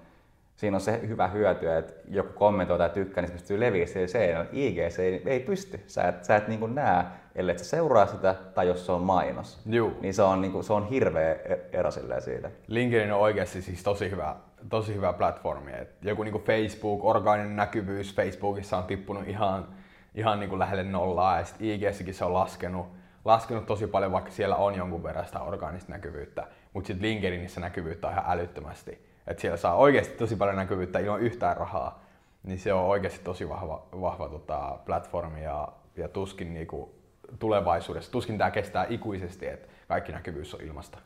siinä 0.57 0.77
on 0.77 0.81
se 0.81 1.01
hyvä 1.09 1.29
hyöty, 1.29 1.72
että 1.72 1.92
joku 2.09 2.33
kommentoi 2.33 2.79
tai 2.79 2.90
tykkää, 2.90 3.22
niin 3.22 3.29
se 3.29 3.33
pystyy 3.33 3.61
leviämään 3.61 3.88
se, 3.88 4.07
se 4.07 4.35
IG 4.53 4.90
se 4.90 5.03
ei, 5.03 5.22
ei 5.27 5.40
pysty. 5.40 5.81
Sä 5.87 6.09
et, 6.09 6.25
sä 6.25 6.37
et 6.37 6.49
niin 6.49 6.75
näe, 6.75 7.05
ellei 7.37 7.59
sä 7.59 7.64
seuraa 7.64 8.07
sitä 8.07 8.35
tai 8.55 8.66
jos 8.66 8.87
se 8.87 8.92
on 8.92 9.03
mainos. 9.03 9.61
Juu. 9.66 9.92
Niin 10.01 10.14
se 10.14 10.22
on, 10.22 10.40
niin 10.40 10.53
kuin, 10.53 10.64
se 10.64 10.72
on 10.72 10.88
hirveä 10.88 11.33
e-, 11.33 11.61
ero 11.72 11.90
siitä. 11.90 12.51
LinkedIn 12.66 13.12
on 13.12 13.20
oikeasti 13.20 13.62
siis 13.62 13.83
tosi 13.83 14.11
hyvä, 14.11 14.37
tosi 14.68 14.94
hyvä 14.94 15.12
platformi. 15.12 15.72
Et 15.72 15.90
joku 16.03 16.22
niin 16.22 16.33
kuin 16.33 16.44
Facebook, 16.44 17.05
orgaaninen 17.05 17.57
näkyvyys 17.57 18.14
Facebookissa 18.14 18.77
on 18.77 18.85
tippunut 18.85 19.29
ihan, 19.29 19.68
ihan 20.14 20.40
niin 20.40 20.49
kuin 20.49 20.59
lähelle 20.59 20.83
nollaa 20.83 21.38
ja 21.38 21.44
sitten 21.44 21.66
IGssäkin 21.68 22.14
se 22.14 22.25
on 22.25 22.35
laskenut, 22.35 22.87
laskenut 23.25 23.66
tosi 23.66 23.87
paljon, 23.87 24.12
vaikka 24.12 24.31
siellä 24.31 24.57
on 24.57 24.75
jonkun 24.75 25.03
verran 25.03 25.27
sitä 25.27 25.40
orgaanista 25.40 25.92
näkyvyyttä. 25.92 26.46
Mutta 26.72 26.87
sitten 26.87 27.09
LinkedInissä 27.09 27.61
näkyvyyttä 27.61 28.07
on 28.07 28.12
ihan 28.12 28.25
älyttömästi 28.27 29.07
että 29.27 29.40
siellä 29.40 29.57
saa 29.57 29.75
oikeasti 29.75 30.16
tosi 30.16 30.37
paljon 30.37 30.57
näkyvyyttä 30.57 30.99
ilman 30.99 31.20
yhtään 31.20 31.57
rahaa, 31.57 32.03
niin 32.42 32.59
se 32.59 32.72
on 32.72 32.85
oikeasti 32.85 33.20
tosi 33.25 33.49
vahva, 33.49 33.87
vahva 34.01 34.29
tota, 34.29 34.79
platformi 34.87 35.42
ja, 35.42 35.68
ja 35.96 36.09
tuskin 36.09 36.55
niinku, 36.55 36.94
tulevaisuudessa, 37.39 38.12
tuskin 38.12 38.39
tämä 38.39 38.51
kestää 38.51 38.87
ikuisesti, 38.89 39.47
että 39.47 39.69
kaikki 39.89 40.12
näkyvyys 40.12 40.55
on 40.55 40.61
ilmasta. 40.61 40.99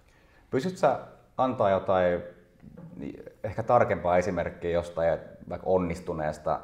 Pystytkö 0.50 0.78
sä 0.78 0.98
antaa 1.36 1.70
jotain 1.70 2.22
ehkä 3.44 3.62
tarkempaa 3.62 4.18
esimerkkiä 4.18 4.70
jostain 4.70 5.18
vaikka 5.48 5.66
onnistuneesta 5.66 6.60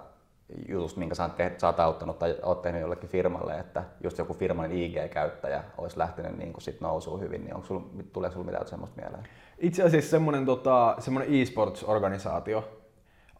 jutusta, 0.69 0.99
minkä 0.99 1.14
sä 1.14 1.23
oot, 1.23 1.37
tehnyt, 1.37 1.61
sä 1.61 1.66
oot 1.66 1.81
auttanut 1.81 2.19
tai 2.19 2.37
oot 2.42 2.62
tehnyt 2.62 2.81
jollekin 2.81 3.09
firmalle, 3.09 3.59
että 3.59 3.85
just 4.03 4.19
joku 4.19 4.35
firman 4.35 4.73
IG-käyttäjä 4.73 5.62
olisi 5.79 5.99
lähtenyt 5.99 6.38
niin 6.38 6.53
sit 6.59 6.81
nousuun 6.81 7.21
hyvin, 7.21 7.45
niin 7.45 7.55
onko 7.55 7.66
sul, 7.66 7.81
tulee 8.12 8.31
sinulle 8.31 8.51
mitään 8.51 8.66
semmoista 8.66 9.01
mieleen? 9.03 9.29
Itse 9.59 9.83
asiassa 9.83 10.11
semmoinen 10.11 10.47
tota, 10.47 10.97
semmoinen 10.99 11.35
e-sports-organisaatio, 11.35 12.64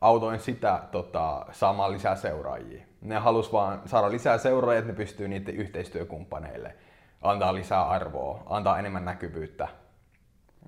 autoin 0.01 0.41
sitä 0.41 0.81
tota, 0.93 1.47
saamaan 1.53 1.93
lisää 1.93 2.17
seuraajia. 2.17 2.83
Ne 3.01 3.17
halus 3.17 3.53
vaan 3.53 3.83
saada 3.85 4.11
lisää 4.11 4.39
seuraajia, 4.39 4.79
että 4.79 4.93
ne 4.93 4.97
pystyy 4.97 5.29
niiden 5.29 5.55
yhteistyökumppaneille 5.55 6.75
antaa 7.23 7.55
lisää 7.55 7.89
arvoa, 7.89 8.43
antaa 8.47 8.79
enemmän 8.79 9.05
näkyvyyttä 9.05 9.69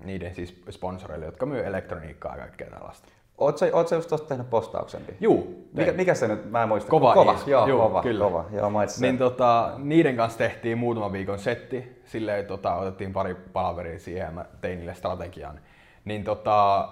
niiden 0.03 0.35
siis 0.35 0.61
sponsoreille, 0.69 1.25
jotka 1.25 1.45
myy 1.45 1.65
elektroniikkaa 1.65 2.35
ja 2.35 2.41
kaikkea 2.41 2.69
tällaista. 2.69 3.07
Oletko, 3.37 3.65
ootko 3.73 3.95
just 3.95 4.09
tuosta 4.09 4.27
tehnyt 4.27 4.49
postauksenkin? 4.49 5.17
Juu. 5.19 5.69
Mikä, 5.73 5.91
mikä 5.91 6.13
se 6.13 6.27
nyt, 6.27 6.51
mä 6.51 6.63
en 6.63 6.69
muista. 6.69 6.89
Kova, 6.89 7.13
kova. 7.13 7.33
Is. 7.33 7.47
Joo, 7.47 7.67
Juu, 7.67 7.81
kova, 7.81 8.01
kyllä. 8.01 8.23
kova. 8.25 8.45
Joo, 8.51 8.69
mä 8.69 8.79
niin 9.01 9.17
tota, 9.17 9.71
niiden 9.77 10.15
kanssa 10.15 10.37
tehtiin 10.37 10.77
muutama 10.77 11.11
viikon 11.11 11.39
setti. 11.39 12.01
Silleen 12.05 12.45
tota, 12.45 12.75
otettiin 12.75 13.13
pari 13.13 13.35
palaveria 13.35 13.99
siihen 13.99 14.25
ja 14.25 14.31
mä 14.31 14.45
tein 14.61 14.77
niille 14.77 14.95
strategian. 14.95 15.59
Niin 16.05 16.23
tota, 16.23 16.89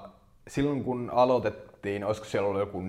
silloin 0.47 0.83
kun 0.83 1.11
aloitettiin, 1.77 2.03
olisiko 2.03 2.25
siellä 2.25 2.47
ollut 2.47 2.61
joku 2.61 2.81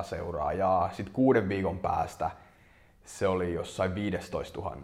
400-500 0.00 0.04
seuraajaa, 0.04 0.90
sitten 0.92 1.14
kuuden 1.14 1.48
viikon 1.48 1.78
päästä 1.78 2.30
se 3.04 3.28
oli 3.28 3.54
jossain 3.54 3.94
15 3.94 4.60
000. 4.60 4.76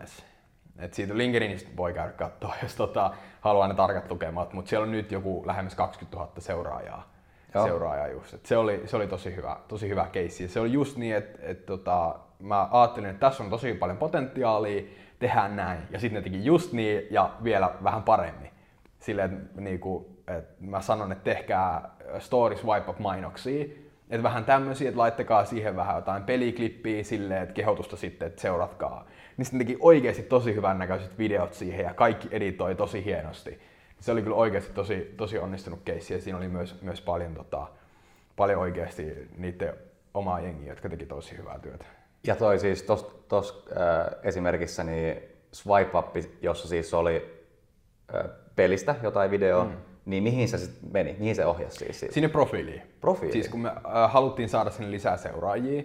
Et 0.78 0.94
siitä 0.94 1.16
LinkedInistä 1.16 1.70
voi 1.76 1.92
käydä 1.94 2.12
katsoa, 2.12 2.54
jos 2.62 2.74
tota, 2.74 3.10
haluaa 3.40 3.68
ne 3.68 3.74
tarkat 3.74 4.10
lukemat, 4.10 4.52
mutta 4.52 4.68
siellä 4.68 4.84
on 4.84 4.92
nyt 4.92 5.12
joku 5.12 5.42
lähemmäs 5.46 5.74
20 5.74 6.16
000 6.16 6.32
seuraajaa. 6.38 7.16
Joo. 7.54 7.66
seuraaja 7.66 8.08
just. 8.08 8.34
Et 8.34 8.46
se, 8.46 8.56
oli, 8.56 8.82
se 8.84 8.96
oli 8.96 9.06
tosi 9.06 9.36
hyvä, 9.36 9.56
tosi 9.68 9.88
hyvä 9.88 10.06
keissi. 10.12 10.48
Se 10.48 10.60
oli 10.60 10.72
just 10.72 10.96
niin, 10.96 11.16
että 11.16 11.38
et, 11.42 11.66
tota, 11.66 12.18
mä 12.38 12.68
ajattelin, 12.70 13.10
että 13.10 13.20
tässä 13.20 13.44
on 13.44 13.50
tosi 13.50 13.74
paljon 13.74 13.98
potentiaalia, 13.98 14.82
tehdään 15.18 15.56
näin. 15.56 15.78
Ja 15.90 16.00
sitten 16.00 16.22
ne 16.22 16.30
teki 16.30 16.44
just 16.44 16.72
niin 16.72 17.02
ja 17.10 17.30
vielä 17.44 17.70
vähän 17.84 18.02
paremmin. 18.02 18.50
Silleen, 18.98 19.32
että 19.32 19.60
niinku, 19.60 20.15
et 20.28 20.60
mä 20.60 20.80
sanon, 20.80 21.12
että 21.12 21.24
tehkää 21.24 21.90
stories 22.18 22.64
wipe 22.64 22.90
up 22.90 22.98
mainoksia. 22.98 23.64
Että 24.10 24.22
vähän 24.22 24.44
tämmöisiä, 24.44 24.88
että 24.88 25.00
laittakaa 25.00 25.44
siihen 25.44 25.76
vähän 25.76 25.96
jotain 25.96 26.22
peliklippiä 26.22 27.02
silleen, 27.02 27.42
että 27.42 27.54
kehotusta 27.54 27.96
sitten, 27.96 28.28
että 28.28 28.42
seuratkaa. 28.42 29.06
Niin 29.36 29.44
sitten 29.44 29.58
teki 29.58 29.76
oikeasti 29.80 30.22
tosi 30.22 30.54
hyvän 30.54 30.78
näköiset 30.78 31.18
videot 31.18 31.54
siihen 31.54 31.84
ja 31.84 31.94
kaikki 31.94 32.28
editoi 32.30 32.74
tosi 32.74 33.04
hienosti 33.04 33.60
se 34.00 34.12
oli 34.12 34.22
kyllä 34.22 34.36
oikeasti 34.36 34.72
tosi, 34.72 35.14
tosi 35.16 35.38
onnistunut 35.38 35.80
keissi 35.84 36.14
ja 36.14 36.20
siinä 36.20 36.38
oli 36.38 36.48
myös, 36.48 36.82
myös 36.82 37.00
paljon, 37.00 37.34
tota, 37.34 37.66
paljon 38.36 38.60
oikeasti 38.60 39.28
niiden 39.36 39.74
omaa 40.14 40.40
jengiä, 40.40 40.72
jotka 40.72 40.88
teki 40.88 41.06
tosi 41.06 41.36
hyvää 41.38 41.58
työtä. 41.58 41.84
Ja 42.26 42.36
toi 42.36 42.58
siis 42.58 42.86
tuossa 43.28 43.54
äh, 43.70 44.06
esimerkissä 44.22 44.84
niin 44.84 45.22
Swipe 45.52 45.98
Up, 45.98 46.16
jossa 46.42 46.68
siis 46.68 46.94
oli 46.94 47.46
äh, 48.14 48.30
pelistä 48.56 48.94
jotain 49.02 49.30
videoa, 49.30 49.64
mm. 49.64 49.76
Niin 50.06 50.22
mihin 50.22 50.48
se 50.48 50.58
sitten 50.58 50.92
meni? 50.92 51.16
Mihin 51.18 51.36
se 51.36 51.46
ohjasi 51.46 51.78
siis? 51.78 52.00
Siitä? 52.00 52.14
Sinne 52.14 52.28
profiiliin. 52.28 52.82
Profiili. 53.00 53.32
Siis 53.32 53.48
kun 53.48 53.60
me 53.60 53.68
äh, 53.68 54.12
haluttiin 54.12 54.48
saada 54.48 54.70
sinne 54.70 54.90
lisää 54.90 55.16
seuraajia, 55.16 55.82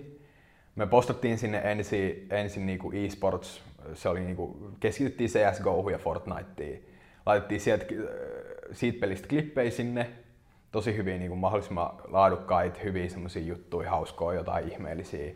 me 0.75 0.87
postattiin 0.87 1.37
sinne 1.37 1.61
ensin, 1.63 2.27
ensin 2.29 2.65
niinku 2.65 2.91
e-sports, 2.91 3.61
se 3.93 4.09
oli 4.09 4.19
niinku, 4.19 4.71
keskityttiin 4.79 5.29
CSGO 5.29 5.89
ja 5.89 5.97
Fortniteen 5.97 6.79
laitettiin 7.25 7.61
sieltä, 7.61 7.85
äh, 7.85 8.05
siitä 8.71 8.99
pelistä 8.99 9.27
klippejä 9.27 9.71
sinne, 9.71 10.09
tosi 10.71 10.97
hyviä, 10.97 11.17
niin 11.17 11.29
kuin 11.29 11.39
mahdollisimman 11.39 11.89
laadukkaita, 12.07 12.79
hyviä 12.83 13.09
semmoisia 13.09 13.41
juttuja, 13.41 13.89
hauskoja, 13.89 14.39
jotain 14.39 14.67
ihmeellisiä, 14.71 15.33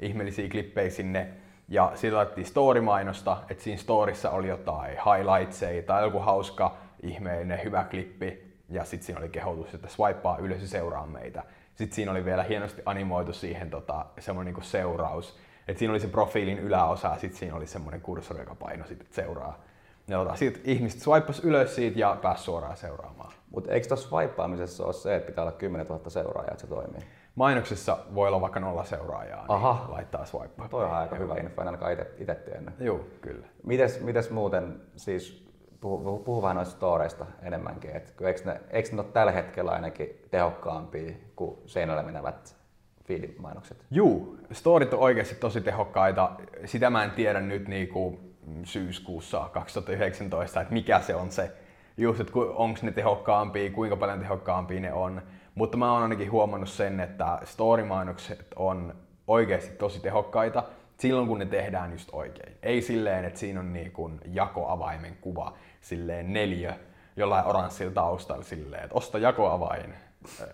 ihmeellisiä 0.00 0.48
klippejä 0.48 0.90
sinne. 0.90 1.28
Ja 1.68 1.92
siitä 1.94 2.16
laitettiin 2.16 2.46
story-mainosta, 2.46 3.36
että 3.50 3.64
siinä 3.64 3.78
storissa 3.78 4.30
oli 4.30 4.48
jotain 4.48 4.90
highlightseja 4.90 5.82
tai 5.82 6.02
joku 6.02 6.18
hauska, 6.18 6.76
ihmeellinen, 7.02 7.60
hyvä 7.64 7.84
klippi. 7.84 8.52
Ja 8.68 8.84
sitten 8.84 9.06
siinä 9.06 9.20
oli 9.20 9.28
kehotus, 9.28 9.74
että 9.74 9.88
swipea 9.88 10.36
ylös 10.38 10.62
ja 10.62 10.68
seuraa 10.68 11.06
meitä. 11.06 11.42
Sitten 11.74 11.94
siinä 11.94 12.10
oli 12.10 12.24
vielä 12.24 12.42
hienosti 12.42 12.82
animoitu 12.84 13.32
siihen 13.32 13.70
tota, 13.70 14.06
semmoinen 14.18 14.54
niin 14.54 14.64
seuraus. 14.64 15.38
Et 15.68 15.78
siinä 15.78 15.92
oli 15.92 16.00
se 16.00 16.08
profiilin 16.08 16.58
yläosa 16.58 17.08
ja 17.08 17.18
sitten 17.18 17.38
siinä 17.38 17.56
oli 17.56 17.66
semmoinen 17.66 18.00
kursori, 18.00 18.40
joka 18.40 18.54
painoi 18.54 18.88
sitten, 18.88 19.08
seuraa. 19.10 19.64
Ja 20.08 20.18
tota, 20.18 20.36
sitten 20.36 20.62
ihmiset 20.64 21.00
swipeas 21.00 21.44
ylös 21.44 21.74
siitä 21.74 21.98
ja 21.98 22.18
pääsi 22.22 22.44
suoraan 22.44 22.76
seuraamaan. 22.76 23.32
Mutta 23.50 23.72
eikö 23.72 23.88
tuossa 23.88 24.08
swipeaamisessa 24.08 24.84
ole 24.84 24.92
se, 24.92 25.16
että 25.16 25.26
pitää 25.26 25.44
olla 25.44 25.52
10 25.52 25.86
000 25.86 26.10
seuraajaa, 26.10 26.50
että 26.50 26.60
se 26.60 26.66
toimii? 26.66 27.02
Mainoksessa 27.34 27.98
voi 28.14 28.28
olla 28.28 28.40
vaikka 28.40 28.60
nolla 28.60 28.84
seuraajaa, 28.84 29.40
niin 29.40 29.50
Aha. 29.50 29.86
laittaa 29.88 30.24
swipe. 30.24 30.68
Toi 30.70 30.84
on 30.84 30.92
aika 30.92 31.16
hyvä 31.16 31.34
info, 31.34 31.62
en 31.62 31.68
ainakaan 31.68 31.92
itse 31.92 32.34
tiennyt. 32.34 32.74
Joo, 32.80 33.00
kyllä. 33.20 33.46
Mites, 33.62 34.00
mites 34.00 34.30
muuten, 34.30 34.80
siis 34.96 35.41
puhu, 35.82 36.18
puhu 36.18 36.42
vähän 36.42 36.56
noista 36.56 36.74
storeista 36.74 37.26
enemmänkin, 37.42 37.96
että 37.96 38.28
eikö 38.28 38.40
ne, 38.44 38.60
eikö 38.70 38.88
ne 38.92 39.00
ole 39.00 39.10
tällä 39.12 39.32
hetkellä 39.32 39.70
ainakin 39.70 40.08
tehokkaampia 40.30 41.12
kuin 41.36 41.58
seinällä 41.66 42.02
menevät 42.02 42.56
feed-mainokset? 43.04 43.84
Juu, 43.90 44.38
storit 44.52 44.94
on 44.94 45.00
oikeasti 45.00 45.34
tosi 45.34 45.60
tehokkaita. 45.60 46.30
Sitä 46.64 46.90
mä 46.90 47.04
en 47.04 47.10
tiedä 47.10 47.40
nyt 47.40 47.68
niinku 47.68 48.20
syyskuussa 48.64 49.48
2019, 49.52 50.60
että 50.60 50.74
mikä 50.74 51.00
se 51.00 51.14
on 51.14 51.30
se, 51.30 51.50
just, 51.96 52.20
että 52.20 52.32
onko 52.38 52.78
ne 52.82 52.92
tehokkaampia, 52.92 53.70
kuinka 53.70 53.96
paljon 53.96 54.20
tehokkaampia 54.20 54.80
ne 54.80 54.92
on. 54.92 55.22
Mutta 55.54 55.76
mä 55.76 55.92
oon 55.92 56.02
ainakin 56.02 56.30
huomannut 56.30 56.68
sen, 56.68 57.00
että 57.00 57.38
story-mainokset 57.44 58.46
on 58.56 58.94
oikeasti 59.26 59.76
tosi 59.76 60.00
tehokkaita 60.00 60.62
silloin, 60.98 61.28
kun 61.28 61.38
ne 61.38 61.46
tehdään 61.46 61.92
just 61.92 62.08
oikein. 62.12 62.56
Ei 62.62 62.82
silleen, 62.82 63.24
että 63.24 63.40
siinä 63.40 63.60
on 63.60 63.72
niin 63.72 63.92
kuin 63.92 64.20
jakoavaimen 64.24 65.16
kuva, 65.20 65.56
silleen 65.82 66.32
neljä 66.32 66.76
jollain 67.16 67.46
oranssilla 67.46 67.92
taustalla 67.92 68.42
silleen, 68.42 68.84
että 68.84 68.94
osta 68.94 69.18
jakoavain. 69.18 69.94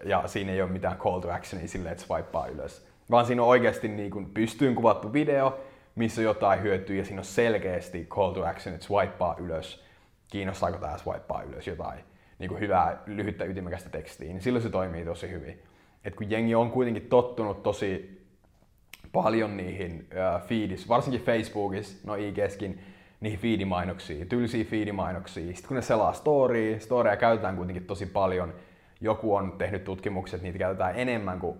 Ja 0.04 0.22
siinä 0.26 0.52
ei 0.52 0.62
ole 0.62 0.70
mitään 0.70 0.96
call 0.96 1.20
to 1.20 1.32
actionia 1.32 1.68
silleen, 1.68 1.92
että 1.92 2.04
swipea 2.04 2.46
ylös. 2.46 2.88
Vaan 3.10 3.26
siinä 3.26 3.42
on 3.42 3.48
oikeasti 3.48 3.88
niin 3.88 4.10
kuin 4.10 4.30
pystyyn 4.30 4.74
kuvattu 4.74 5.12
video, 5.12 5.60
missä 5.94 6.22
jotain 6.22 6.62
hyötyä 6.62 6.96
ja 6.96 7.04
siinä 7.04 7.20
on 7.20 7.24
selkeästi 7.24 8.06
call 8.10 8.32
to 8.32 8.46
action, 8.46 8.74
että 8.74 8.86
swipea 8.86 9.34
ylös. 9.38 9.84
Kiinnostaako 10.30 10.78
tämä 10.78 10.98
swipea 10.98 11.42
ylös 11.42 11.66
jotain 11.66 12.00
niin 12.38 12.48
kuin 12.48 12.60
hyvää, 12.60 13.02
lyhyttä, 13.06 13.44
ytimekästä 13.44 13.90
tekstiä, 13.90 14.28
niin 14.28 14.42
silloin 14.42 14.62
se 14.62 14.70
toimii 14.70 15.04
tosi 15.04 15.30
hyvin. 15.30 15.62
Et 16.04 16.14
kun 16.14 16.30
jengi 16.30 16.54
on 16.54 16.70
kuitenkin 16.70 17.06
tottunut 17.08 17.62
tosi 17.62 18.18
paljon 19.12 19.56
niihin 19.56 20.08
uh, 20.12 20.48
feedis, 20.48 20.88
varsinkin 20.88 21.22
Facebookissa, 21.22 21.98
no 22.04 22.14
IGskin, 22.14 22.80
niihin 23.20 23.38
feedimainoksiin, 23.38 24.28
tylsiä 24.28 24.64
feedimainoksia. 24.64 25.46
Sitten 25.46 25.68
kun 25.68 25.74
ne 25.74 25.82
selaa 25.82 26.12
storya, 26.12 26.80
storya 26.80 27.16
käytetään 27.16 27.56
kuitenkin 27.56 27.86
tosi 27.86 28.06
paljon. 28.06 28.54
Joku 29.00 29.34
on 29.34 29.52
tehnyt 29.58 29.84
tutkimukset, 29.84 30.34
että 30.34 30.44
niitä 30.44 30.58
käytetään 30.58 30.98
enemmän 30.98 31.40
kuin, 31.40 31.58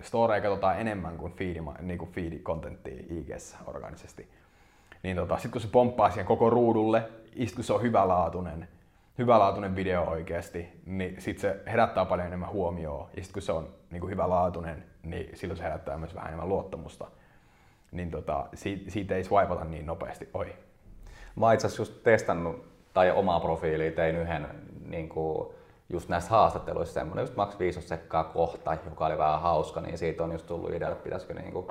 storeja 0.00 0.42
katsotaan 0.42 0.80
enemmän 0.80 1.16
kuin 1.16 1.32
feed, 1.32 1.56
niin 1.80 1.98
kuin 1.98 2.10
feed-kontenttia 2.10 3.04
IGssä 3.10 3.56
organisesti. 3.66 4.28
Niin 5.02 5.16
tota, 5.16 5.34
sitten 5.34 5.50
kun 5.50 5.60
se 5.60 5.68
pomppaa 5.68 6.10
siihen 6.10 6.26
koko 6.26 6.50
ruudulle, 6.50 7.08
sitten 7.24 7.54
kun 7.54 7.64
se 7.64 7.72
on 7.72 7.82
hyvälaatuinen, 7.82 8.68
hyvälaatuinen 9.18 9.76
video 9.76 10.02
oikeasti, 10.02 10.68
niin 10.86 11.16
sitten 11.18 11.40
se 11.40 11.70
herättää 11.70 12.04
paljon 12.04 12.26
enemmän 12.26 12.50
huomioon. 12.50 13.08
Ja 13.16 13.22
sitten 13.22 13.32
kun 13.32 13.42
se 13.42 13.52
on 13.52 13.68
niin 13.90 14.00
kuin 14.00 14.10
hyvälaatuinen, 14.10 14.84
niin 15.02 15.36
silloin 15.36 15.58
se 15.58 15.64
herättää 15.64 15.98
myös 15.98 16.14
vähän 16.14 16.28
enemmän 16.28 16.48
luottamusta. 16.48 17.06
Niin 17.92 18.10
tota, 18.10 18.46
siitä, 18.54 18.90
siitä 18.90 19.14
ei 19.14 19.24
swipata 19.24 19.64
niin 19.64 19.86
nopeasti 19.86 20.28
ohi. 20.34 20.67
Mä 21.36 21.46
oon 21.46 21.54
itse 21.54 21.66
asiassa 21.66 21.82
just 21.82 22.02
testannut, 22.02 22.64
tai 22.94 23.10
omaa 23.10 23.40
profiiliä 23.40 23.90
tein 23.90 24.16
yhden 24.16 24.46
niin 24.88 25.08
kuin, 25.08 25.48
just 25.88 26.08
näissä 26.08 26.30
haastatteluissa 26.30 26.94
semmoinen 26.94 27.22
just 27.22 27.36
maks 27.36 27.58
5 27.58 27.82
sekkaa 27.82 28.24
kohta, 28.24 28.76
joka 28.84 29.06
oli 29.06 29.18
vähän 29.18 29.40
hauska, 29.40 29.80
niin 29.80 29.98
siitä 29.98 30.24
on 30.24 30.32
just 30.32 30.46
tullut 30.46 30.70
idea, 30.70 30.88
että 30.88 31.04
pitäisikö, 31.04 31.34
niin 31.34 31.52
kuin, 31.52 31.66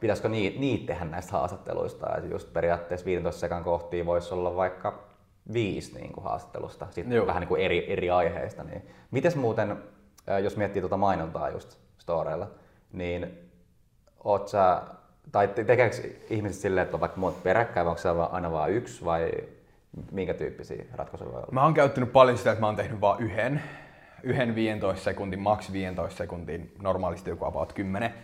pitäisikö 0.00 0.28
niitä, 0.28 0.60
niitä 0.60 0.86
tehdä 0.86 1.04
näistä 1.04 1.32
haastatteluista. 1.32 2.16
Et 2.16 2.30
just 2.30 2.52
periaatteessa 2.52 3.06
15 3.06 3.40
sekan 3.40 3.64
kohtia 3.64 4.06
voisi 4.06 4.34
olla 4.34 4.56
vaikka 4.56 5.04
viisi 5.52 5.94
niin 5.94 6.12
kuin 6.12 6.24
haastattelusta, 6.24 6.86
sitten 6.90 7.16
Joo. 7.16 7.26
vähän 7.26 7.40
niin 7.40 7.48
kuin 7.48 7.62
eri, 7.62 7.92
eri 7.92 8.10
aiheista. 8.10 8.64
Niin. 8.64 8.82
Mites 9.10 9.36
muuten, 9.36 9.82
jos 10.42 10.56
miettii 10.56 10.82
tuota 10.82 10.96
mainontaa 10.96 11.50
just 11.50 11.78
storeilla, 11.98 12.50
niin 12.92 13.50
oot 14.24 14.48
sä, 14.48 14.82
tai 15.32 15.48
tekeekö 15.48 15.96
ihmiset 16.30 16.62
silleen, 16.62 16.84
että 16.84 16.96
on 16.96 17.00
vaikka 17.00 17.20
monta 17.20 17.40
peräkkäin, 17.42 17.86
vai 17.86 17.90
onko 17.90 18.02
se 18.02 18.08
aina 18.08 18.52
vain 18.52 18.74
yksi 18.74 19.04
vai 19.04 19.30
minkä 20.10 20.34
tyyppisiä 20.34 20.84
ratkaisuja 20.94 21.32
voi 21.32 21.38
olla? 21.38 21.52
Mä 21.52 21.62
oon 21.62 21.74
käyttänyt 21.74 22.12
paljon 22.12 22.38
sitä, 22.38 22.50
että 22.50 22.60
mä 22.60 22.66
oon 22.66 22.76
tehnyt 22.76 23.00
vain 23.00 23.22
yhden, 23.22 23.62
yhden 24.22 24.54
15 24.54 25.04
sekuntin, 25.04 25.40
maks 25.40 25.72
15 25.72 26.18
sekuntin, 26.18 26.74
normaalisti 26.82 27.30
joku 27.30 27.44
about 27.44 27.72
10, 27.72 28.14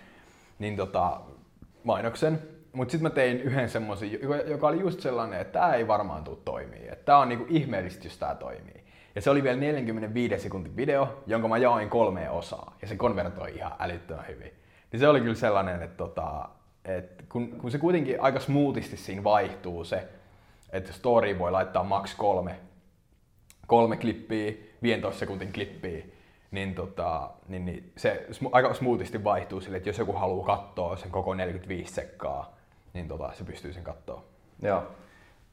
niin 0.59 0.77
tota, 0.77 1.21
mainoksen. 1.85 2.43
Mutta 2.73 2.93
sitten 2.93 3.11
mä 3.11 3.15
tein 3.15 3.41
yhden 3.41 3.69
semmoisen, 3.69 4.11
joka 4.47 4.69
oli 4.69 4.81
just 4.81 5.01
sellainen, 5.01 5.41
että 5.41 5.61
tämä 5.61 5.75
ei 5.75 5.89
varmaan 5.89 6.25
tule 6.25 6.39
toimii. 6.45 6.89
Että 6.89 7.05
tämä 7.05 7.19
on 7.19 7.29
niinku 7.29 7.47
ihmeellistä, 7.49 8.07
jos 8.07 8.19
tämä 8.19 8.35
toimii. 8.35 8.85
Ja 9.15 9.23
se 9.23 9.31
oli 9.31 9.43
vielä 9.43 9.61
45 9.61 10.39
sekuntin 10.39 10.77
video, 10.77 11.23
jonka 11.27 11.49
mä 11.49 11.59
jaoin 11.59 11.89
kolmeen 11.89 12.31
osaan. 12.31 12.73
Ja 12.83 12.89
se 12.89 12.97
konvertoi 12.97 13.55
ihan 13.55 13.73
älyttömän 13.79 14.27
hyvin. 14.29 14.53
Niin 14.93 15.01
se 15.01 15.09
oli 15.09 15.21
kyllä 15.21 15.35
sellainen, 15.35 15.83
että, 15.83 15.97
tota, 15.97 16.49
että 16.97 17.25
kun, 17.29 17.49
kun 17.49 17.71
se 17.71 17.79
kuitenkin 17.79 18.21
aika 18.21 18.41
smoothisti 18.41 18.97
siinä 18.97 19.25
vaihtuu 19.25 19.85
se, 19.85 20.09
että 20.73 20.93
story 20.93 21.39
voi 21.39 21.53
laittaa 21.53 21.85
max 21.85 22.17
kolme, 22.17 22.57
kolme 23.67 23.97
klippiä, 23.97 24.53
15 24.83 25.19
sekuntin 25.19 25.53
klippiä, 25.53 26.05
niin, 26.51 26.75
tota, 26.75 27.31
niin, 27.49 27.65
niin 27.65 27.93
se 27.97 28.27
aika 28.53 28.75
smoothisti 28.75 29.25
vaihtuu 29.25 29.61
sille, 29.61 29.77
että 29.77 29.89
jos 29.89 29.99
joku 29.99 30.13
haluaa 30.13 30.57
katsoa 30.57 30.97
sen 30.97 31.11
koko 31.11 31.35
45 31.35 31.95
sekkaa, 31.95 32.57
niin 32.95 33.09
tota, 33.09 33.31
se 33.33 33.45
pystyy 33.45 33.73
sen 33.73 33.85
katsoa. 33.85 34.25
Joo. 34.63 34.83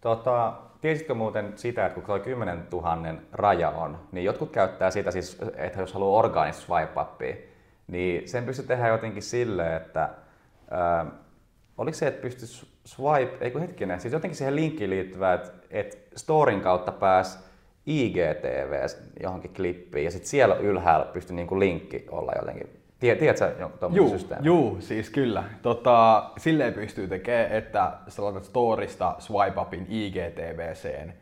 Tota, 0.02 0.54
tiesitkö 0.82 1.14
muuten 1.14 1.54
sitä, 1.56 1.86
että 1.86 1.96
kun 1.96 2.04
tuo 2.04 2.20
10 2.20 2.68
000 2.72 2.98
raja 3.32 3.70
on, 3.70 4.00
niin 4.12 4.26
jotkut 4.26 4.52
käyttää 4.52 4.92
sitä 4.92 5.12
siis, 5.12 5.38
että 5.56 5.80
jos 5.80 5.94
haluaa 5.94 6.20
organista 6.20 6.62
swipe 6.62 7.48
niin 7.88 8.30
sen 8.30 8.46
pystyy 8.46 8.68
tehdä 8.68 8.88
jotenkin 8.88 9.24
silleen, 9.24 9.74
että 9.74 10.10
oliko 11.78 11.98
se, 11.98 12.08
että 12.08 12.22
pystyy 12.22 12.48
swipe, 12.86 13.38
ei 13.42 13.52
kun 13.52 13.62
hetkinen, 13.62 14.02
siis 14.02 14.14
jotenkin 14.14 14.38
siihen 14.38 14.56
linkkiin 14.56 14.90
liittyvää, 14.90 15.34
että, 15.34 15.52
että 15.72 15.98
storin 16.16 16.62
kautta 16.62 16.92
pääs 16.92 17.46
IGTV 17.86 18.86
johonkin 19.24 19.54
klippiin 19.54 20.06
ja 20.06 20.12
sitten 20.12 20.30
siellä 20.30 20.56
ylhäällä 20.56 21.06
pystyy 21.06 21.36
niin 21.36 21.48
kuin 21.48 21.60
linkki 21.60 22.06
olla 22.12 22.32
jotenkin. 22.40 22.70
Tiedätkö 23.00 23.26
Juu, 23.92 24.10
systeemi? 24.10 24.46
Juu, 24.46 24.78
siis 24.80 25.10
kyllä. 25.10 25.44
Tota, 25.62 26.30
silleen 26.38 26.74
pystyy 26.74 27.08
tekemään, 27.08 27.52
että 27.52 27.92
sä 28.08 28.24
laitat 28.24 28.44
storista 28.44 29.16
swipe 29.20 29.62
upin 29.62 29.86
IGTVCen 29.90 31.14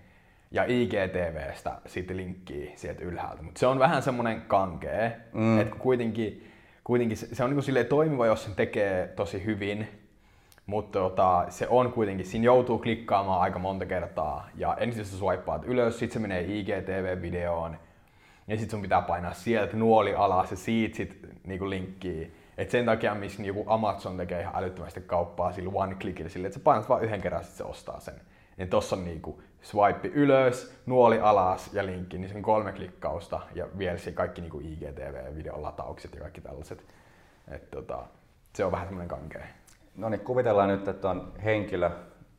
ja 0.51 0.63
IGTVstä 0.67 1.71
sitten 1.85 2.17
linkkiä 2.17 2.71
sieltä 2.75 3.03
ylhäältä. 3.03 3.43
Mutta 3.43 3.59
se 3.59 3.67
on 3.67 3.79
vähän 3.79 4.03
semmoinen 4.03 4.41
kankee, 4.41 5.17
mm. 5.33 5.59
että 5.59 5.75
kuitenkin, 5.75 6.47
kuitenkin 6.83 7.17
se, 7.17 7.35
se 7.35 7.43
on 7.43 7.49
niin 7.49 7.63
kuin 7.65 7.85
toimiva, 7.85 8.25
jos 8.25 8.43
sen 8.43 8.55
tekee 8.55 9.07
tosi 9.07 9.45
hyvin, 9.45 9.87
mutta 10.65 10.99
tota, 10.99 11.45
se 11.49 11.67
on 11.69 11.93
kuitenkin, 11.93 12.25
siinä 12.25 12.45
joutuu 12.45 12.79
klikkaamaan 12.79 13.41
aika 13.41 13.59
monta 13.59 13.85
kertaa 13.85 14.49
ja 14.55 14.75
ensin 14.79 15.05
sä 15.05 15.17
swipeaat 15.17 15.65
ylös, 15.65 15.99
sitten 15.99 16.13
se 16.13 16.19
menee 16.19 16.41
IGTV-videoon 16.41 17.77
ja 18.47 18.55
sitten 18.55 18.71
sun 18.71 18.81
pitää 18.81 19.01
painaa 19.01 19.33
sieltä 19.33 19.77
nuoli 19.77 20.15
alas 20.15 20.51
ja 20.51 20.57
siitä 20.57 20.97
sit 20.97 21.19
niinku 21.43 21.69
linkkiin. 21.69 22.35
Et 22.57 22.71
sen 22.71 22.85
takia, 22.85 23.15
missä 23.15 23.43
joku 23.43 23.63
Amazon 23.67 24.17
tekee 24.17 24.41
ihan 24.41 24.55
älyttömästi 24.55 25.01
kauppaa 25.01 25.51
sillä 25.51 25.71
one 25.73 25.95
clickillä 25.95 26.29
sille, 26.29 26.47
että 26.47 26.59
sä 26.59 26.63
painat 26.63 26.89
vain 26.89 27.03
yhden 27.03 27.21
kerran, 27.21 27.43
sitten 27.43 27.57
se 27.57 27.63
ostaa 27.63 27.99
sen. 27.99 28.21
Niin 28.57 28.69
tossa 28.69 28.95
on 28.95 29.05
niinku 29.05 29.41
swipe 29.61 30.07
ylös, 30.07 30.81
nuoli 30.85 31.19
alas 31.19 31.73
ja 31.73 31.85
linkki, 31.85 32.17
niin 32.17 32.29
se 32.29 32.35
on 32.35 32.41
kolme 32.41 32.71
klikkausta 32.71 33.39
ja 33.55 33.67
vielä 33.77 33.97
kaikki 34.13 34.41
niinku 34.41 34.59
IGTV-videolataukset 34.59 36.13
ja 36.13 36.21
kaikki 36.21 36.41
tällaiset. 36.41 36.85
Et 37.47 37.71
tota, 37.71 38.03
se 38.53 38.65
on 38.65 38.71
vähän 38.71 38.87
semmoinen 38.87 39.09
kankea. 39.09 39.45
No 39.95 40.09
niin, 40.09 40.19
kuvitellaan 40.19 40.69
nyt, 40.69 40.87
että 40.87 41.09
on 41.09 41.33
henkilö, 41.43 41.89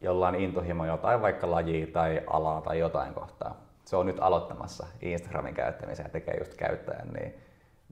jolla 0.00 0.28
on 0.28 0.34
intohimo 0.34 0.86
jotain 0.86 1.22
vaikka 1.22 1.50
lajia 1.50 1.86
tai 1.86 2.22
alaa 2.26 2.60
tai 2.60 2.78
jotain 2.78 3.14
kohtaa. 3.14 3.56
Se 3.84 3.96
on 3.96 4.06
nyt 4.06 4.16
aloittamassa 4.20 4.86
Instagramin 5.02 5.54
käyttämisen 5.54 6.04
ja 6.04 6.10
tekee 6.10 6.36
just 6.38 6.54
käyttäjän, 6.54 7.08
niin 7.08 7.34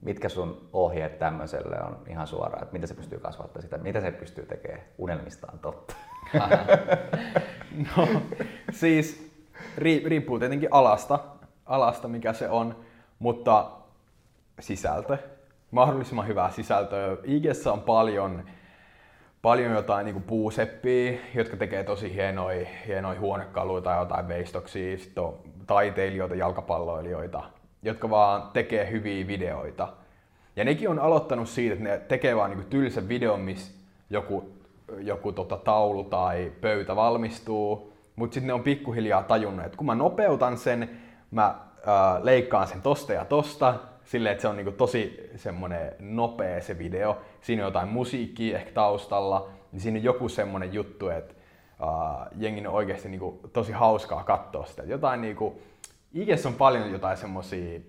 mitkä 0.01 0.29
sun 0.29 0.69
ohjeet 0.73 1.19
tämmöiselle 1.19 1.75
on 1.83 1.97
ihan 2.07 2.27
suoraan, 2.27 2.63
että 2.63 2.73
miten 2.73 2.87
se 2.87 2.93
pystyy 2.93 3.19
kasvattamaan 3.19 3.61
sitä, 3.61 3.77
mitä 3.77 4.01
se 4.01 4.11
pystyy 4.11 4.45
tekemään 4.45 4.81
unelmistaan 4.97 5.59
totta? 5.59 5.95
no 7.97 8.07
siis 8.71 9.31
riippuu 9.77 10.39
tietenkin 10.39 10.69
alasta, 10.71 11.19
alasta 11.65 12.07
mikä 12.07 12.33
se 12.33 12.49
on, 12.49 12.75
mutta 13.19 13.71
sisältö, 14.59 15.17
mahdollisimman 15.71 16.27
hyvää 16.27 16.51
sisältöä. 16.51 17.17
IGssä 17.23 17.71
on 17.71 17.81
paljon 17.81 18.43
paljon 19.43 19.73
jotain 19.73 20.05
niin 20.05 20.23
puuseppiä, 20.23 21.13
jotka 21.35 21.57
tekee 21.57 21.83
tosi 21.83 22.13
hienoja, 22.13 22.67
hienoja 22.87 23.19
huonekaluja 23.19 23.81
tai 23.81 23.99
jotain 23.99 24.27
veistoksia. 24.27 24.97
Sitten 24.97 25.23
on 25.23 25.39
taiteilijoita, 25.67 26.35
jalkapalloilijoita, 26.35 27.43
jotka 27.81 28.09
vaan 28.09 28.49
tekee 28.53 28.91
hyviä 28.91 29.27
videoita. 29.27 29.87
Ja 30.55 30.63
nekin 30.63 30.89
on 30.89 30.99
aloittanut 30.99 31.49
siitä, 31.49 31.73
että 31.73 31.83
ne 31.83 31.97
tekee 31.97 32.35
vaan 32.35 32.51
niin 32.51 32.65
tylsän 32.65 33.07
videon, 33.07 33.41
missä 33.41 33.71
joku, 34.09 34.51
joku 34.97 35.31
tota, 35.31 35.57
taulu 35.57 36.03
tai 36.03 36.51
pöytä 36.61 36.95
valmistuu, 36.95 37.93
mutta 38.15 38.33
sitten 38.33 38.47
ne 38.47 38.53
on 38.53 38.63
pikkuhiljaa 38.63 39.23
tajunnut, 39.23 39.65
että 39.65 39.77
kun 39.77 39.87
mä 39.87 39.95
nopeutan 39.95 40.57
sen, 40.57 40.89
mä 41.31 41.55
ää, 41.85 42.19
leikkaan 42.23 42.67
sen 42.67 42.81
tosta 42.81 43.13
ja 43.13 43.25
tosta, 43.25 43.75
silleen, 44.05 44.31
että 44.31 44.41
se 44.41 44.47
on 44.47 44.55
niinku 44.55 44.71
tosi 44.71 45.31
semmonen 45.35 45.95
nopea 45.99 46.61
se 46.61 46.77
video. 46.77 47.17
Siinä 47.41 47.63
on 47.63 47.67
jotain 47.67 47.87
musiikkia 47.87 48.57
ehkä 48.57 48.71
taustalla, 48.71 49.49
niin 49.71 49.81
siinä 49.81 49.97
on 49.97 50.03
joku 50.03 50.29
semmonen 50.29 50.73
juttu, 50.73 51.09
että 51.09 51.33
uh, 51.81 52.27
jengin 52.35 52.67
on 52.67 52.73
oikeasti 52.73 53.09
niinku 53.09 53.39
tosi 53.53 53.71
hauskaa 53.71 54.23
katsoa 54.23 54.65
sitä. 54.65 54.83
Jotain 54.83 55.21
niinku, 55.21 55.61
IGS 56.13 56.45
on 56.45 56.53
paljon 56.53 56.91
jotain 56.91 57.17
semmosia, 57.17 57.79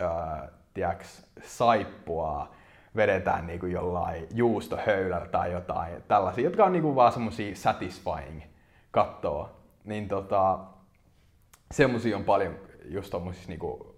uh, 0.00 0.48
tiiäks, 0.74 1.26
saippua, 1.42 2.48
vedetään 2.96 3.46
niinku 3.46 3.66
jollain 3.66 4.26
juustohöylällä 4.34 5.26
tai 5.26 5.52
jotain 5.52 6.02
tällaisia, 6.08 6.44
jotka 6.44 6.64
on 6.64 6.72
niinku 6.72 6.94
vaan 6.94 7.12
semmosia 7.12 7.54
satisfying 7.54 8.42
katsoa. 8.90 9.50
Niin 9.84 10.08
tota, 10.08 10.58
semmosia 11.70 12.16
on 12.16 12.24
paljon 12.24 12.54
just 12.84 13.10
tommosissa 13.10 13.48
niinku, 13.48 13.94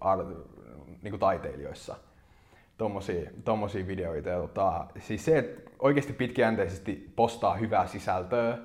niinku 1.01 1.17
taiteilijoissa 1.17 1.95
tommosia, 2.77 3.29
tommosia 3.45 3.87
videoita. 3.87 4.29
Ja 4.29 4.37
tota, 4.39 4.85
siis 4.99 5.25
se, 5.25 5.37
että 5.37 5.71
oikeasti 5.79 6.13
pitkäjänteisesti 6.13 7.13
postaa 7.15 7.55
hyvää 7.55 7.87
sisältöä, 7.87 8.57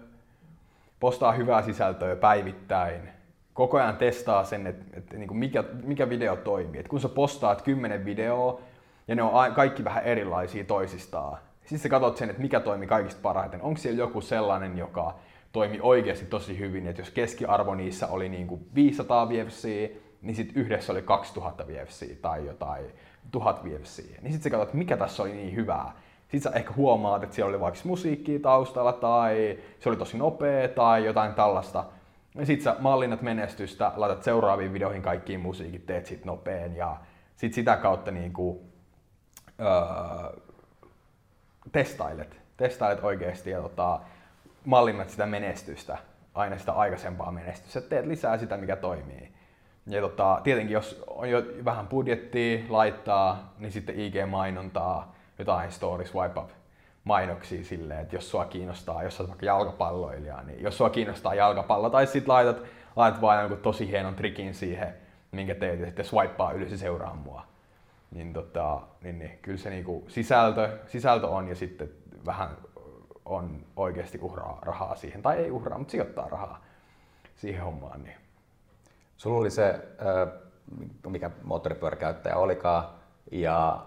postaa 1.01 1.32
hyvää 1.32 1.62
sisältöä 1.62 2.16
päivittäin, 2.16 3.09
koko 3.55 3.78
ajan 3.78 3.97
testaa 3.97 4.45
sen, 4.45 4.66
että, 4.66 4.84
että 4.99 5.16
niin 5.16 5.28
kuin 5.28 5.39
mikä, 5.39 5.64
mikä 5.82 6.09
video 6.09 6.37
toimii. 6.37 6.80
Et 6.80 6.89
kun 6.89 7.01
sä 7.01 7.09
postaat 7.09 7.62
kymmenen 7.62 8.05
videoa 8.05 8.61
ja 9.09 9.14
ne 9.14 9.22
on 9.22 9.55
kaikki 9.55 9.84
vähän 9.84 10.05
erilaisia 10.05 10.64
toisistaan, 10.64 11.39
sitten 11.61 11.78
sä 11.78 11.89
katsot 11.89 12.16
sen, 12.16 12.30
että 12.30 12.43
mikä 12.43 12.61
toimii 12.61 12.89
kaikista 12.89 13.20
parhaiten. 13.22 13.62
Onko 13.62 13.80
siellä 13.80 13.99
joku 13.99 14.20
sellainen, 14.20 14.78
joka 14.78 15.14
toimi 15.53 15.78
oikeasti 15.82 16.26
tosi 16.26 16.59
hyvin, 16.59 16.87
että 16.87 17.03
jos 17.03 17.11
keskiarvo 17.11 17.74
niissä 17.74 18.07
oli 18.07 18.28
niin 18.28 18.47
kuin 18.47 18.66
500 18.74 19.28
VFC, 19.28 19.91
niin 20.22 20.36
sitten 20.36 20.56
yhdessä 20.56 20.92
oli 20.92 21.02
2000 21.02 21.66
VFC 21.66 22.20
tai 22.20 22.46
jotain 22.46 22.86
1000 23.30 23.64
VFC. 23.64 23.98
Niin 23.98 24.32
sitten 24.32 24.42
sä 24.42 24.50
katsot, 24.50 24.74
mikä 24.74 24.96
tässä 24.96 25.22
oli 25.22 25.32
niin 25.32 25.56
hyvää. 25.56 25.92
Sitten 26.20 26.40
sä 26.40 26.58
ehkä 26.58 26.72
huomaat, 26.72 27.22
että 27.22 27.34
siellä 27.34 27.48
oli 27.48 27.60
vaikka 27.60 27.80
musiikkia 27.84 28.40
taustalla 28.40 28.92
tai 28.92 29.58
se 29.80 29.88
oli 29.88 29.96
tosi 29.96 30.18
nopea 30.18 30.68
tai 30.68 31.04
jotain 31.04 31.34
tällaista. 31.34 31.84
Ja 32.34 32.46
sit 32.46 32.62
sä 32.62 32.76
mallinnat 32.78 33.22
menestystä, 33.22 33.92
laitat 33.96 34.22
seuraaviin 34.22 34.72
videoihin 34.72 35.02
kaikkiin 35.02 35.40
musiikit, 35.40 35.86
teet 35.86 36.06
sit 36.06 36.24
nopeen 36.24 36.76
ja 36.76 36.96
sit 37.36 37.54
sitä 37.54 37.76
kautta 37.76 38.10
niinku, 38.10 38.62
öö, 39.60 40.40
testailet. 41.72 42.40
Testailet 42.56 43.04
oikeasti 43.04 43.50
ja 43.50 43.62
tota, 43.62 44.00
mallinnat 44.64 45.10
sitä 45.10 45.26
menestystä, 45.26 45.98
aina 46.34 46.58
sitä 46.58 46.72
aikaisempaa 46.72 47.32
menestystä. 47.32 47.80
Teet 47.80 48.06
lisää 48.06 48.38
sitä, 48.38 48.56
mikä 48.56 48.76
toimii. 48.76 49.36
Ja 49.87 50.01
tota, 50.01 50.41
tietenkin 50.45 50.74
jos 50.74 51.05
on 51.07 51.30
jo 51.30 51.43
vähän 51.64 51.87
budjettia 51.87 52.64
laittaa, 52.68 53.55
niin 53.59 53.72
sitten 53.72 53.95
IG-mainontaa, 53.95 55.14
jotain 55.39 55.72
stories 55.72 56.14
wipe 56.14 56.41
up 56.41 56.51
mainoksia 57.05 57.64
silleen, 57.64 58.01
että 58.01 58.16
jos 58.16 58.30
sua 58.30 58.45
kiinnostaa, 58.45 59.03
jos 59.03 59.20
olet 59.20 59.30
vaikka 59.30 59.47
jalkapalloilija, 59.47 60.43
niin 60.43 60.62
jos 60.62 60.78
sua 60.78 60.91
kiinnostaa 60.91 61.34
jalkapallo, 61.34 61.91
tai 61.91 62.07
sitten 62.07 62.34
laitat, 62.34 62.62
laitat 62.97 63.20
vaan 63.20 63.41
jonkun 63.41 63.59
tosi 63.59 63.89
hienon 63.89 64.14
trikin 64.14 64.55
siihen, 64.55 64.95
minkä 65.32 65.55
teet, 65.55 65.80
ja 65.80 65.87
sitten 65.87 66.05
swipea 66.05 66.51
yli 66.51 66.68
se 66.68 66.76
seuraa 66.76 67.14
mua. 67.14 67.43
Niin, 68.11 68.32
tota, 68.32 68.80
niin, 69.03 69.18
niin 69.18 69.39
kyllä 69.43 69.59
se 69.59 69.70
niinku 69.70 70.05
sisältö, 70.09 70.78
sisältö 70.87 71.26
on, 71.26 71.49
ja 71.49 71.55
sitten 71.55 71.89
vähän 72.26 72.49
on 73.24 73.66
oikeasti 73.76 74.18
uhraa 74.22 74.59
rahaa 74.62 74.97
siihen, 74.97 75.22
tai 75.22 75.37
ei 75.37 75.51
uhraa, 75.51 75.78
mutta 75.78 75.91
sijoittaa 75.91 76.28
rahaa 76.28 76.64
siihen 77.37 77.62
hommaan. 77.62 78.03
Niin 78.03 78.16
Sulla 79.16 79.38
oli 79.38 79.50
se, 79.50 79.80
mikä 81.08 81.30
moottoripyöräkäyttäjä 81.42 82.36
olikaan, 82.36 82.84
ja 83.32 83.86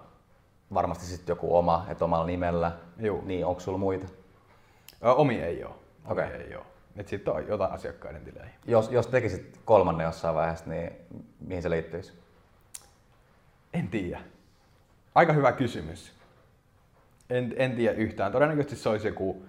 varmasti 0.74 1.06
sitten 1.06 1.32
joku 1.34 1.58
oma, 1.58 1.86
että 1.90 2.06
omalla 2.06 2.26
nimellä. 2.26 2.72
Joo. 2.98 3.22
Niin 3.26 3.46
onko 3.46 3.60
sulla 3.60 3.78
muita? 3.78 4.08
Omi 5.02 5.42
ei 5.42 5.64
ole. 5.64 5.74
Omi 6.06 6.22
okay. 6.22 6.42
ei 6.42 6.56
ole. 6.56 6.66
Sitten 7.06 7.34
on 7.34 7.48
jotain 7.48 7.72
asiakkaiden 7.72 8.26
tilejä. 8.26 8.50
Jos, 8.66 8.92
jos 8.92 9.08
tekisit 9.08 9.60
kolmannen 9.66 10.06
jossain 10.06 10.36
vaiheessa, 10.36 10.70
niin 10.70 10.92
mihin 11.40 11.64
se 11.64 11.70
liittyisi? 11.70 12.14
En 13.74 13.88
tiedä. 13.88 14.22
Aika 15.16 15.34
hyvä 15.34 15.52
kysymys. 15.52 16.12
En, 17.30 17.54
en 17.58 17.76
tiedä 17.76 17.94
yhtään. 17.94 18.32
Todennäköisesti 18.32 18.76
se 18.76 18.90
olisi 18.90 19.08
joku, 19.08 19.46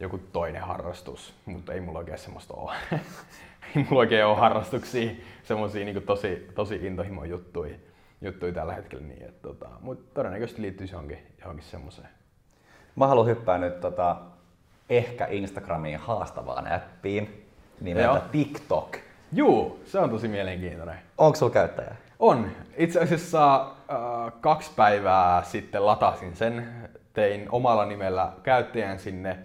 joku 0.00 0.18
toinen 0.18 0.62
harrastus, 0.62 1.34
mutta 1.44 1.72
ei 1.72 1.80
mulla 1.80 1.98
oikein 1.98 2.18
semmoista 2.18 2.54
ole. 2.54 2.72
ei 3.76 3.86
mulla 3.90 4.00
oikein 4.00 4.26
ole 4.26 4.36
harrastuksia, 4.36 5.10
semmoisia 5.42 5.84
niin 5.84 6.02
tosi, 6.02 6.48
tosi 6.54 6.86
intohimo 6.86 7.24
juttuja, 7.24 7.76
juttuja 8.20 8.52
tällä 8.52 8.74
hetkellä. 8.74 9.06
Niin, 9.06 9.22
että, 9.22 9.42
tota, 9.42 9.68
mutta 9.80 10.14
todennäköisesti 10.14 10.62
liittyisi 10.62 10.94
johonkin, 10.94 11.18
johonkin 11.40 11.64
semmoiseen. 11.64 12.08
Mä 12.96 13.06
haluan 13.06 13.26
hyppää 13.26 13.58
nyt 13.58 13.80
tota, 13.80 14.16
ehkä 14.90 15.26
Instagramiin 15.26 15.98
haastavaan 15.98 16.72
appiin 16.72 17.46
nimeltä 17.80 18.06
Joo. 18.08 18.22
TikTok. 18.32 18.96
Juu, 19.32 19.82
se 19.86 19.98
on 19.98 20.10
tosi 20.10 20.28
mielenkiintoinen. 20.28 20.98
Onko 21.18 21.36
sulla 21.36 21.52
käyttäjä? 21.52 21.96
On. 22.18 22.50
Itse 22.76 23.00
asiassa 23.00 23.54
äh, 23.56 24.32
kaksi 24.40 24.70
päivää 24.76 25.42
sitten 25.42 25.86
latasin 25.86 26.36
sen, 26.36 26.68
tein 27.12 27.46
omalla 27.50 27.86
nimellä 27.86 28.32
käyttäjän 28.42 28.98
sinne 28.98 29.38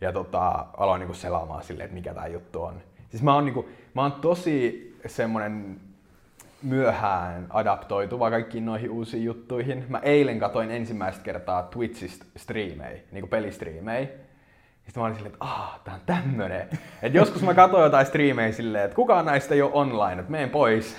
ja 0.00 0.12
tota, 0.12 0.66
aloin 0.76 0.98
niinku 0.98 1.14
selaamaan 1.14 1.62
silleen, 1.62 1.84
että 1.84 1.94
mikä 1.94 2.14
tämä 2.14 2.26
juttu 2.26 2.62
on. 2.62 2.82
Siis 3.12 3.22
mä 3.22 3.34
oon, 3.34 3.44
niinku, 3.44 3.68
mä 3.94 4.02
oon 4.02 4.12
tosi 4.12 4.92
semmonen 5.06 5.80
myöhään 6.62 7.46
adaptoituva 7.50 8.30
kaikkiin 8.30 8.66
noihin 8.66 8.90
uusiin 8.90 9.24
juttuihin. 9.24 9.84
Mä 9.88 9.98
eilen 9.98 10.38
katoin 10.38 10.70
ensimmäistä 10.70 11.22
kertaa 11.22 11.62
Twitchistä 11.62 12.24
striimejä, 12.36 13.00
niinku 13.12 13.28
pelistriimejä. 13.28 14.06
Sitten 14.84 15.00
mä 15.00 15.04
olin 15.04 15.14
silleen, 15.14 15.34
että 15.34 15.44
ah, 15.44 15.80
tää 15.84 15.94
on 15.94 16.00
tämmönen. 16.06 16.68
Et 17.02 17.14
joskus 17.14 17.42
mä 17.42 17.54
katsoin 17.54 17.84
jotain 17.84 18.06
striimejä 18.06 18.52
silleen, 18.52 18.84
että 18.84 18.94
kukaan 18.94 19.26
näistä 19.26 19.54
ei 19.54 19.62
ole 19.62 19.72
online, 19.74 20.20
että 20.20 20.32
meen 20.32 20.50
pois. 20.50 20.96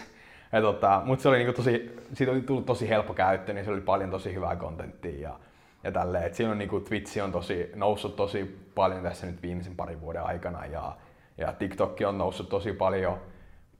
Ja 0.52 0.62
tota, 0.62 1.02
mut 1.06 1.20
se 1.20 1.30
oli 1.30 1.38
niinku 1.38 1.54
tosi, 1.54 1.98
siitä 2.14 2.32
oli 2.32 2.42
tullut 2.42 2.66
tosi 2.66 2.90
helppo 2.90 3.14
käyttö, 3.14 3.54
niin 3.54 3.66
se 3.66 3.72
oli 3.72 3.82
paljon 3.82 4.12
tosi 4.12 4.34
hyvää 4.34 4.56
kontenttia 4.56 5.22
ja, 5.22 5.40
ja 5.84 5.92
tälleen. 5.92 6.24
Et 6.24 6.36
siinä 6.36 6.52
on 6.52 6.58
niinku 6.58 6.80
Twitch 6.80 7.24
on 7.24 7.32
tosi, 7.32 7.72
noussut 7.76 8.16
tosi 8.16 8.60
paljon 8.76 9.04
tässä 9.04 9.28
nyt 9.28 9.42
viimeisen 9.42 9.76
parin 9.76 10.02
vuoden 10.02 10.24
aikana 10.24 10.66
ja 10.66 10.96
ja 11.38 11.54
TikTok 11.54 11.98
on 12.08 12.18
noussut 12.18 12.50
tosi 12.50 12.74
paljon. 12.74 13.18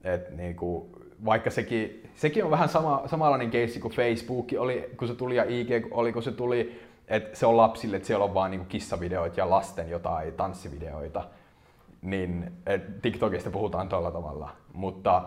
Et 0.04 0.36
niinku, 0.36 0.88
vaikka 1.24 1.50
sekin, 1.50 2.10
sekin 2.14 2.44
on 2.44 2.50
vähän 2.50 2.68
sama, 2.68 3.02
samanlainen 3.06 3.50
keissi 3.50 3.80
kuin 3.80 3.94
Facebook 3.94 4.48
oli, 4.58 4.90
kun 4.96 5.08
se 5.08 5.14
tuli 5.14 5.36
ja 5.36 5.44
IG 5.48 5.70
oli, 5.90 6.12
kun 6.12 6.22
se 6.22 6.32
tuli, 6.32 6.80
että 7.08 7.38
se 7.38 7.46
on 7.46 7.56
lapsille, 7.56 7.96
että 7.96 8.06
siellä 8.06 8.24
on 8.24 8.34
vaan 8.34 8.50
niinku 8.50 8.66
kissavideoita 8.66 9.40
ja 9.40 9.50
lasten 9.50 9.90
jotain 9.90 10.32
tanssivideoita. 10.32 11.24
Niin 12.02 12.52
et 12.66 13.02
TikTokista 13.02 13.50
puhutaan 13.50 13.88
tuolla 13.88 14.10
tavalla. 14.10 14.50
Mutta 14.72 15.22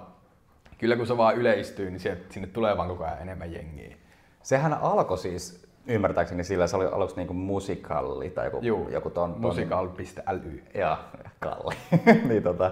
kyllä 0.77 0.95
kun 0.95 1.07
se 1.07 1.17
vaan 1.17 1.35
yleistyy, 1.35 1.89
niin 1.89 2.01
sinne 2.29 2.47
tulee 2.47 2.77
vaan 2.77 2.89
koko 2.89 3.03
ajan 3.03 3.21
enemmän 3.21 3.53
jengiä. 3.53 3.97
Sehän 4.43 4.73
alkoi 4.73 5.17
siis 5.17 5.66
ymmärtääkseni 5.87 6.43
sillä 6.43 6.67
se 6.67 6.75
oli 6.75 6.85
aluksi 6.85 7.15
niinku 7.15 7.33
musikalli 7.33 8.29
tai 8.29 8.45
joku, 8.45 8.59
Juu, 8.61 8.89
joku 8.89 9.09
ton, 9.09 9.31
ton... 9.31 9.41
musical.ly. 9.41 10.63
Joo, 10.75 10.97
Kalli. 11.39 11.75
niin 12.29 12.43
tota, 12.43 12.71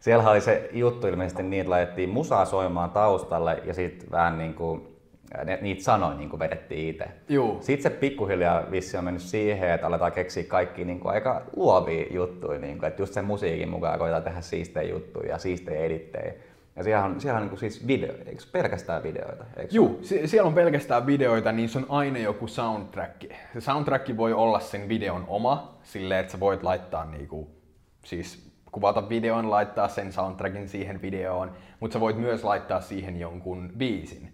siellä 0.00 0.30
oli 0.30 0.40
se 0.40 0.70
juttu 0.72 1.06
ilmeisesti 1.06 1.42
niin, 1.42 1.60
että 1.60 1.70
laitettiin 1.70 2.08
musaa 2.08 2.44
soimaan 2.44 2.90
taustalle 2.90 3.62
ja 3.64 3.74
sitten 3.74 4.10
vähän 4.10 4.38
niin 4.38 4.54
kuin, 4.54 4.96
ne, 5.44 5.58
niitä 5.60 5.82
sanoja 5.82 6.16
niin 6.16 6.30
kuin 6.30 6.40
vedettiin 6.40 6.88
itse. 6.88 7.04
Juu. 7.28 7.58
Sitten 7.60 7.92
se 7.92 7.98
pikkuhiljaa 7.98 8.70
vissi 8.70 8.96
on 8.96 9.04
mennyt 9.04 9.22
siihen, 9.22 9.70
että 9.70 9.86
aletaan 9.86 10.12
keksiä 10.12 10.44
kaikki 10.44 10.84
niin 10.84 11.00
kuin 11.00 11.14
aika 11.14 11.42
luovia 11.56 12.06
juttuja, 12.10 12.58
niin 12.58 12.78
kuin, 12.78 12.88
että 12.88 13.02
just 13.02 13.14
sen 13.14 13.24
musiikin 13.24 13.68
mukaan 13.68 13.98
koetaan 13.98 14.22
tehdä 14.22 14.40
siistejä 14.40 14.90
juttuja 14.90 15.28
ja 15.28 15.38
siistejä 15.38 15.80
edittejä. 15.80 16.32
Ja 16.78 16.84
siellä 16.84 17.04
on, 17.04 17.20
siellä 17.20 17.36
on 17.36 17.42
niin 17.42 17.48
kuin 17.48 17.58
siis 17.58 17.86
video, 17.86 18.14
eikö 18.26 18.42
pelkästään 18.52 19.02
videoita? 19.02 19.44
Joo, 19.70 19.98
siellä 20.02 20.46
on 20.46 20.54
pelkästään 20.54 21.06
videoita, 21.06 21.52
niin 21.52 21.68
se 21.68 21.78
on 21.78 21.86
aina 21.88 22.18
joku 22.18 22.46
soundtrack. 22.46 23.24
Se 23.52 23.60
soundtrack 23.60 24.16
voi 24.16 24.32
olla 24.32 24.60
sen 24.60 24.88
videon 24.88 25.24
oma, 25.28 25.78
silleen, 25.82 26.20
että 26.20 26.32
sä 26.32 26.40
voit 26.40 26.62
laittaa 26.62 27.04
niinku 27.04 27.50
siis 28.04 28.50
kuvata 28.72 29.08
videon, 29.08 29.50
laittaa 29.50 29.88
sen 29.88 30.12
soundtrackin 30.12 30.68
siihen 30.68 31.02
videoon, 31.02 31.52
mutta 31.80 31.94
sä 31.94 32.00
voit 32.00 32.16
myös 32.16 32.44
laittaa 32.44 32.80
siihen 32.80 33.20
jonkun 33.20 33.72
biisin. 33.76 34.32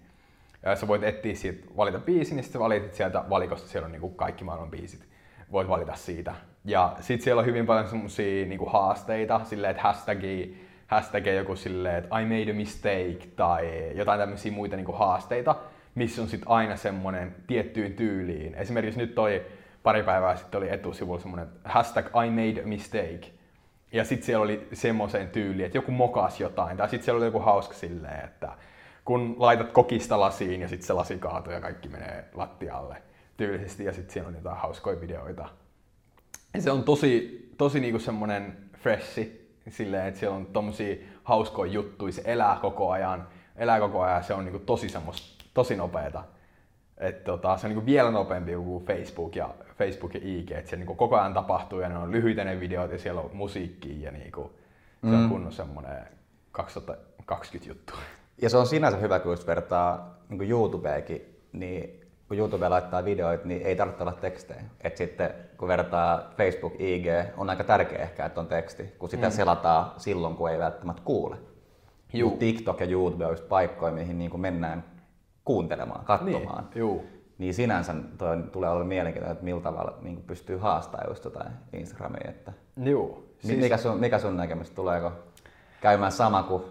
Ja 0.63 0.77
sä 0.77 0.89
voit 0.89 1.03
etsiä 1.03 1.35
siitä, 1.35 1.67
valita 1.77 1.99
biisin, 1.99 2.37
ja 2.37 2.43
sitten 2.43 2.61
valitit 2.61 2.95
sieltä 2.95 3.25
valikosta, 3.31 3.69
siellä 3.69 3.87
on 3.87 3.93
niin 3.93 4.01
kuin 4.01 4.15
kaikki 4.15 4.45
maailman 4.45 4.71
biisit. 4.71 5.09
Voit 5.53 5.69
valita 5.69 5.95
siitä. 5.95 6.35
Ja 6.65 6.97
sit 7.01 7.21
siellä 7.21 7.41
on 7.41 7.47
hyvin 7.47 7.67
paljon 7.67 7.89
semmosia 7.89 8.47
niinku 8.47 8.67
haasteita, 8.67 9.41
silleen, 9.45 9.71
että 9.71 9.83
hashtagi, 9.83 10.64
hashtag 10.95 11.27
joku 11.27 11.57
silleen, 11.57 11.97
että 11.97 12.21
I 12.21 12.25
made 12.25 12.51
a 12.51 12.55
mistake 12.55 13.19
tai 13.37 13.91
jotain 13.95 14.21
tämmöisiä 14.21 14.53
muita 14.53 14.77
niinku 14.77 14.93
haasteita, 14.93 15.57
missä 15.95 16.23
on 16.23 16.29
sitten 16.29 16.51
aina 16.51 16.77
semmoinen 16.77 17.35
tiettyyn 17.47 17.93
tyyliin. 17.93 18.55
Esimerkiksi 18.55 19.01
nyt 19.01 19.15
toi 19.15 19.47
pari 19.83 20.03
päivää 20.03 20.37
sitten 20.37 20.59
oli 20.59 20.71
etusivulla 20.71 21.21
semmoinen 21.21 21.49
hashtag 21.65 22.07
I 22.07 22.31
made 22.31 22.63
a 22.63 22.67
mistake. 22.67 23.21
Ja 23.93 24.05
sitten 24.05 24.27
siellä 24.27 24.43
oli 24.43 24.69
semmoiseen 24.73 25.29
tyyliin, 25.29 25.67
että 25.67 25.79
joku 25.79 25.93
mokas 25.93 26.41
jotain. 26.41 26.77
Tai 26.77 26.89
sitten 26.89 27.05
siellä 27.05 27.19
oli 27.19 27.27
joku 27.27 27.39
hauska 27.39 27.75
silleen, 27.75 28.25
että 28.25 28.49
kun 29.05 29.37
laitat 29.39 29.73
kokista 29.73 30.21
lasiin 30.21 30.61
ja 30.61 30.69
sitten 30.69 30.87
se 30.87 30.93
lasi 30.93 31.19
kaatuu 31.19 31.53
ja 31.53 31.61
kaikki 31.61 31.89
menee 31.89 32.25
lattialle 32.35 32.97
tyylisesti. 33.37 33.85
Ja 33.85 33.93
sitten 33.93 34.13
siellä 34.13 34.29
on 34.29 34.35
jotain 34.35 34.57
hauskoja 34.57 35.01
videoita. 35.01 35.49
Ja 36.55 36.63
se 36.63 36.71
on 36.71 36.85
tosi, 36.85 37.49
tosi 37.59 37.81
niinku 37.81 37.99
semmoinen 37.99 38.57
freshi, 38.79 39.44
silleen, 39.69 40.07
että 40.07 40.21
siellä 40.21 40.37
on 40.37 40.47
tommosia 40.47 40.97
hauskoja 41.25 41.73
juttuja, 41.73 42.13
se 42.13 42.23
elää 42.25 42.59
koko 42.61 42.91
ajan, 42.91 43.29
elää 43.57 43.81
koko 43.81 44.03
ajan, 44.03 44.25
se 44.25 44.35
on 44.35 44.45
niinku 44.45 44.59
tosi 44.59 44.89
semmoista, 44.89 45.45
tosi 45.55 45.77
nopeeta. 45.77 46.25
Et 46.99 47.25
tota, 47.25 47.57
se 47.57 47.67
on 47.67 47.71
niinku 47.71 47.87
vielä 47.87 48.11
nopeampi 48.11 48.53
kuin 48.55 48.85
Facebook 48.85 49.37
ja, 49.37 49.51
Facebook 49.79 50.15
ja 50.15 50.21
IG, 50.23 50.51
että 50.51 50.71
se 50.71 50.77
niinku 50.77 50.95
koko 50.95 51.17
ajan 51.17 51.35
tapahtuu 51.35 51.81
ja 51.81 51.89
ne 51.89 51.99
on 51.99 52.13
lyhyitä 52.13 52.45
ne 52.45 52.61
videot 52.61 52.93
ja 52.93 52.99
siellä 52.99 53.21
on 53.21 53.31
musiikkia 53.33 54.05
ja 54.05 54.11
niinku, 54.11 54.53
se 55.01 55.07
on 55.07 55.23
mm. 55.23 55.29
kunnon 55.29 55.53
semmoinen 55.53 56.05
2020 56.53 57.71
juttu. 57.71 57.95
Ja 58.43 58.51
se 58.51 58.57
on 58.57 58.67
sinänsä 58.67 58.99
hyvä, 58.99 59.21
kun 59.21 59.33
just 59.33 59.47
vertaa 59.47 60.19
niin 60.29 60.51
YouTubeekin, 60.51 61.39
niin 61.53 62.04
kun 62.35 62.39
YouTube 62.39 62.69
laittaa 62.69 63.05
videoita, 63.05 63.49
niin 63.49 63.63
ei 63.63 63.77
tarvitse 63.77 64.03
olla 64.03 64.13
tekstejä. 64.13 64.63
Et 64.85 64.97
sitten 64.97 65.31
kun 65.57 65.69
vertaa 65.69 66.31
Facebook, 66.37 66.75
IG, 66.79 67.07
on 67.37 67.51
aika 67.51 67.65
tärkeä 67.65 67.99
ehkä, 67.99 68.27
että 68.27 68.41
on 68.41 68.47
teksti, 68.47 68.83
kun 68.99 69.11
sitä 69.11 69.27
mm. 69.27 69.33
selataan 69.33 69.93
silloin, 69.97 70.37
kun 70.37 70.51
ei 70.51 70.59
välttämättä 70.59 71.03
kuule. 71.05 71.37
Juu. 72.13 72.37
TikTok 72.37 72.81
ja 72.81 72.87
YouTube 72.87 73.27
on 73.27 73.33
just 73.33 73.49
paikkoja, 73.49 73.93
mihin 73.93 74.19
niin 74.19 74.41
mennään 74.41 74.85
kuuntelemaan, 75.45 76.05
katsomaan. 76.05 76.65
Niin, 76.65 76.81
juu. 76.81 77.05
niin 77.39 77.55
sinänsä 77.55 77.95
toi 78.19 78.37
tulee 78.53 78.71
olla 78.71 78.85
mielenkiintoinen, 78.85 79.33
että 79.33 79.45
millä 79.45 79.61
tavalla 79.61 79.99
niin 80.03 80.23
pystyy 80.23 80.57
haastamaan 80.57 81.11
just 81.11 81.25
jotain 81.25 81.53
Instagramia. 81.73 82.29
Että 82.31 82.53
Juu. 82.85 83.35
Siis... 83.39 83.59
Mikä, 83.59 83.77
sun, 83.77 84.01
mikä 84.01 84.19
sun 84.19 84.37
näkemys, 84.37 84.71
tuleeko 84.71 85.13
käymään 85.85 86.13
sama 86.13 86.43
kuin 86.43 86.63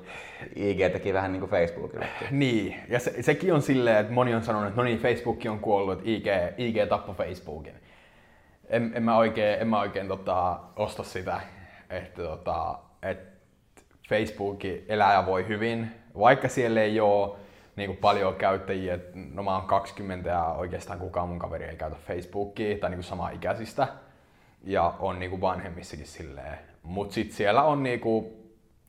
IG 0.56 0.80
teki 0.92 1.14
vähän 1.14 1.32
niin 1.32 1.40
kuin 1.40 1.50
Facebookille. 1.50 2.08
Niin, 2.32 2.76
ja 2.90 3.00
se, 3.00 3.22
sekin 3.22 3.54
on 3.54 3.62
silleen, 3.62 3.98
että 3.98 4.14
moni 4.14 4.36
on 4.36 4.44
sanonut, 4.44 4.68
että 4.68 4.82
no 4.82 4.84
niin, 4.84 5.00
Facebook 5.00 5.40
on 5.50 5.60
kuollut, 5.60 6.02
IG, 6.04 6.26
IG 6.58 6.90
tappoi 6.90 7.16
Facebookin. 7.16 7.74
En, 8.70 8.92
en 8.96 9.04
mä 9.04 9.18
oikein, 9.18 9.62
en 9.62 9.68
mä 9.68 9.80
oikein 9.80 10.08
tota, 10.08 10.60
osta 10.76 11.04
sitä, 11.04 11.42
että 11.90 12.22
tota, 12.22 12.80
että 13.02 13.42
Facebook 14.10 14.60
elää 14.88 15.14
ja 15.14 15.26
voi 15.26 15.48
hyvin, 15.48 15.92
vaikka 16.20 16.48
siellä 16.48 16.82
ei 16.82 17.00
ole 17.00 17.36
niin 17.76 17.88
kuin 17.88 17.98
paljon 17.98 18.36
käyttäjiä, 18.36 19.00
no 19.34 19.44
mä 19.44 19.56
oon 19.56 19.68
20 19.68 20.30
ja 20.30 20.44
oikeastaan 20.44 21.00
kukaan 21.00 21.30
mun 21.30 21.40
kaveri 21.40 21.66
ei 21.66 21.76
käytä 21.76 21.96
Facebookia 22.08 22.78
tai 22.78 22.90
niin 22.90 22.98
kuin 22.98 23.04
samaa 23.04 23.30
ikäisistä 23.30 23.88
ja 24.64 24.94
on 25.00 25.20
niin 25.20 25.30
kuin 25.30 25.42
vanhemmissakin 25.42 26.08
silleen. 26.08 26.58
Mut 26.84 27.12
sit 27.12 27.32
siellä 27.32 27.64
on 27.64 27.84
niin 27.84 28.00
kuin 28.00 28.43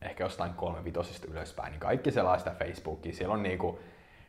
ehkä 0.05 0.25
jostain 0.25 0.55
kolme 0.55 0.85
vitosista 0.85 1.27
ylöspäin, 1.31 1.71
niin 1.71 1.81
kaikki 1.81 2.11
selaa 2.11 2.39
sitä 2.39 2.55
Facebookia. 2.59 3.13
Siellä 3.13 3.35
on 3.35 3.43
niinku, 3.43 3.79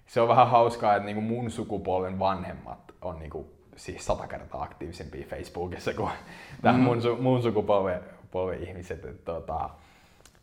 se 0.07 0.21
on 0.21 0.28
vähän 0.28 0.49
hauskaa, 0.49 0.95
että 0.95 1.05
niinku 1.05 1.21
mun 1.21 1.51
sukupolven 1.51 2.19
vanhemmat 2.19 2.91
on 3.01 3.19
niinku 3.19 3.55
siis 3.76 4.05
sata 4.05 4.28
kertaa 4.28 4.63
aktiivisempia 4.63 5.26
Facebookissa 5.30 5.93
kuin 5.93 6.11
mm. 6.63 6.80
mun, 6.80 7.01
mun 7.19 7.41
sukupolven 7.41 8.01
polven 8.32 8.63
ihmiset. 8.63 9.05
Et, 9.05 9.26
tota, 9.26 9.69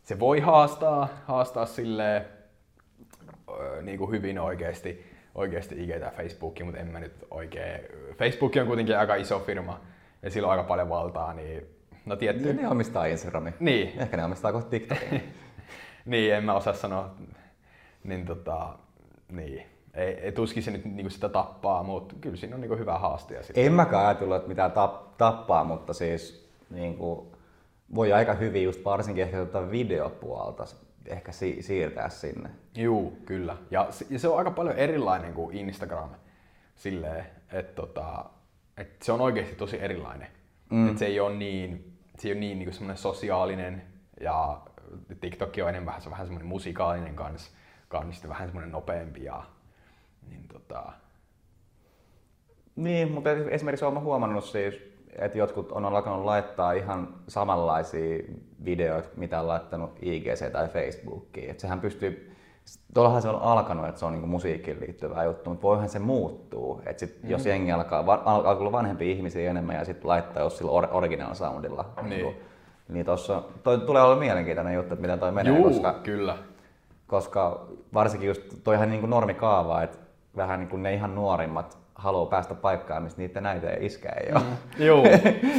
se 0.03 0.19
voi 0.19 0.39
haastaa, 0.39 1.07
haastaa 1.25 1.65
silleen, 1.65 2.25
niin 3.81 3.97
kuin 3.97 4.11
hyvin 4.11 4.39
oikeasti, 4.39 5.05
oikeasti 5.35 5.83
IG 5.83 5.99
tai 5.99 6.11
Facebookia, 6.11 6.65
mutta 6.65 6.81
en 6.81 6.87
mä 6.87 6.99
nyt 6.99 7.25
oikein. 7.31 7.81
Facebook 8.17 8.53
on 8.61 8.67
kuitenkin 8.67 8.97
aika 8.97 9.15
iso 9.15 9.39
firma 9.39 9.79
ja 10.21 10.29
sillä 10.29 10.47
on 10.47 10.51
aika 10.51 10.63
paljon 10.63 10.89
valtaa, 10.89 11.33
niin 11.33 11.67
No 12.05 12.15
tietty. 12.15 12.43
Niin, 12.43 12.55
ne 12.55 12.67
omistaa 12.67 13.05
Instagramin. 13.05 13.53
Niin. 13.59 13.99
Ehkä 13.99 14.17
ne 14.17 14.25
omistaa 14.25 14.51
kohta 14.51 14.69
TikTokin. 14.69 15.33
niin, 16.05 16.33
en 16.33 16.43
mä 16.43 16.53
osaa 16.53 16.73
sanoa. 16.73 17.15
Niin 18.03 18.25
tota, 18.25 18.77
niin. 19.31 19.63
Ei, 19.93 20.13
ei 20.13 20.31
tuskin 20.31 20.63
se 20.63 20.71
nyt 20.71 20.85
niinku 20.85 21.09
sitä 21.09 21.29
tappaa, 21.29 21.83
mutta 21.83 22.15
kyllä 22.21 22.35
siinä 22.35 22.55
on 22.55 22.61
niinku 22.61 22.77
hyvä 22.77 22.97
haaste. 22.97 23.41
En 23.55 23.73
mäkään 23.73 24.05
ajatellut, 24.05 24.35
että 24.35 24.47
mitään 24.47 24.71
tap, 24.71 25.17
tappaa, 25.17 25.63
mutta 25.63 25.93
siis 25.93 26.49
niinku, 26.69 27.35
voi 27.95 28.13
aika 28.13 28.33
hyvin 28.33 28.63
just 28.63 28.85
varsinkin 28.85 29.23
ehkä 29.23 29.37
tuota 29.37 29.71
videopuolta 29.71 30.65
ehkä 31.07 31.31
si- 31.31 31.61
siirtää 31.61 32.09
sinne. 32.09 32.49
Juu, 32.77 33.17
kyllä. 33.25 33.57
Ja 33.71 33.87
se, 33.89 34.05
ja 34.09 34.19
se 34.19 34.27
on 34.27 34.37
aika 34.37 34.51
paljon 34.51 34.75
erilainen 34.75 35.33
kuin 35.33 35.57
Instagram. 35.57 36.09
Silleen, 36.75 37.25
että 37.51 37.81
tota, 37.81 38.25
et 38.77 39.01
se 39.01 39.11
on 39.11 39.21
oikeasti 39.21 39.55
tosi 39.55 39.81
erilainen. 39.81 40.27
Mm. 40.69 40.89
Et 40.89 40.97
se 40.97 41.05
ei 41.05 41.19
ole 41.19 41.35
niin 41.35 41.92
se 42.23 42.29
ei 42.29 42.33
ole 42.33 42.39
niin, 42.39 42.59
niin 42.59 42.73
semmoinen 42.73 42.97
sosiaalinen 42.97 43.83
ja 44.19 44.61
TikTok 45.19 45.53
on 45.63 45.69
enemmän 45.69 46.01
se 46.01 46.09
on 46.09 46.11
vähän 46.11 46.25
semmoinen 46.25 46.47
musikaalinen 46.47 47.15
kans, 47.15 47.51
kans 47.87 48.27
vähän 48.29 48.47
semmoinen 48.47 48.71
nopeampi 48.71 49.23
ja 49.23 49.43
niin 50.29 50.47
tota... 50.47 50.91
Niin, 52.75 53.11
mutta 53.11 53.31
esimerkiksi 53.31 53.85
olen 53.85 54.01
huomannut 54.01 54.45
siis, 54.45 54.75
että 55.15 55.37
jotkut 55.37 55.71
on 55.71 55.85
alkanut 55.85 56.25
laittaa 56.25 56.73
ihan 56.73 57.15
samanlaisia 57.27 58.23
videoita, 58.65 59.09
mitä 59.17 59.39
on 59.39 59.47
laittanut 59.47 59.99
IGC 60.01 60.51
tai 60.51 60.67
Facebookiin. 60.67 61.49
Että 61.49 61.61
sehän 61.61 61.81
pystyy, 61.81 62.32
tuollahan 62.93 63.21
se 63.21 63.29
on 63.29 63.41
alkanut, 63.41 63.87
että 63.87 63.99
se 63.99 64.05
on 64.05 64.13
niin 64.13 64.29
musiikkiin 64.29 64.79
liittyvä 64.79 65.23
juttu, 65.23 65.49
mutta 65.49 65.63
voihan 65.63 65.89
se 65.89 65.99
muuttuu. 65.99 66.81
Että 66.85 66.99
sit, 66.99 67.15
mm-hmm. 67.15 67.29
jos 67.29 67.45
jengi 67.45 67.71
alkaa, 67.71 67.99
alkaa 68.25 68.55
olla 68.55 68.71
vanhempia 68.71 69.11
ihmisiä 69.11 69.49
enemmän 69.49 69.75
ja 69.75 69.85
sitten 69.85 70.07
laittaa 70.07 70.43
jos 70.43 70.57
sillä 70.57 70.71
original 70.71 71.33
soundilla. 71.33 71.85
Niin. 72.01 72.09
Niin, 72.09 72.35
niin 72.89 73.05
tossa, 73.05 73.43
toi 73.63 73.77
tulee 73.77 74.01
olla 74.01 74.15
mielenkiintoinen 74.15 74.73
juttu, 74.73 74.93
että 74.93 75.01
miten 75.01 75.19
toi 75.19 75.31
menee. 75.31 75.53
Juu, 75.53 75.63
koska, 75.63 75.93
kyllä. 75.93 76.37
Koska 77.07 77.65
varsinkin 77.93 78.27
just 78.27 78.41
toihan 78.63 78.89
niin 78.89 78.99
kuin 78.99 79.09
normikaava, 79.09 79.83
että 79.83 79.97
vähän 80.35 80.59
niin 80.59 80.69
kuin 80.69 80.83
ne 80.83 80.93
ihan 80.93 81.15
nuorimmat 81.15 81.77
haluaa 82.03 82.25
päästä 82.25 82.55
paikkaan, 82.55 83.03
missä 83.03 83.17
niiden 83.17 83.43
näitä 83.43 83.69
ei 83.69 83.85
iskä 83.85 84.09
ei 84.09 84.31
ole. 84.31 84.41
Mm. 84.41 84.85
Joo, 84.85 85.03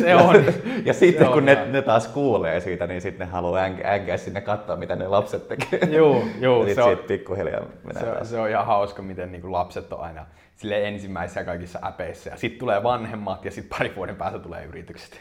se 0.00 0.14
on. 0.14 0.44
ja 0.88 0.94
sitten 0.94 1.26
se 1.26 1.28
kun 1.28 1.38
on 1.38 1.44
ne, 1.44 1.66
ne, 1.70 1.82
taas 1.82 2.08
kuulee 2.08 2.60
siitä, 2.60 2.86
niin 2.86 3.00
sitten 3.00 3.26
ne 3.26 3.32
haluaa 3.32 3.62
änkeä 3.84 4.16
sinne 4.16 4.40
katsoa, 4.40 4.76
mitä 4.76 4.96
ne 4.96 5.08
lapset 5.08 5.48
tekee. 5.48 5.78
Joo, 5.98 6.24
joo. 6.40 6.66
se 6.74 6.82
on, 6.82 6.98
pikkuhiljaa 6.98 7.62
se, 8.00 8.10
on, 8.10 8.26
se 8.26 8.40
on 8.40 8.48
ihan 8.48 8.66
hauska, 8.66 9.02
miten 9.02 9.32
niin 9.32 9.52
lapset 9.52 9.92
on 9.92 10.00
aina 10.00 10.26
sille 10.56 10.88
ensimmäisissä 10.88 11.44
kaikissa 11.44 11.78
äpeissä. 11.86 12.30
Ja 12.30 12.36
sitten 12.36 12.58
tulee 12.58 12.82
vanhemmat 12.82 13.44
ja 13.44 13.50
sitten 13.50 13.78
pari 13.78 13.96
vuoden 13.96 14.16
päästä 14.16 14.38
tulee 14.38 14.64
yritykset. 14.64 15.20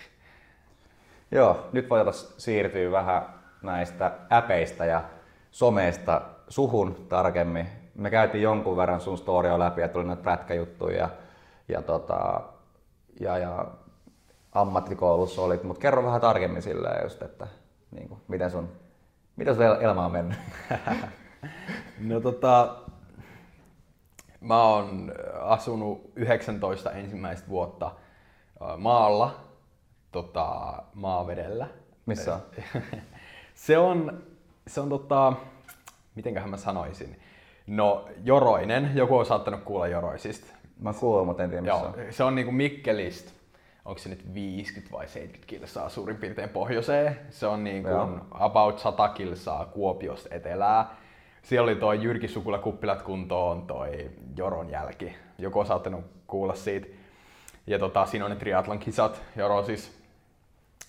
Joo, 1.32 1.70
nyt 1.72 1.90
voitaisiin 1.90 2.34
siirtyä 2.38 2.92
vähän 2.92 3.22
näistä 3.62 4.12
äpeistä 4.32 4.86
ja 4.86 5.02
someista 5.52 6.22
suhun 6.48 7.06
tarkemmin 7.10 7.83
me 7.96 8.10
käytiin 8.10 8.42
jonkun 8.42 8.78
verran 8.78 9.02
sun 9.02 9.18
storia 9.18 9.60
läpi 9.60 9.82
ja 9.82 9.88
tuli 9.88 10.06
näitä 10.06 10.22
prätkäjuttuja 10.22 10.98
ja, 10.98 11.10
ja, 11.68 11.82
tota, 11.82 12.42
ja, 13.20 13.38
ja 13.38 13.66
ammattikoulussa 14.52 15.42
olit, 15.42 15.64
mutta 15.64 15.82
kerro 15.82 16.04
vähän 16.04 16.22
tarkemmin 16.22 16.62
silleen 16.62 17.04
just, 17.04 17.22
että 17.22 17.48
niin 17.92 18.10
kuin, 18.10 18.22
miten 18.28 18.52
sun, 18.52 18.70
miten 19.36 19.56
sun 19.56 19.64
elämä 19.64 20.06
on 20.06 20.12
mennyt? 20.12 20.38
no 22.10 22.20
tota, 22.20 22.76
mä 24.42 24.64
oon 24.64 25.14
asunut 25.42 26.12
19 26.16 26.92
ensimmäistä 26.92 27.50
vuotta 27.50 27.92
maalla, 28.78 29.40
tota, 30.12 30.74
maavedellä. 30.94 31.68
Missä 32.06 32.34
on? 32.34 32.42
se 33.54 33.78
on, 33.78 34.24
se 34.68 34.82
on 34.82 34.90
tota, 34.90 35.34
mitenköhän 36.16 36.50
mä 36.50 36.58
sanoisin, 36.58 37.20
No, 37.68 38.10
Joroinen. 38.24 38.92
Joku 38.96 39.18
on 39.18 39.26
saattanut 39.26 39.62
kuulla 39.64 39.88
Joroisista. 39.88 40.48
Mä 40.80 40.94
kuulen, 40.94 41.26
mutta 41.26 41.44
en 41.44 41.50
tiedä 41.50 41.62
missä 41.62 41.78
Joo, 41.78 41.94
se 42.10 42.24
on 42.24 42.36
niinku 42.36 42.52
Mikkelistä. 42.52 43.32
Onko 43.86 44.00
se 44.00 44.10
nyt 44.10 44.34
50 44.34 44.98
vai 44.98 45.08
70 45.08 45.48
kilsaa 45.48 45.90
suurin 45.90 46.18
piirtein 46.18 46.50
pohjoiseen. 46.50 47.20
Se 47.30 47.48
on 47.48 47.64
niinku 47.64 47.90
about 48.32 48.80
100 48.80 49.10
kilsaa 49.10 49.66
Kuopiosta 49.66 50.36
etelää. 50.36 50.96
Siellä 51.44 51.64
oli 51.64 51.76
toi 51.76 52.04
Jyrki 52.04 52.28
Sukula 52.28 52.58
kuppilat 52.58 53.02
kuntoon 53.02 53.68
toi 53.68 54.12
Joron 54.38 54.70
jälki. 54.70 55.16
Joku 55.38 55.60
on 55.60 55.66
saattanut 55.66 56.06
kuulla 56.28 56.56
siitä. 56.56 56.88
Ja 57.68 57.80
tota, 57.80 58.06
siinä 58.06 58.26
on 58.26 58.32
ne 58.32 58.38
triatlon 58.38 58.80
kisat 58.80 59.22
Jorosis. 59.36 60.04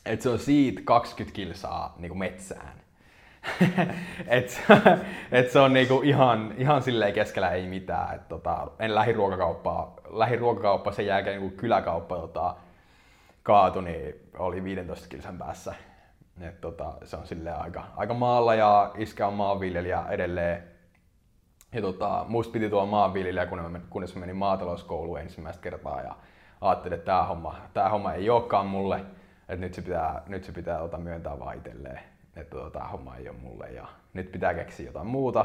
Et 0.07 0.21
se 0.21 0.29
on 0.29 0.39
siitä 0.39 0.81
20 0.85 1.37
kilsaa 1.37 1.95
niinku 1.99 2.15
metsään 2.15 2.73
et, 4.27 4.63
et 5.33 5.51
se 5.51 5.61
on 5.61 5.73
niinku 5.73 6.01
ihan, 6.03 6.55
ihan 6.57 6.83
silleen 6.83 7.13
keskellä 7.13 7.51
ei 7.51 7.67
mitään. 7.67 8.15
Et 8.15 8.29
tota, 8.29 8.71
en 8.79 8.95
lähi 8.95 9.13
ruokakauppaa, 9.13 9.95
lähi 10.11 10.37
ruokakauppa 10.37 10.93
sen 10.93 11.07
jälkeen 11.07 11.41
niinku 11.41 11.57
kyläkauppa 11.57 12.17
tota, 12.17 12.57
kaatui, 13.43 13.83
niin 13.83 14.15
oli 14.39 14.65
15 14.65 15.09
kilsan 15.09 15.39
päässä. 15.39 15.75
Et 16.41 16.61
tota, 16.61 16.93
se 17.05 17.17
on 17.17 17.27
sille 17.27 17.53
aika, 17.53 17.85
aika 17.97 18.15
maalla 18.15 18.55
ja 18.55 18.93
iskä 18.97 19.27
on 19.27 19.35
maanviljelijä 19.35 20.05
edelleen. 20.11 20.63
Ja 21.73 21.81
tota, 21.81 22.25
musta 22.29 22.53
piti 22.53 22.71
tuolla 22.71 22.91
maanviljelijä, 22.91 23.47
kunnes 23.91 24.15
mä 24.15 24.21
menin 24.21 24.37
maatalouskouluun 24.37 25.21
ensimmäistä 25.21 25.63
kertaa 25.63 26.01
ja 26.03 26.15
ajattelin, 26.61 26.99
että 26.99 27.07
tämä 27.07 27.23
homma, 27.23 27.57
tää 27.75 27.89
homma 27.89 28.13
ei 28.13 28.31
olekaan 28.31 28.67
mulle, 28.67 28.97
että 29.49 29.61
nyt 29.61 29.75
se 29.75 29.83
pitää, 29.83 30.23
nyt 30.27 30.45
se 30.45 30.53
pitää 30.53 30.79
tota, 30.79 30.99
myöntää 30.99 31.39
vaan 31.39 31.57
itselleen, 31.57 32.01
että 32.37 32.57
tota, 32.57 32.71
tämä 32.71 32.89
homma 32.89 33.17
ei 33.17 33.29
ole 33.29 33.39
mulle 33.39 33.71
ja 33.71 33.87
nyt 34.13 34.33
pitää 34.33 34.55
keksiä 34.55 34.87
jotain 34.87 35.07
muuta. 35.07 35.45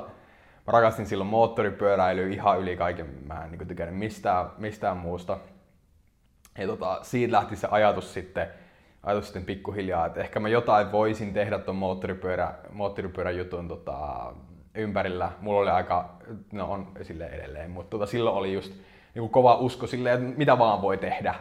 Mä 0.68 0.72
rakastin 0.72 1.06
silloin 1.06 1.30
moottoripyöräilyä 1.30 2.28
ihan 2.28 2.60
yli 2.60 2.78
kaiken, 2.78 3.08
mä 3.28 3.44
en 3.44 3.52
niin 3.52 3.68
tykännyt 3.68 3.98
mistään, 3.98 4.46
mistään 4.58 4.98
muusta. 4.98 5.38
Ja 6.58 6.68
tota, 6.68 7.00
siitä 7.02 7.34
lähti 7.34 7.56
se 7.56 7.68
ajatus 7.72 8.14
sitten, 8.14 8.48
ajatus 9.04 9.26
sitten 9.26 9.46
pikkuhiljaa, 9.46 10.06
että 10.06 10.20
ehkä 10.20 10.40
mä 10.40 10.50
jotain 10.50 10.92
voisin 10.92 11.34
tehdä 11.34 11.60
tuon 11.60 11.78
moottoripyörä, 11.78 12.54
moottoripyörän 12.72 13.38
jutun 13.38 13.68
tota, 13.68 14.34
ympärillä. 14.76 15.32
Mulla 15.42 15.60
oli 15.60 15.70
aika, 15.70 16.10
no 16.52 16.72
on 16.72 16.92
sille 17.02 17.26
edelleen, 17.26 17.72
mutta 17.72 17.90
tota, 17.90 18.06
silloin 18.06 18.36
oli 18.36 18.54
just 18.54 18.74
niin 19.16 19.30
kova 19.30 19.56
usko 19.56 19.88
silleen, 19.88 20.24
että 20.24 20.38
mitä 20.38 20.58
vaan 20.60 20.82
voi 20.82 20.98
tehdä. 20.98 21.36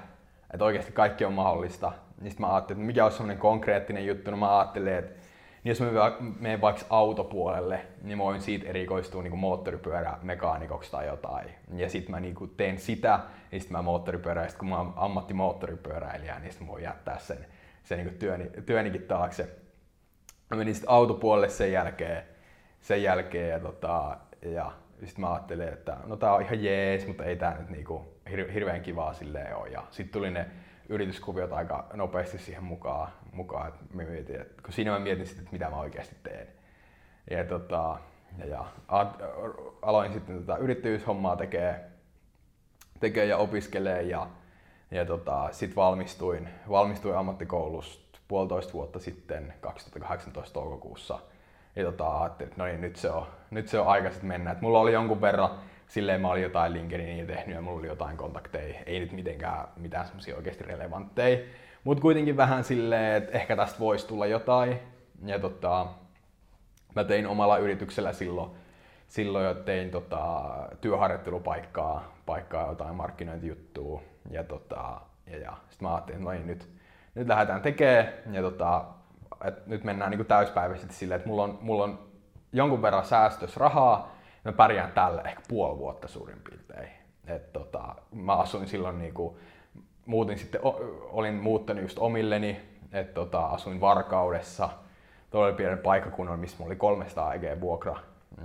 Että 0.53 0.64
oikeasti 0.64 0.92
kaikki 0.92 1.24
on 1.24 1.32
mahdollista. 1.32 1.92
Niin 2.20 2.32
mä 2.38 2.55
ajattelin, 2.55 2.80
että 2.80 2.86
mikä 2.86 3.05
olisi 3.05 3.16
semmoinen 3.16 3.38
konkreettinen 3.38 4.07
juttu. 4.07 4.30
No 4.30 4.36
mä 4.36 4.59
ajattelin, 4.59 4.92
että 4.92 5.20
niin 5.65 5.71
jos 5.71 5.81
mä 5.81 6.13
menen 6.41 6.61
vaikka 6.61 6.85
autopuolelle, 6.91 7.87
niin 8.03 8.19
mä 8.19 8.25
voin 8.25 8.41
siitä 8.41 8.69
erikoistua 8.69 9.23
niin 9.23 9.39
moottoripyörämekaanikoksi 9.39 10.91
tai 10.91 11.07
jotain. 11.07 11.51
Ja 11.77 11.91
sitten 11.91 12.11
mä 12.11 12.21
niin 12.21 12.35
teen 12.57 12.79
sitä, 12.79 13.21
niin 13.51 13.61
sitten 13.61 13.77
mä 13.79 13.83
moottoripyörä, 13.83 14.49
sit 14.49 14.59
kun 14.59 14.69
mä 14.69 14.79
oon 14.79 14.93
ammattimoottoripyöräilijä, 14.97 16.39
niin 16.39 16.53
sitten 16.53 16.67
mä 16.67 16.73
voin 16.73 16.85
jättää 16.85 17.19
sen, 17.19 17.47
sen 17.85 17.99
niin 17.99 18.19
työni, 18.19 18.51
työnikin 18.67 19.03
taakse. 19.03 19.57
Mä 20.51 20.57
menin 20.57 20.75
sitten 20.75 20.91
autopuolelle 20.91 21.49
sen 21.49 21.73
jälkeen, 21.73 22.23
sen 22.81 23.03
jälkeen 23.03 23.51
ja, 23.51 23.61
tota, 23.61 24.17
ja 24.43 24.73
sitten 25.05 25.21
mä 25.21 25.33
ajattelin, 25.33 25.69
että 25.69 25.97
no 26.07 26.17
tää 26.17 26.35
on 26.35 26.43
ihan 26.43 26.65
jees, 26.65 27.07
mutta 27.07 27.25
ei 27.25 27.37
tää 27.37 27.59
nyt 27.59 27.71
niinku 27.71 28.15
hir- 28.31 28.53
hirveän 28.53 28.81
kivaa 28.83 29.13
silleen 29.13 29.57
ole. 29.57 29.69
Ja 29.69 29.83
sitten 29.91 30.13
tuli 30.13 30.31
ne 30.31 30.47
yrityskuviot 30.89 31.53
aika 31.53 31.87
nopeasti 31.95 32.39
siihen 32.39 32.65
mukaan, 32.65 33.09
mukaan 33.39 33.68
että 33.68 33.84
mä 33.95 34.03
mietin, 34.03 34.41
että, 34.41 34.62
kun 34.62 34.72
siinä 34.72 34.91
mä 34.91 34.99
mietin 34.99 35.26
sitten, 35.26 35.43
että 35.43 35.53
mitä 35.53 35.70
mä 35.70 35.76
oikeasti 35.76 36.16
teen. 36.22 36.49
Ja, 37.30 37.45
tota, 37.45 37.99
ja, 38.39 38.47
ja 38.47 38.64
aloin 39.82 40.12
sitten 40.12 40.39
tota 40.39 40.57
yrittäjyyshommaa 40.57 41.36
tekee, 41.36 41.80
tekee 43.01 43.24
ja 43.24 43.36
opiskelee 43.36 44.03
ja, 44.03 44.26
ja 44.91 45.05
tota, 45.05 45.49
sitten 45.53 45.76
valmistuin, 45.76 46.49
valmistuin 46.68 47.16
ammattikoulusta 47.16 48.18
puolitoista 48.28 48.72
vuotta 48.72 48.99
sitten 48.99 49.55
2018 49.61 50.55
toukokuussa. 50.55 51.18
Ja 51.76 51.84
tota, 51.84 52.20
ajattelin, 52.20 52.53
että 52.53 52.62
no 52.62 52.68
niin, 52.68 52.80
nyt 52.80 52.97
se 52.97 53.11
on, 53.11 53.26
nyt 53.51 53.68
se 53.68 53.78
on 53.80 53.86
aika 53.86 54.11
sitten 54.11 54.28
mennä. 54.28 54.51
Et 54.51 54.61
mulla 54.61 54.80
oli 54.80 54.93
jonkun 54.93 55.20
verran 55.20 55.51
silleen 55.89 56.20
mä 56.20 56.30
olin 56.30 56.43
jotain 56.43 56.72
LinkedInia 56.72 57.26
tehnyt 57.26 57.55
ja 57.55 57.62
mulla 57.62 57.78
oli 57.78 57.86
jotain 57.86 58.16
kontakteja. 58.16 58.78
Ei 58.86 59.01
nyt 59.01 59.12
mitenkään 59.12 59.68
mitään 59.76 60.07
semmoisia 60.07 60.36
oikeasti 60.36 60.64
relevantteja. 60.64 61.39
Mutta 61.89 62.03
kuitenkin 62.03 62.36
vähän 62.36 62.64
silleen, 62.64 63.14
että 63.16 63.32
ehkä 63.32 63.57
tästä 63.57 63.78
voisi 63.78 64.07
tulla 64.07 64.26
jotain. 64.26 64.78
Ja 65.24 65.39
tota, 65.39 65.86
mä 66.95 67.05
tein 67.05 67.26
omalla 67.26 67.59
yrityksellä 67.59 68.12
silloin, 68.12 68.51
silloin 69.07 69.45
jo 69.45 69.55
tein 69.55 69.91
tota, 69.91 70.45
työharjoittelupaikkaa, 70.80 72.14
paikkaa 72.26 72.68
jotain 72.68 72.95
markkinointijuttua. 72.95 74.03
Ja, 74.30 74.45
tota, 74.45 75.01
ja, 75.26 75.39
ja 75.39 75.53
sitten 75.70 75.89
mä 75.89 75.95
ajattelin, 75.95 76.18
että 76.20 76.24
no 76.24 76.30
niin, 76.30 76.47
nyt, 76.47 76.68
nyt 77.14 77.28
lähdetään 77.28 77.62
tekemään. 77.62 78.12
Ja 78.32 78.43
tota, 78.43 78.84
et 79.45 79.66
nyt 79.66 79.84
mennään 79.84 80.11
niin 80.11 80.26
täyspäiväisesti 80.26 80.95
silleen, 80.95 81.16
että 81.16 81.28
mulla 81.28 81.43
on, 81.43 81.59
mulla 81.61 81.84
on 81.84 81.99
jonkun 82.53 82.82
verran 82.82 83.05
säästös 83.05 83.57
rahaa, 83.57 84.14
mä 84.45 84.53
pärjään 84.53 84.93
tällä 84.93 85.22
ehkä 85.22 85.43
puoli 85.49 85.78
vuotta 85.78 86.09
suurin 86.09 86.41
piirtein. 86.49 86.89
Et 87.26 87.53
tota, 87.53 87.95
mä 88.12 88.36
asuin 88.36 88.68
silloin 88.68 88.99
niinku, 88.99 89.39
muutin 90.09 90.39
sitten, 90.39 90.61
olin 91.13 91.35
muuttanut 91.35 91.83
just 91.83 91.99
omilleni, 91.99 92.61
että 92.93 93.15
tota, 93.15 93.47
asuin 93.47 93.81
Varkaudessa, 93.81 94.69
oli 95.33 95.53
pienen 95.53 95.79
paikkakunnan, 95.79 96.39
missä 96.39 96.57
mulla 96.59 96.69
oli 96.69 96.77
300 96.77 97.35
EG 97.35 97.61
vuokra. 97.61 97.97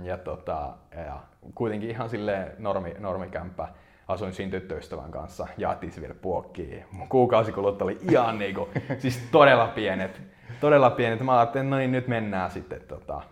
Ja, 0.02 0.18
tota, 0.18 0.72
ja 1.06 1.20
kuitenkin 1.54 1.90
ihan 1.90 2.08
sille 2.08 2.52
normi, 2.58 2.94
normikämppä. 2.98 3.68
Asuin 4.08 4.34
siinä 4.34 4.50
tyttöystävän 4.50 5.10
kanssa, 5.10 5.46
jaettiin 5.58 5.92
se 5.92 6.00
vielä 6.00 6.14
puokkiin. 6.14 6.84
Mun 6.90 7.08
kuukausikulut 7.08 7.82
oli 7.82 7.98
ihan 8.10 8.38
niinku, 8.38 8.68
siis 8.98 9.28
todella 9.32 9.66
pienet. 9.66 10.22
Todella 10.60 10.90
pienet. 10.90 11.20
Mä 11.20 11.38
ajattelin, 11.38 11.70
no 11.70 11.76
niin, 11.76 11.92
nyt 11.92 12.08
mennään 12.08 12.50
sitten 12.50 12.80
tota, 12.80 13.22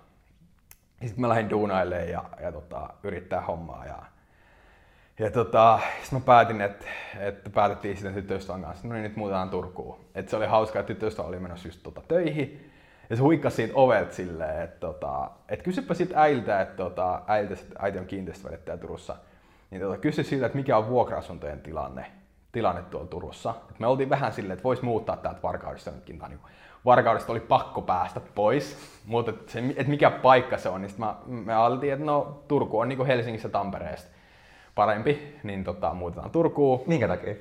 sitten 1.01 1.21
mä 1.21 1.29
lähdin 1.29 1.51
duunailemaan 1.51 2.09
ja, 2.09 2.25
ja 2.41 2.53
tota, 2.53 2.89
yrittää 3.03 3.41
hommaa. 3.41 3.87
Ja, 3.87 4.03
ja 5.19 5.31
tota, 5.31 5.81
sitten 6.03 6.19
mä 6.19 6.25
päätin, 6.25 6.61
että, 6.61 6.87
että 7.19 7.51
päätettiin 7.51 7.97
sitten 7.97 8.15
tyttöystävän 8.15 8.63
kanssa, 8.63 8.89
no 8.89 8.95
niin 8.95 9.03
nyt 9.03 9.17
muutetaan 9.17 9.51
Turkuun. 9.51 9.99
Et 10.15 10.29
se 10.29 10.37
oli 10.37 10.47
hauska, 10.47 10.81
että 10.81 10.87
tyttöystävä 10.87 11.29
oli 11.29 11.39
menossa 11.39 11.69
just 11.69 11.83
tota, 11.83 12.03
töihin. 12.09 12.71
Ja 13.11 13.17
se 13.17 13.23
huikkasi 13.23 13.57
siitä 13.57 13.73
ovelta 13.77 14.15
silleen, 14.15 14.63
että 14.63 14.81
tota, 14.81 15.31
et 15.49 15.63
kysypä 15.63 15.95
sitten 15.95 16.19
äiltä, 16.19 16.61
että 16.61 16.77
tota, 16.77 17.23
äiltä, 17.27 17.55
äiti 17.79 17.99
on 17.99 18.07
kiinteistövedettäjä 18.07 18.77
Turussa, 18.77 19.17
niin 19.71 19.83
tota, 19.83 19.99
kysy 19.99 20.23
siltä, 20.23 20.47
että 20.47 20.59
mikä 20.59 20.77
on 20.77 20.89
vuokra-asuntojen 20.89 21.61
tilanne, 21.61 22.07
tilanne 22.53 22.83
tuolla 22.83 23.07
Turussa. 23.07 23.55
Et 23.71 23.79
me 23.79 23.87
oltiin 23.87 24.11
vähän 24.11 24.33
silleen, 24.33 24.53
että 24.53 24.65
voisi 24.65 24.85
muuttaa 24.85 25.17
täältä 25.17 25.43
Varkaudesta 25.43 25.91
nytkin, 25.91 26.19
tai 26.19 26.29
niin 26.29 26.41
Varkaudesta 26.85 27.33
oli 27.33 27.41
pakko 27.41 27.83
päästä 27.83 28.21
pois, 28.35 28.77
mutta 29.07 29.31
et 29.31 29.49
se, 29.49 29.63
et 29.77 29.87
mikä 29.87 30.11
paikka 30.11 30.59
se 30.59 30.69
on, 30.69 30.83
niin 30.83 30.95
mä, 30.99 31.15
me 31.27 31.55
ajateltiin, 31.55 31.93
että 31.93 32.05
no 32.05 32.43
Turku 32.49 32.79
on 32.79 32.89
niin 32.89 33.07
Helsingissä 33.07 33.49
Tampereesta 33.49 34.22
parempi, 34.75 35.39
niin 35.43 35.65
tota, 35.65 35.95
muutetaan 35.95 36.31
Turkuun. 36.31 36.81
Minkä 36.87 37.09
takia? 37.09 37.35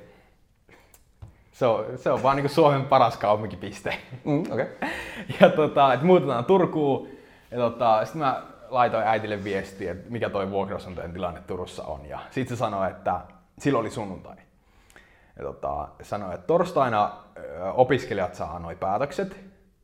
Se 1.52 1.66
on, 1.66 1.84
se 1.96 2.10
on 2.10 2.22
vaan 2.22 2.36
niin 2.36 2.48
Suomen 2.48 2.84
paras 2.84 3.16
kaupunkipiste. 3.16 3.98
Mm, 4.24 4.42
okay. 4.52 4.66
Ja 5.40 5.48
tota, 5.48 5.92
että 5.92 6.06
muutetaan 6.06 6.44
Turkuun. 6.44 7.08
Ja 7.50 7.56
tota, 7.56 8.04
sitten 8.04 8.22
mä 8.22 8.42
laitoin 8.68 9.06
äitille 9.06 9.44
viestiä, 9.44 9.92
että 9.92 10.10
mikä 10.10 10.30
toi 10.30 10.50
vuokra 10.50 10.78
tilanne 11.12 11.40
Turussa 11.40 11.84
on. 11.84 12.06
Ja 12.06 12.18
sitten 12.30 12.56
se 12.56 12.58
sanoi, 12.58 12.90
että 12.90 13.20
silloin 13.58 13.80
oli 13.80 13.90
sunnuntai 13.90 14.36
ja 15.36 15.42
tota, 15.42 15.88
sanoi, 16.02 16.34
että 16.34 16.46
torstaina 16.46 17.10
opiskelijat 17.74 18.34
saa 18.34 18.58
noi 18.58 18.76
päätökset, 18.76 19.36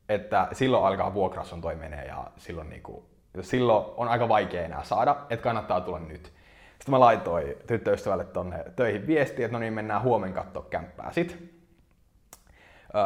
että 0.08 0.48
silloin 0.52 0.84
alkaa 0.84 1.14
vuokra 1.14 1.44
menee 1.78 2.04
ja 2.04 2.24
silloin, 2.36 2.70
niinku, 2.70 3.04
silloin 3.40 3.84
on 3.96 4.08
aika 4.08 4.28
vaikea 4.28 4.64
enää 4.64 4.84
saada, 4.84 5.16
että 5.30 5.42
kannattaa 5.42 5.80
tulla 5.80 5.98
nyt. 5.98 6.32
Sitten 6.78 6.90
mä 6.90 7.00
laitoin 7.00 7.54
tyttöystävälle 7.66 8.24
tonne 8.24 8.64
töihin 8.76 9.06
viestiä, 9.06 9.46
että 9.46 9.52
no 9.52 9.58
niin, 9.58 9.72
mennään 9.72 10.02
huomenna 10.02 10.42
katsoa 10.42 10.66
kämppää 10.70 11.12
sit. 11.12 11.58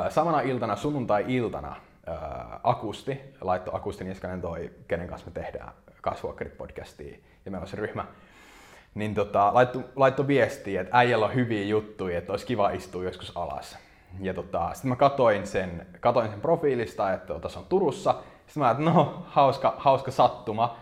Samana 0.09 0.41
iltana, 0.41 0.77
sunnuntai-iltana, 0.77 1.77
Akusti, 2.62 3.20
laitto 3.41 3.77
Akusti 3.77 4.05
Niskanen 4.05 4.41
toi, 4.41 4.70
kenen 4.89 5.09
kanssa 5.09 5.27
me 5.27 5.33
tehdään 5.33 5.73
Kasvuokkarit-podcastia, 6.03 7.16
ja 7.45 7.51
meillä 7.51 7.64
on 7.64 7.68
se 7.68 7.77
ryhmä, 7.77 8.05
niin 8.95 9.14
tota, 9.14 9.55
laitto, 9.55 9.81
laitto 9.97 10.27
viestiä, 10.27 10.81
että 10.81 10.99
äijällä 10.99 11.27
on 11.27 11.35
hyviä 11.35 11.64
juttuja, 11.64 12.18
että 12.18 12.33
olisi 12.33 12.47
kiva 12.47 12.70
istua 12.70 13.05
joskus 13.05 13.37
alas. 13.37 13.79
Ja 14.20 14.35
tota, 14.35 14.70
sitten 14.75 14.89
mä 14.89 14.97
katoin 14.97 15.47
sen, 15.47 15.87
katoin 16.01 16.31
sen 16.31 16.41
profiilista, 16.41 17.12
että 17.12 17.27
tota, 17.27 17.49
se 17.49 17.59
on 17.59 17.64
Turussa. 17.68 18.14
Sitten 18.47 18.62
mä 18.62 18.70
että 18.70 18.83
no, 18.83 19.27
hauska, 19.27 19.75
hauska 19.79 20.11
sattuma, 20.11 20.77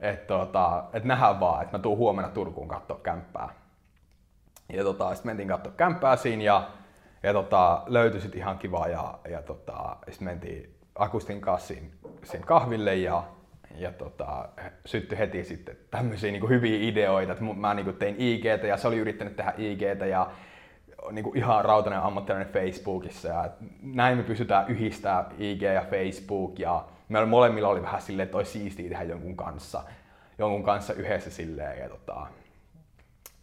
että 0.00 0.26
tota, 0.26 0.84
että 0.92 1.08
nähdään 1.08 1.40
vaan, 1.40 1.62
että 1.62 1.78
mä 1.78 1.82
tuun 1.82 1.98
huomenna 1.98 2.30
Turkuun 2.30 2.68
katsoa 2.68 3.00
kämppää. 3.02 3.48
Ja 4.72 4.84
tota, 4.84 5.14
sitten 5.14 5.30
mentiin 5.30 5.48
katsoa 5.48 5.72
kämppää 5.76 6.16
siinä 6.16 6.42
ja, 6.42 6.70
ja 7.22 7.32
tota, 7.32 7.82
löytyi 7.86 8.20
sitten 8.20 8.40
ihan 8.40 8.58
kiva 8.58 8.88
ja, 8.88 9.18
ja 9.28 9.42
tota, 9.42 9.96
sitten 10.08 10.24
mentiin 10.24 10.74
Akustin 10.94 11.40
kanssa 11.40 11.74
siinä 12.24 12.46
kahville 12.46 12.94
ja 12.96 13.22
ja 13.74 13.92
tota, 13.92 14.48
syttyi 14.84 15.18
heti 15.18 15.44
sitten 15.44 15.76
tämmöisiä 15.90 16.32
niin 16.32 16.48
hyviä 16.48 16.78
ideoita, 16.80 17.32
että 17.32 17.44
mä 17.44 17.74
niin 17.74 17.94
tein 17.94 18.14
IGtä 18.18 18.66
ja 18.66 18.76
se 18.76 18.88
oli 18.88 18.98
yrittänyt 18.98 19.36
tehdä 19.36 19.54
IGtä 19.58 20.06
ja 20.06 20.30
niin 21.12 21.22
kuin 21.22 21.36
ihan 21.36 21.64
rautainen 21.64 22.02
ammattilainen 22.02 22.52
Facebookissa 22.52 23.28
ja 23.28 23.50
näin 23.82 24.18
me 24.18 24.22
pystytään 24.22 24.68
yhdistämään 24.68 25.26
IG 25.38 25.62
ja 25.62 25.84
Facebook 25.90 26.58
ja 26.58 26.84
meillä 27.10 27.26
molemmilla 27.26 27.68
oli 27.68 27.82
vähän 27.82 28.02
silleen, 28.02 28.24
että 28.24 28.36
olisi 28.36 28.50
siistiä 28.50 28.88
tehdä 28.88 29.04
jonkun 29.04 29.36
kanssa, 29.36 29.82
jonkun 30.38 30.62
kanssa 30.62 30.92
yhdessä 30.92 31.30
silleen 31.30 31.78
ja 31.78 31.88
tota, 31.88 32.26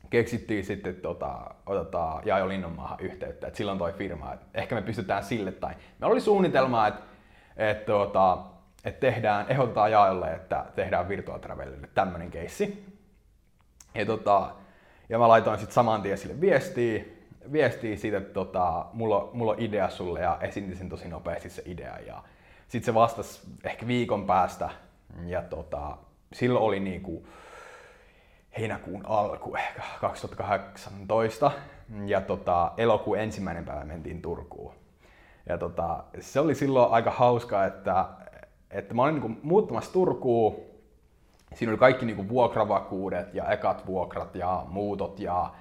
keksittiin 0.10 0.66
sitten, 0.66 0.90
että 0.90 1.02
tota, 1.02 1.56
otetaan 1.66 2.22
Jaajo 2.26 2.48
Linnonmaahan 2.48 3.00
yhteyttä, 3.00 3.48
että 3.48 3.58
silloin 3.58 3.78
toi 3.78 3.94
firma, 3.94 4.34
että 4.34 4.46
ehkä 4.54 4.76
me 4.76 4.82
pystytään 4.82 5.24
sille 5.24 5.52
tai 5.52 5.74
meillä 6.00 6.12
oli 6.12 6.22
suunnitelma, 6.22 6.88
että, 6.88 7.02
että 7.58 7.86
tota, 7.86 8.38
että 8.86 9.00
tehdään, 9.00 9.46
ehdotetaan 9.50 9.92
Jaajolle, 9.92 10.34
että 10.34 10.66
tehdään 10.76 11.10
Virtual 11.10 11.40
Travelille 11.40 11.90
tämmöinen 11.94 12.32
keissi. 12.32 12.86
Ja, 13.96 14.06
tota, 14.06 14.52
ja 15.10 15.20
mä 15.20 15.28
laitoin 15.28 15.60
sitten 15.60 15.74
saman 15.74 16.02
tien 16.02 16.18
sille 16.18 16.42
viestiä, 16.42 17.04
viestiä 17.52 17.96
siitä, 17.96 18.18
että 18.18 18.34
tota, 18.34 18.86
mulla, 18.94 19.30
mulla 19.34 19.52
on 19.52 19.60
idea 19.60 19.90
sulle 19.90 20.22
ja 20.22 20.38
esitin 20.42 20.76
sen 20.76 20.90
tosi 20.90 21.08
nopeasti 21.08 21.50
se 21.50 21.62
idea. 21.66 22.00
Ja 22.00 22.24
sitten 22.68 22.86
se 22.86 22.94
vastasi 22.94 23.42
ehkä 23.64 23.88
viikon 23.88 24.26
päästä 24.26 24.70
ja 25.26 25.42
tota, 25.42 25.98
silloin 26.34 26.66
oli 26.66 26.80
niinku 26.80 27.28
heinäkuun 28.58 29.06
alku 29.06 29.56
ehkä 29.56 29.82
2018 30.02 31.52
ja 32.06 32.22
tota, 32.22 32.72
elokuun 32.78 33.20
ensimmäinen 33.20 33.66
päivä 33.66 33.86
mentiin 33.86 34.22
Turkuun. 34.22 34.74
Ja 35.50 35.58
tota, 35.58 36.04
se 36.20 36.40
oli 36.40 36.56
silloin 36.56 36.92
aika 36.92 37.12
hauskaa, 37.12 37.66
että, 37.66 38.06
että 38.72 38.94
mä 38.94 39.04
olin 39.04 39.14
niinku 39.14 39.40
muuttamassa 39.44 39.94
Turkuun. 39.94 40.56
Siinä 41.54 41.72
oli 41.72 41.78
kaikki 41.78 42.06
niinku 42.06 42.30
vuokravakuudet 42.30 43.34
ja 43.34 43.52
ekat 43.52 43.86
vuokrat 43.86 44.36
ja 44.36 44.66
muutot 44.70 45.20
ja 45.20 45.54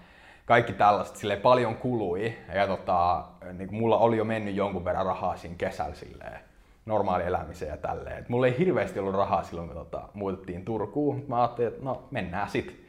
kaikki 0.45 0.73
tällaiset. 0.73 1.17
Sille 1.17 1.37
paljon 1.37 1.77
kului 1.77 2.37
ja 2.55 2.67
tota, 2.67 3.25
niinku 3.53 3.75
mulla 3.75 3.99
oli 3.99 4.17
jo 4.17 4.25
mennyt 4.25 4.55
jonkun 4.55 4.85
verran 4.85 5.07
rahaa 5.07 5.37
siinä 5.37 5.57
kesällä 5.59 5.95
silleen 5.95 6.46
normaali 6.87 7.25
elämiseen 7.25 7.71
ja 7.71 7.77
tälleen. 7.77 8.19
Et 8.19 8.29
mulla 8.29 8.47
ei 8.47 8.59
hirveästi 8.59 8.99
ollut 8.99 9.15
rahaa 9.15 9.43
silloin, 9.43 9.69
kun 9.69 9.77
tota, 9.77 10.09
muutettiin 10.15 10.65
Turkuun. 10.65 11.25
Mä 11.29 11.41
ajattelin, 11.41 11.73
että 11.73 11.85
no 11.85 12.09
mennään 12.11 12.49
sit. 12.49 12.77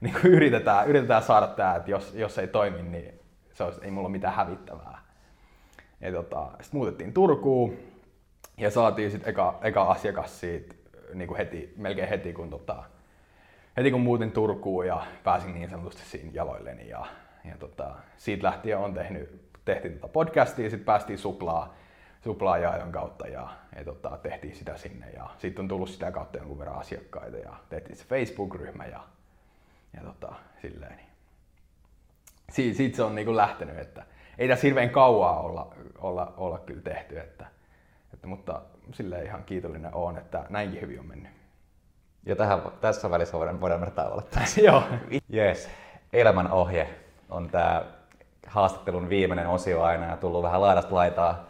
Niin 0.00 0.16
yritetään, 0.24 0.88
yritetään 0.88 1.22
saada 1.22 1.46
tää, 1.46 1.76
että 1.76 1.90
jos, 1.90 2.14
jos 2.14 2.38
ei 2.38 2.46
toimi, 2.46 2.82
niin 2.82 3.20
se 3.52 3.64
olisi, 3.64 3.80
ei 3.84 3.90
mulla 3.90 4.06
ole 4.06 4.12
mitään 4.12 4.34
hävittävää. 4.34 4.98
Tota, 6.12 6.46
sitten 6.46 6.78
muutettiin 6.78 7.12
Turkuun 7.12 7.76
ja 8.58 8.70
saatiin 8.70 9.10
sitten 9.10 9.30
eka, 9.30 9.58
eka 9.62 9.82
asiakas 9.82 10.40
siitä 10.40 10.74
niin 11.14 11.28
kuin 11.28 11.38
heti, 11.38 11.74
melkein 11.76 12.08
heti 12.08 12.32
kun, 12.32 12.50
tota, 12.50 12.84
heti 13.76 13.90
kun 13.90 14.00
muutin 14.00 14.32
Turkuun 14.32 14.86
ja 14.86 15.06
pääsin 15.24 15.54
niin 15.54 15.70
sanotusti 15.70 16.02
siinä 16.02 16.30
jaloilleni. 16.34 16.88
Ja, 16.88 17.06
ja 17.44 17.56
tota, 17.58 17.94
siitä 18.16 18.46
lähtien 18.46 18.78
on 18.78 18.94
tehnyt, 18.94 19.50
tehtiin 19.64 19.94
tota 19.94 20.08
podcastia 20.08 20.70
sitten 20.70 20.84
päästiin 20.84 21.18
suplaa, 21.18 21.74
suplaa 22.24 22.58
jaon 22.58 22.92
kautta 22.92 23.28
ja, 23.28 23.48
ja 23.76 23.84
tota, 23.84 24.18
tehtiin 24.22 24.56
sitä 24.56 24.76
sinne. 24.76 25.10
Ja 25.10 25.30
sitten 25.38 25.62
on 25.62 25.68
tullut 25.68 25.88
sitä 25.88 26.12
kautta 26.12 26.38
jonkun 26.38 26.58
verran 26.58 26.78
asiakkaita 26.78 27.36
ja 27.36 27.56
tehtiin 27.68 27.96
se 27.96 28.04
Facebook-ryhmä 28.04 28.86
ja, 28.86 29.00
ja 29.94 30.02
tota, 30.02 30.34
silleen. 30.62 30.96
Niin. 30.96 31.06
Siitä, 32.50 32.76
siitä 32.76 32.96
se 32.96 33.02
on 33.02 33.14
niin 33.14 33.26
kuin 33.26 33.36
lähtenyt, 33.36 33.78
että 33.78 34.04
ei 34.38 34.48
tässä 34.48 34.66
hirveän 34.66 34.90
kauaa 34.90 35.40
olla, 35.40 35.74
olla, 35.98 36.34
olla 36.36 36.58
kyllä 36.58 36.82
tehty, 36.82 37.18
että, 37.18 37.46
että, 38.14 38.26
mutta 38.26 38.62
silleen 38.92 39.26
ihan 39.26 39.44
kiitollinen 39.44 39.94
on, 39.94 40.18
että 40.18 40.44
näinkin 40.48 40.80
hyvin 40.80 41.00
on 41.00 41.06
mennyt. 41.06 41.32
Ja 42.26 42.36
tähän, 42.36 42.62
tässä 42.80 43.10
välissä 43.10 43.38
voidaan, 43.38 43.60
voidaan 43.60 43.80
mennä 43.80 43.94
tauolle. 43.94 44.22
Joo. 44.66 44.82
Yes. 45.34 45.68
Elämän 46.12 46.50
ohje 46.52 46.88
on 47.30 47.50
tämä 47.50 47.84
haastattelun 48.46 49.08
viimeinen 49.08 49.48
osio 49.48 49.82
aina 49.82 50.06
ja 50.06 50.16
tullut 50.16 50.42
vähän 50.42 50.60
laidasta 50.60 50.94
laitaa 50.94 51.49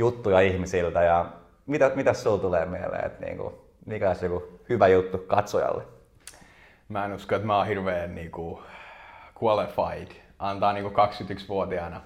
juttuja 0.00 0.40
ihmisiltä. 0.40 1.02
Ja 1.02 1.26
mitä, 1.66 1.90
mitä 1.94 2.12
sinulla 2.12 2.40
tulee 2.42 2.66
mieleen, 2.66 3.06
että 3.06 3.24
niinku, 3.24 3.64
mikä 3.86 4.08
olisi 4.08 4.26
joku 4.26 4.60
hyvä 4.68 4.88
juttu 4.88 5.18
katsojalle? 5.18 5.82
Mä 6.88 7.04
en 7.04 7.12
usko, 7.12 7.34
että 7.34 7.46
mä 7.46 7.56
oon 7.56 7.66
hirveän 7.66 8.14
niinku 8.14 8.62
qualified 9.42 10.08
antaa 10.38 10.72
niinku 10.72 10.90
21-vuotiaana 10.90 12.00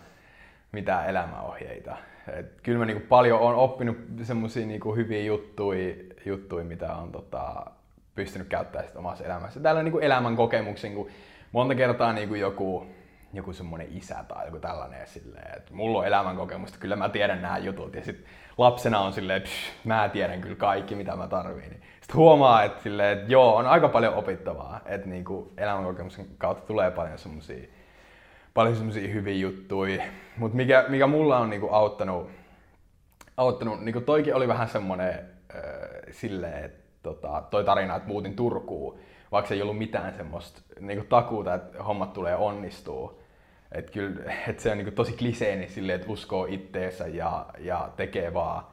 mitään 0.72 1.08
elämäohjeita. 1.08 1.96
Et 2.38 2.60
kyllä 2.62 2.78
mä 2.78 2.84
niinku 2.84 3.06
paljon 3.08 3.40
on 3.40 3.54
oppinut 3.54 3.96
semmoisia 4.22 4.66
niinku 4.66 4.94
hyviä 4.94 5.22
juttuja, 5.22 5.94
juttuja, 6.26 6.64
mitä 6.64 6.94
on 6.94 7.12
tota, 7.12 7.66
pystynyt 8.14 8.48
käyttämään 8.48 8.88
omassa 8.94 9.24
elämässä. 9.24 9.60
Täällä 9.60 9.78
on 9.78 9.84
niinku 9.84 9.98
elämän 9.98 10.36
kokemuksen, 10.36 10.94
kun 10.94 11.08
monta 11.52 11.74
kertaa 11.74 12.12
niinku 12.12 12.34
joku, 12.34 12.86
joku 13.36 13.52
semmoinen 13.52 13.88
isä 13.90 14.24
tai 14.28 14.46
joku 14.46 14.58
tällainen 14.58 15.06
silleen, 15.06 15.56
että 15.56 15.74
mulla 15.74 15.98
on 15.98 16.06
elämän 16.06 16.36
kokemusta, 16.36 16.78
kyllä 16.78 16.96
mä 16.96 17.08
tiedän 17.08 17.42
nämä 17.42 17.58
jutut. 17.58 17.94
Ja 17.94 18.04
sit 18.04 18.24
lapsena 18.58 19.00
on 19.00 19.12
silleen, 19.12 19.36
että 19.36 19.50
mä 19.84 20.08
tiedän 20.08 20.40
kyllä 20.40 20.56
kaikki, 20.56 20.94
mitä 20.94 21.16
mä 21.16 21.28
tarviin. 21.28 21.70
Niin 21.70 21.82
sitten 22.00 22.16
huomaa, 22.16 22.62
että, 22.62 22.82
silleen, 22.82 23.18
että 23.18 23.32
joo, 23.32 23.56
on 23.56 23.66
aika 23.66 23.88
paljon 23.88 24.14
opittavaa, 24.14 24.80
että 24.86 25.08
niinku 25.08 25.52
elämänkokemuksen 25.56 26.26
kautta 26.38 26.66
tulee 26.66 26.90
paljon 26.90 27.18
semmoisia 27.18 27.66
paljon 28.54 28.76
semmoisia 28.76 29.08
hyviä 29.08 29.34
juttuja. 29.34 30.04
Mutta 30.36 30.56
mikä, 30.56 30.84
mikä 30.88 31.06
mulla 31.06 31.38
on 31.38 31.50
niinku 31.50 31.68
auttanut, 31.68 32.30
auttanut 33.36 33.80
niinku 33.80 34.00
toikin 34.00 34.34
oli 34.34 34.48
vähän 34.48 34.68
semmoinen 34.68 35.10
äh, 35.10 35.60
silleen, 36.10 36.64
että 36.64 36.84
tota, 37.02 37.42
toi 37.50 37.64
tarina, 37.64 37.96
että 37.96 38.08
muutin 38.08 38.36
Turkuun, 38.36 38.98
vaikka 39.32 39.54
ei 39.54 39.62
ollut 39.62 39.78
mitään 39.78 40.14
semmoista 40.14 40.62
niinku 40.80 41.04
takuuta, 41.08 41.54
että 41.54 41.82
hommat 41.82 42.12
tulee 42.12 42.36
onnistuu. 42.36 43.23
Et 43.74 43.90
kyllä, 43.90 44.32
et 44.48 44.60
se 44.60 44.70
on 44.70 44.78
niinku 44.78 44.92
tosi 44.92 45.12
kliseeni 45.12 45.68
silleen, 45.68 46.00
että 46.00 46.12
uskoo 46.12 46.46
itteensä 46.46 47.06
ja, 47.06 47.46
ja 47.58 47.90
tekee 47.96 48.34
vaan. 48.34 48.66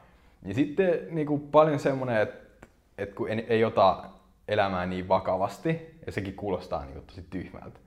Ja 0.44 0.54
sitten 0.54 1.00
niinku 1.10 1.38
paljon 1.38 1.78
semmoinen, 1.78 2.22
että 2.22 2.66
et 2.98 3.14
kun 3.14 3.28
ei, 3.28 3.46
ei 3.48 3.64
ota 3.64 4.04
elämää 4.48 4.86
niin 4.86 5.08
vakavasti, 5.08 5.98
ja 6.06 6.12
sekin 6.12 6.34
kuulostaa 6.34 6.84
niinku 6.84 7.00
tosi 7.06 7.26
tyhmältä. 7.30 7.80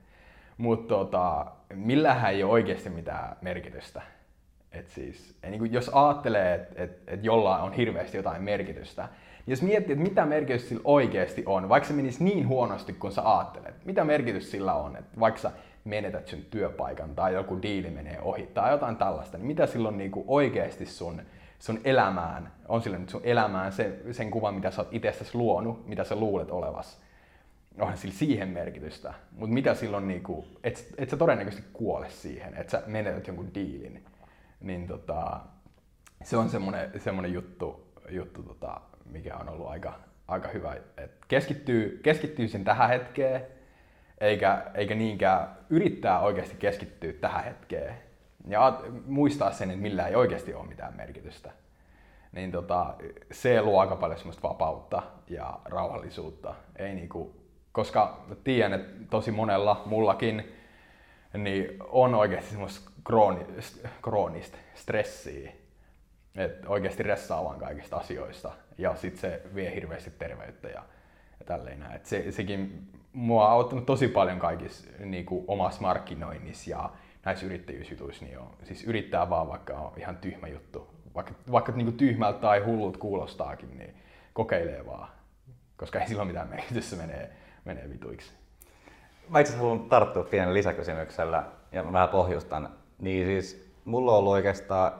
Mutta 0.58 0.94
tota, 0.94 1.46
millähän 1.74 2.32
ei 2.32 2.42
ole 2.42 2.52
oikeasti 2.52 2.90
mitään 2.90 3.36
merkitystä. 3.40 4.02
Et 4.72 4.88
siis, 4.88 5.38
niin 5.42 5.58
kuin 5.58 5.72
jos 5.72 5.90
ajattelee, 5.92 6.54
että 6.54 6.82
et, 6.82 7.02
et 7.06 7.24
jollain 7.24 7.62
on 7.62 7.72
hirveästi 7.72 8.16
jotain 8.16 8.42
merkitystä, 8.42 9.02
niin 9.02 9.52
jos 9.52 9.62
miettii, 9.62 9.92
että 9.92 10.08
mitä 10.08 10.26
merkitystä 10.26 10.68
sillä 10.68 10.82
oikeasti 10.84 11.42
on, 11.46 11.68
vaikka 11.68 11.88
se 11.88 11.94
menisi 11.94 12.24
niin 12.24 12.48
huonosti 12.48 12.92
kuin 12.92 13.12
sä 13.12 13.36
ajattelet, 13.36 13.84
mitä 13.84 14.04
merkitys 14.04 14.50
sillä 14.50 14.74
on, 14.74 14.96
että 14.96 15.20
vaikka 15.20 15.40
sä 15.40 15.50
menetät 15.86 16.28
sun 16.28 16.42
työpaikan 16.50 17.14
tai 17.14 17.34
joku 17.34 17.62
diili 17.62 17.90
menee 17.90 18.20
ohi 18.20 18.46
tai 18.46 18.70
jotain 18.70 18.96
tällaista, 18.96 19.38
niin 19.38 19.46
mitä 19.46 19.66
silloin 19.66 19.98
niin 19.98 20.10
kuin 20.10 20.24
oikeasti 20.28 20.86
sun, 20.86 21.22
sun 21.58 21.80
elämään, 21.84 22.52
on 22.68 22.82
sillä 22.82 22.98
nyt 22.98 23.08
sun 23.08 23.20
elämään 23.24 23.72
se, 23.72 23.98
sen 24.12 24.30
kuvan, 24.30 24.54
mitä 24.54 24.70
sä 24.70 24.82
oot 24.82 24.94
itsestäsi 24.94 25.34
luonut, 25.34 25.86
mitä 25.86 26.04
sä 26.04 26.16
luulet 26.16 26.50
olevas? 26.50 27.00
Onhan 27.78 27.96
sillä 27.96 28.14
siihen 28.14 28.48
merkitystä, 28.48 29.14
mutta 29.32 29.54
mitä 29.54 29.74
silloin, 29.74 30.08
niinku, 30.08 30.44
et, 30.64 30.94
et 30.98 31.10
sä 31.10 31.16
todennäköisesti 31.16 31.68
kuole 31.72 32.10
siihen, 32.10 32.54
että 32.54 32.70
sä 32.70 32.82
menetät 32.86 33.26
jonkun 33.26 33.54
diilin, 33.54 34.04
niin 34.60 34.86
tota, 34.86 35.40
se 36.24 36.36
on 36.36 36.50
semmoinen, 36.50 37.00
semmoinen 37.00 37.32
juttu, 37.32 37.92
juttu 38.08 38.42
tota, 38.42 38.80
mikä 39.04 39.36
on 39.36 39.48
ollut 39.48 39.68
aika, 39.68 40.00
aika 40.28 40.48
hyvä, 40.48 40.74
että 40.74 41.26
keskittyy, 41.28 42.00
keskittyy 42.02 42.48
sen 42.48 42.64
tähän 42.64 42.88
hetkeen, 42.88 43.55
eikä, 44.18 44.62
eikä 44.74 44.94
niinkään 44.94 45.56
yrittää 45.70 46.20
oikeasti 46.20 46.56
keskittyä 46.56 47.12
tähän 47.12 47.44
hetkeen 47.44 47.94
ja 48.48 48.80
muistaa 49.06 49.52
sen, 49.52 49.70
että 49.70 49.82
millä 49.82 50.06
ei 50.06 50.14
oikeasti 50.14 50.54
ole 50.54 50.66
mitään 50.66 50.96
merkitystä. 50.96 51.50
Niin 52.32 52.52
tota, 52.52 52.94
se 53.32 53.62
luo 53.62 53.80
aika 53.80 53.96
paljon 53.96 54.18
semmoista 54.18 54.48
vapautta 54.48 55.02
ja 55.28 55.60
rauhallisuutta. 55.64 56.54
Ei 56.76 56.94
niinku 56.94 57.46
koska 57.76 58.26
tiedän, 58.44 58.72
että 58.72 58.92
tosi 59.10 59.30
monella, 59.30 59.82
mullakin, 59.86 60.52
niin 61.34 61.76
on 61.80 62.14
oikeasti 62.14 62.50
semmoista 62.50 62.90
kroonista, 63.04 63.88
kroonista 64.02 64.58
stressiä, 64.74 65.52
että 66.36 66.68
oikeasti 66.68 67.02
ressaa 67.02 67.44
vaan 67.44 67.58
kaikista 67.58 67.96
asioista 67.96 68.52
ja 68.78 68.96
sitten 68.96 69.20
se 69.20 69.42
vie 69.54 69.74
hirveästi 69.74 70.10
terveyttä 70.10 70.68
ja, 70.68 70.82
ja 71.40 71.46
tälleen 71.46 71.80
näin. 71.80 72.00
Se, 72.02 72.32
sekin 72.32 72.88
mua 73.16 73.46
on 73.46 73.52
auttanut 73.52 73.86
tosi 73.86 74.08
paljon 74.08 74.38
kaikissa 74.38 74.90
niin 74.98 75.26
kuin 75.26 75.44
omassa 75.48 75.80
markkinoinnissa 75.80 76.70
ja 76.70 76.90
näissä 77.24 77.46
yrittäjyysjutuissa, 77.46 78.24
niin 78.24 78.38
on, 78.38 78.50
siis 78.64 78.84
yrittää 78.84 79.30
vaan 79.30 79.48
vaikka 79.48 79.74
on 79.74 79.92
ihan 79.96 80.16
tyhmä 80.16 80.48
juttu, 80.48 80.86
vaikka, 81.14 81.34
vaikka 81.52 81.72
niin 81.72 81.86
kuin 81.86 81.96
tyhmältä 81.96 82.38
tai 82.38 82.60
hullut 82.60 82.96
kuulostaakin, 82.96 83.78
niin 83.78 83.94
kokeilee 84.32 84.86
vaan, 84.86 85.08
koska 85.76 86.00
ei 86.00 86.08
sillä 86.08 86.22
ole 86.22 86.28
mitään 86.28 86.48
merkitystä 86.48 86.96
menee 86.96 87.32
menee 87.66 87.90
vituiksi. 87.90 88.32
Mä 89.28 89.40
itse 89.40 89.56
haluan 89.56 89.80
tarttua 89.80 90.24
pienen 90.24 90.54
lisäkysymyksellä 90.54 91.44
ja 91.72 91.82
mä 91.82 91.92
vähän 91.92 92.08
pohjustan. 92.08 92.68
Niin 92.98 93.26
siis 93.26 93.72
mulla 93.84 94.12
on 94.12 94.18
ollut 94.18 94.32
oikeastaan 94.32 94.92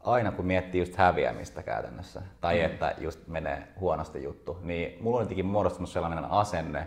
aina 0.00 0.32
kun 0.32 0.46
miettii 0.46 0.80
just 0.80 0.96
häviämistä 0.96 1.62
käytännössä, 1.62 2.22
tai 2.40 2.58
mm. 2.58 2.64
että 2.64 2.94
just 2.98 3.26
menee 3.26 3.68
huonosti 3.80 4.22
juttu, 4.22 4.58
niin 4.62 5.02
mulla 5.02 5.16
on 5.16 5.22
jotenkin 5.22 5.46
muodostunut 5.46 5.90
sellainen 5.90 6.24
asenne, 6.24 6.86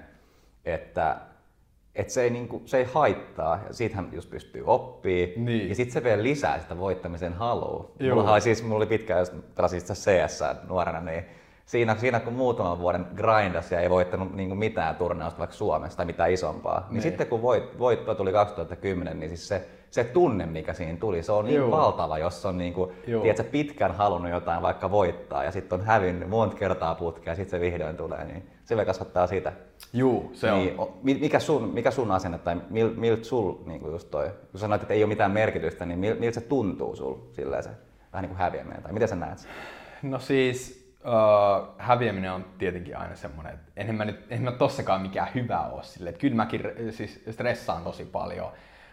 että 0.74 1.18
että 1.96 2.14
se 2.14 2.24
ei, 2.24 2.30
niinku, 2.30 2.62
se 2.66 2.78
ei 2.78 2.88
haittaa, 2.94 3.60
ja 3.68 3.74
siitähän 3.74 4.10
just 4.12 4.30
pystyy 4.30 4.64
oppii, 4.66 5.34
niin. 5.38 5.70
ja 5.70 5.76
sitten 5.76 5.94
se 5.94 6.04
vielä 6.04 6.24
lisää 6.24 6.60
sitä 6.60 6.78
voittamisen 6.78 7.34
halua. 7.34 7.92
Mulla 8.14 8.34
oli 8.34 8.42
siis, 8.42 8.64
mulla 8.64 8.78
oli 8.78 8.86
pitkään, 8.86 9.20
jos 9.20 9.32
pelasin 9.56 9.82
CS 9.82 10.40
nuorena, 10.70 11.02
niin 11.02 11.26
siinä, 11.66 11.96
siinä 11.96 12.20
kun 12.20 12.34
muutaman 12.34 12.80
vuoden 12.80 13.08
grindas 13.16 13.72
ja 13.72 13.80
ei 13.80 13.90
voittanut 13.90 14.36
niin 14.36 14.50
kuin 14.50 14.60
mitään 14.60 14.96
turnausta 14.96 15.40
vaikka 15.40 15.56
Suomesta 15.56 15.98
tai 15.98 16.06
mitään 16.06 16.32
isompaa, 16.32 16.80
niin, 16.80 16.94
niin 16.94 17.02
sitten 17.02 17.28
kun 17.28 17.42
voit, 17.42 17.80
voitto 17.80 18.16
tuli 18.16 18.32
2010, 18.32 19.20
niin 19.20 19.30
siis 19.30 19.48
se 19.48 19.68
se 19.92 20.04
tunne, 20.04 20.46
mikä 20.46 20.74
siinä 20.74 20.98
tuli, 20.98 21.24
se 21.24 21.32
on 21.32 21.46
niin 21.46 21.58
Juu. 21.58 21.72
valtava, 21.72 22.18
jos 22.18 22.46
on 22.46 22.58
niin 22.58 22.74
kuin, 22.74 22.92
tiedätkö, 23.06 23.44
pitkään 23.44 23.96
halunnut 23.96 24.32
jotain 24.32 24.62
vaikka 24.62 24.92
voittaa 24.92 25.44
ja 25.44 25.52
sitten 25.52 25.80
on 25.80 25.86
hävinnyt 25.86 26.30
monta 26.30 26.56
kertaa 26.56 26.96
putkea 26.96 27.32
ja 27.32 27.36
sitten 27.36 27.60
se 27.60 27.66
vihdoin 27.66 27.98
tulee, 27.98 28.26
niin 28.26 28.50
se 28.68 28.76
vielä 28.76 28.86
kasvattaa 28.86 29.28
sitä. 29.28 29.54
Juu, 29.94 30.32
se 30.34 30.52
on. 30.52 30.60
niin, 30.60 30.80
o- 30.80 30.98
mi- 31.04 31.14
mikä, 31.22 31.40
sun, 31.40 31.74
mikä 31.74 31.92
sun 31.92 32.12
asenne 32.12 32.38
tai 32.38 32.56
mil, 32.70 32.94
miltä 32.96 33.24
sul 33.24 33.54
niin 33.66 33.80
kuin 33.80 33.92
just 33.92 34.12
toi, 34.12 34.32
kun 34.52 34.60
sanoit, 34.60 34.82
että 34.82 34.94
ei 34.94 35.04
ole 35.04 35.10
mitään 35.10 35.32
merkitystä, 35.32 35.86
niin 35.86 36.00
mil, 36.00 36.16
miltä 36.20 36.40
se 36.40 36.42
tuntuu 36.42 36.96
sul 36.96 37.16
silleen 37.34 37.64
se 37.64 37.70
vähän 38.14 38.24
niin 38.24 38.30
kuin 38.30 38.38
häviäminen 38.38 38.84
tai 38.84 38.94
miten 38.94 39.08
sä 39.08 39.16
näet 39.16 39.38
sen? 39.38 39.52
No 40.02 40.20
siis 40.20 40.92
uh, 41.06 41.68
häviäminen 41.78 42.32
on 42.32 42.46
tietenkin 42.58 42.98
aina 42.98 43.16
semmoinen, 43.16 43.54
että 43.54 43.72
enhän 43.76 43.96
mä, 43.96 44.06
nyt, 44.06 44.26
enhän 44.30 44.44
mä 44.54 44.58
tossakaan 44.58 45.02
mikään 45.02 45.28
hyvä 45.36 45.60
ole 45.62 45.84
sille. 45.84 46.10
Että 46.10 46.20
kyllä 46.20 46.36
mäkin 46.36 46.62
siis 46.92 47.24
stressaan 47.32 47.84
tosi 47.84 48.06
paljon 48.06 48.52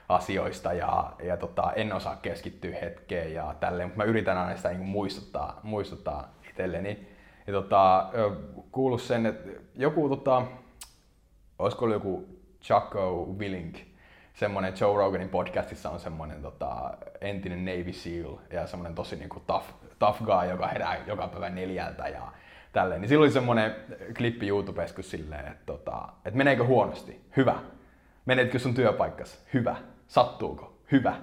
asioista 0.08 0.72
ja, 0.72 1.12
ja 1.22 1.36
tota, 1.36 1.72
en 1.72 1.92
osaa 1.92 2.16
keskittyä 2.16 2.76
hetkeen 2.80 3.34
ja 3.34 3.54
tälleen, 3.60 3.88
mutta 3.88 4.02
mä 4.04 4.10
yritän 4.10 4.38
aina 4.38 4.56
sitä 4.56 4.68
niin 4.68 4.80
muistuttaa, 4.80 5.60
muistuttaa 5.62 6.34
itselleni. 6.50 7.13
Ja 7.46 7.52
tota, 7.52 8.10
kuullut 8.72 9.02
sen, 9.02 9.26
että 9.26 9.50
joku, 9.74 10.08
tota, 10.08 10.42
olisiko 11.58 11.84
ollut 11.84 11.96
joku 11.96 12.26
Chaco 12.62 13.28
Willink, 13.38 13.76
semmoinen 14.34 14.72
Joe 14.80 14.96
Roganin 14.96 15.28
podcastissa 15.28 15.90
on 15.90 16.00
semmoinen 16.00 16.42
tota, 16.42 16.90
entinen 17.20 17.64
Navy 17.64 17.92
SEAL 17.92 18.36
ja 18.50 18.66
semmoinen 18.66 18.94
tosi 18.94 19.16
niinku 19.16 19.42
tough, 19.46 19.66
tough 19.98 20.22
guy, 20.22 20.50
joka 20.50 20.66
herää 20.66 20.96
joka 21.06 21.28
päivä 21.28 21.50
neljältä 21.50 22.08
ja 22.08 22.22
tälleen. 22.72 23.00
Niin 23.00 23.08
silloin 23.08 23.26
oli 23.26 23.32
semmoinen 23.32 23.74
klippi 24.16 24.48
YouTubessa 24.48 24.94
kun 24.94 25.04
silleen, 25.04 25.46
että, 25.46 25.66
tota, 25.66 26.08
että 26.24 26.38
meneekö 26.38 26.64
huonosti? 26.64 27.20
Hyvä. 27.36 27.54
Menetkö 28.26 28.58
sun 28.58 28.74
työpaikkas? 28.74 29.44
Hyvä. 29.54 29.76
Sattuuko? 30.06 30.78
Hyvä. 30.92 31.16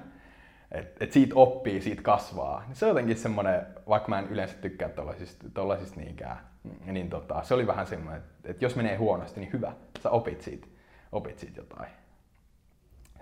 Et, 0.71 0.97
et 0.99 1.11
siitä 1.11 1.35
oppii, 1.35 1.81
siitä 1.81 2.01
kasvaa. 2.01 2.63
Se 2.73 2.85
on 2.85 2.89
jotenkin 2.89 3.17
semmoinen, 3.17 3.65
vaikka 3.89 4.09
mä 4.09 4.19
en 4.19 4.27
yleensä 4.29 4.55
tykkää 4.55 4.89
tollasista, 4.89 5.45
tollasista 5.53 5.99
niinkään, 5.99 6.37
niin 6.85 7.09
tota, 7.09 7.43
se 7.43 7.53
oli 7.53 7.67
vähän 7.67 7.87
semmoinen, 7.87 8.21
että, 8.21 8.51
että 8.51 8.65
jos 8.65 8.75
menee 8.75 8.95
huonosti, 8.95 9.39
niin 9.39 9.53
hyvä. 9.53 9.73
Sä 10.03 10.09
opit 10.09 10.41
siitä, 10.41 10.67
opit 11.11 11.39
siitä 11.39 11.59
jotain. 11.61 11.89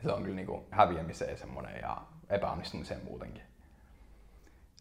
Se 0.04 0.12
on 0.12 0.22
kyllä 0.24 0.36
niinku 0.36 0.66
häviämiseen 0.72 1.38
semmoinen 1.38 1.80
ja 1.82 1.98
epäonnistumiseen 2.30 3.00
muutenkin. 3.04 3.44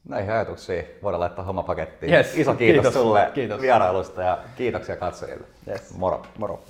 Näihin 0.09 0.33
ajatuksiin 0.33 0.85
voidaan 1.03 1.21
laittaa 1.21 1.45
homma 1.45 1.63
pakettiin. 1.63 2.13
Yes, 2.13 2.39
Iso 2.39 2.55
kiitos, 2.55 2.83
kiitos. 2.83 2.95
sulle 3.03 3.31
Kiitos. 3.35 3.61
vierailusta 3.61 4.23
ja 4.23 4.39
kiitoksia 4.57 4.97
katsojille. 4.97 5.47
Yes. 5.69 5.95
Moro. 5.97 6.23
Moro. 6.39 6.63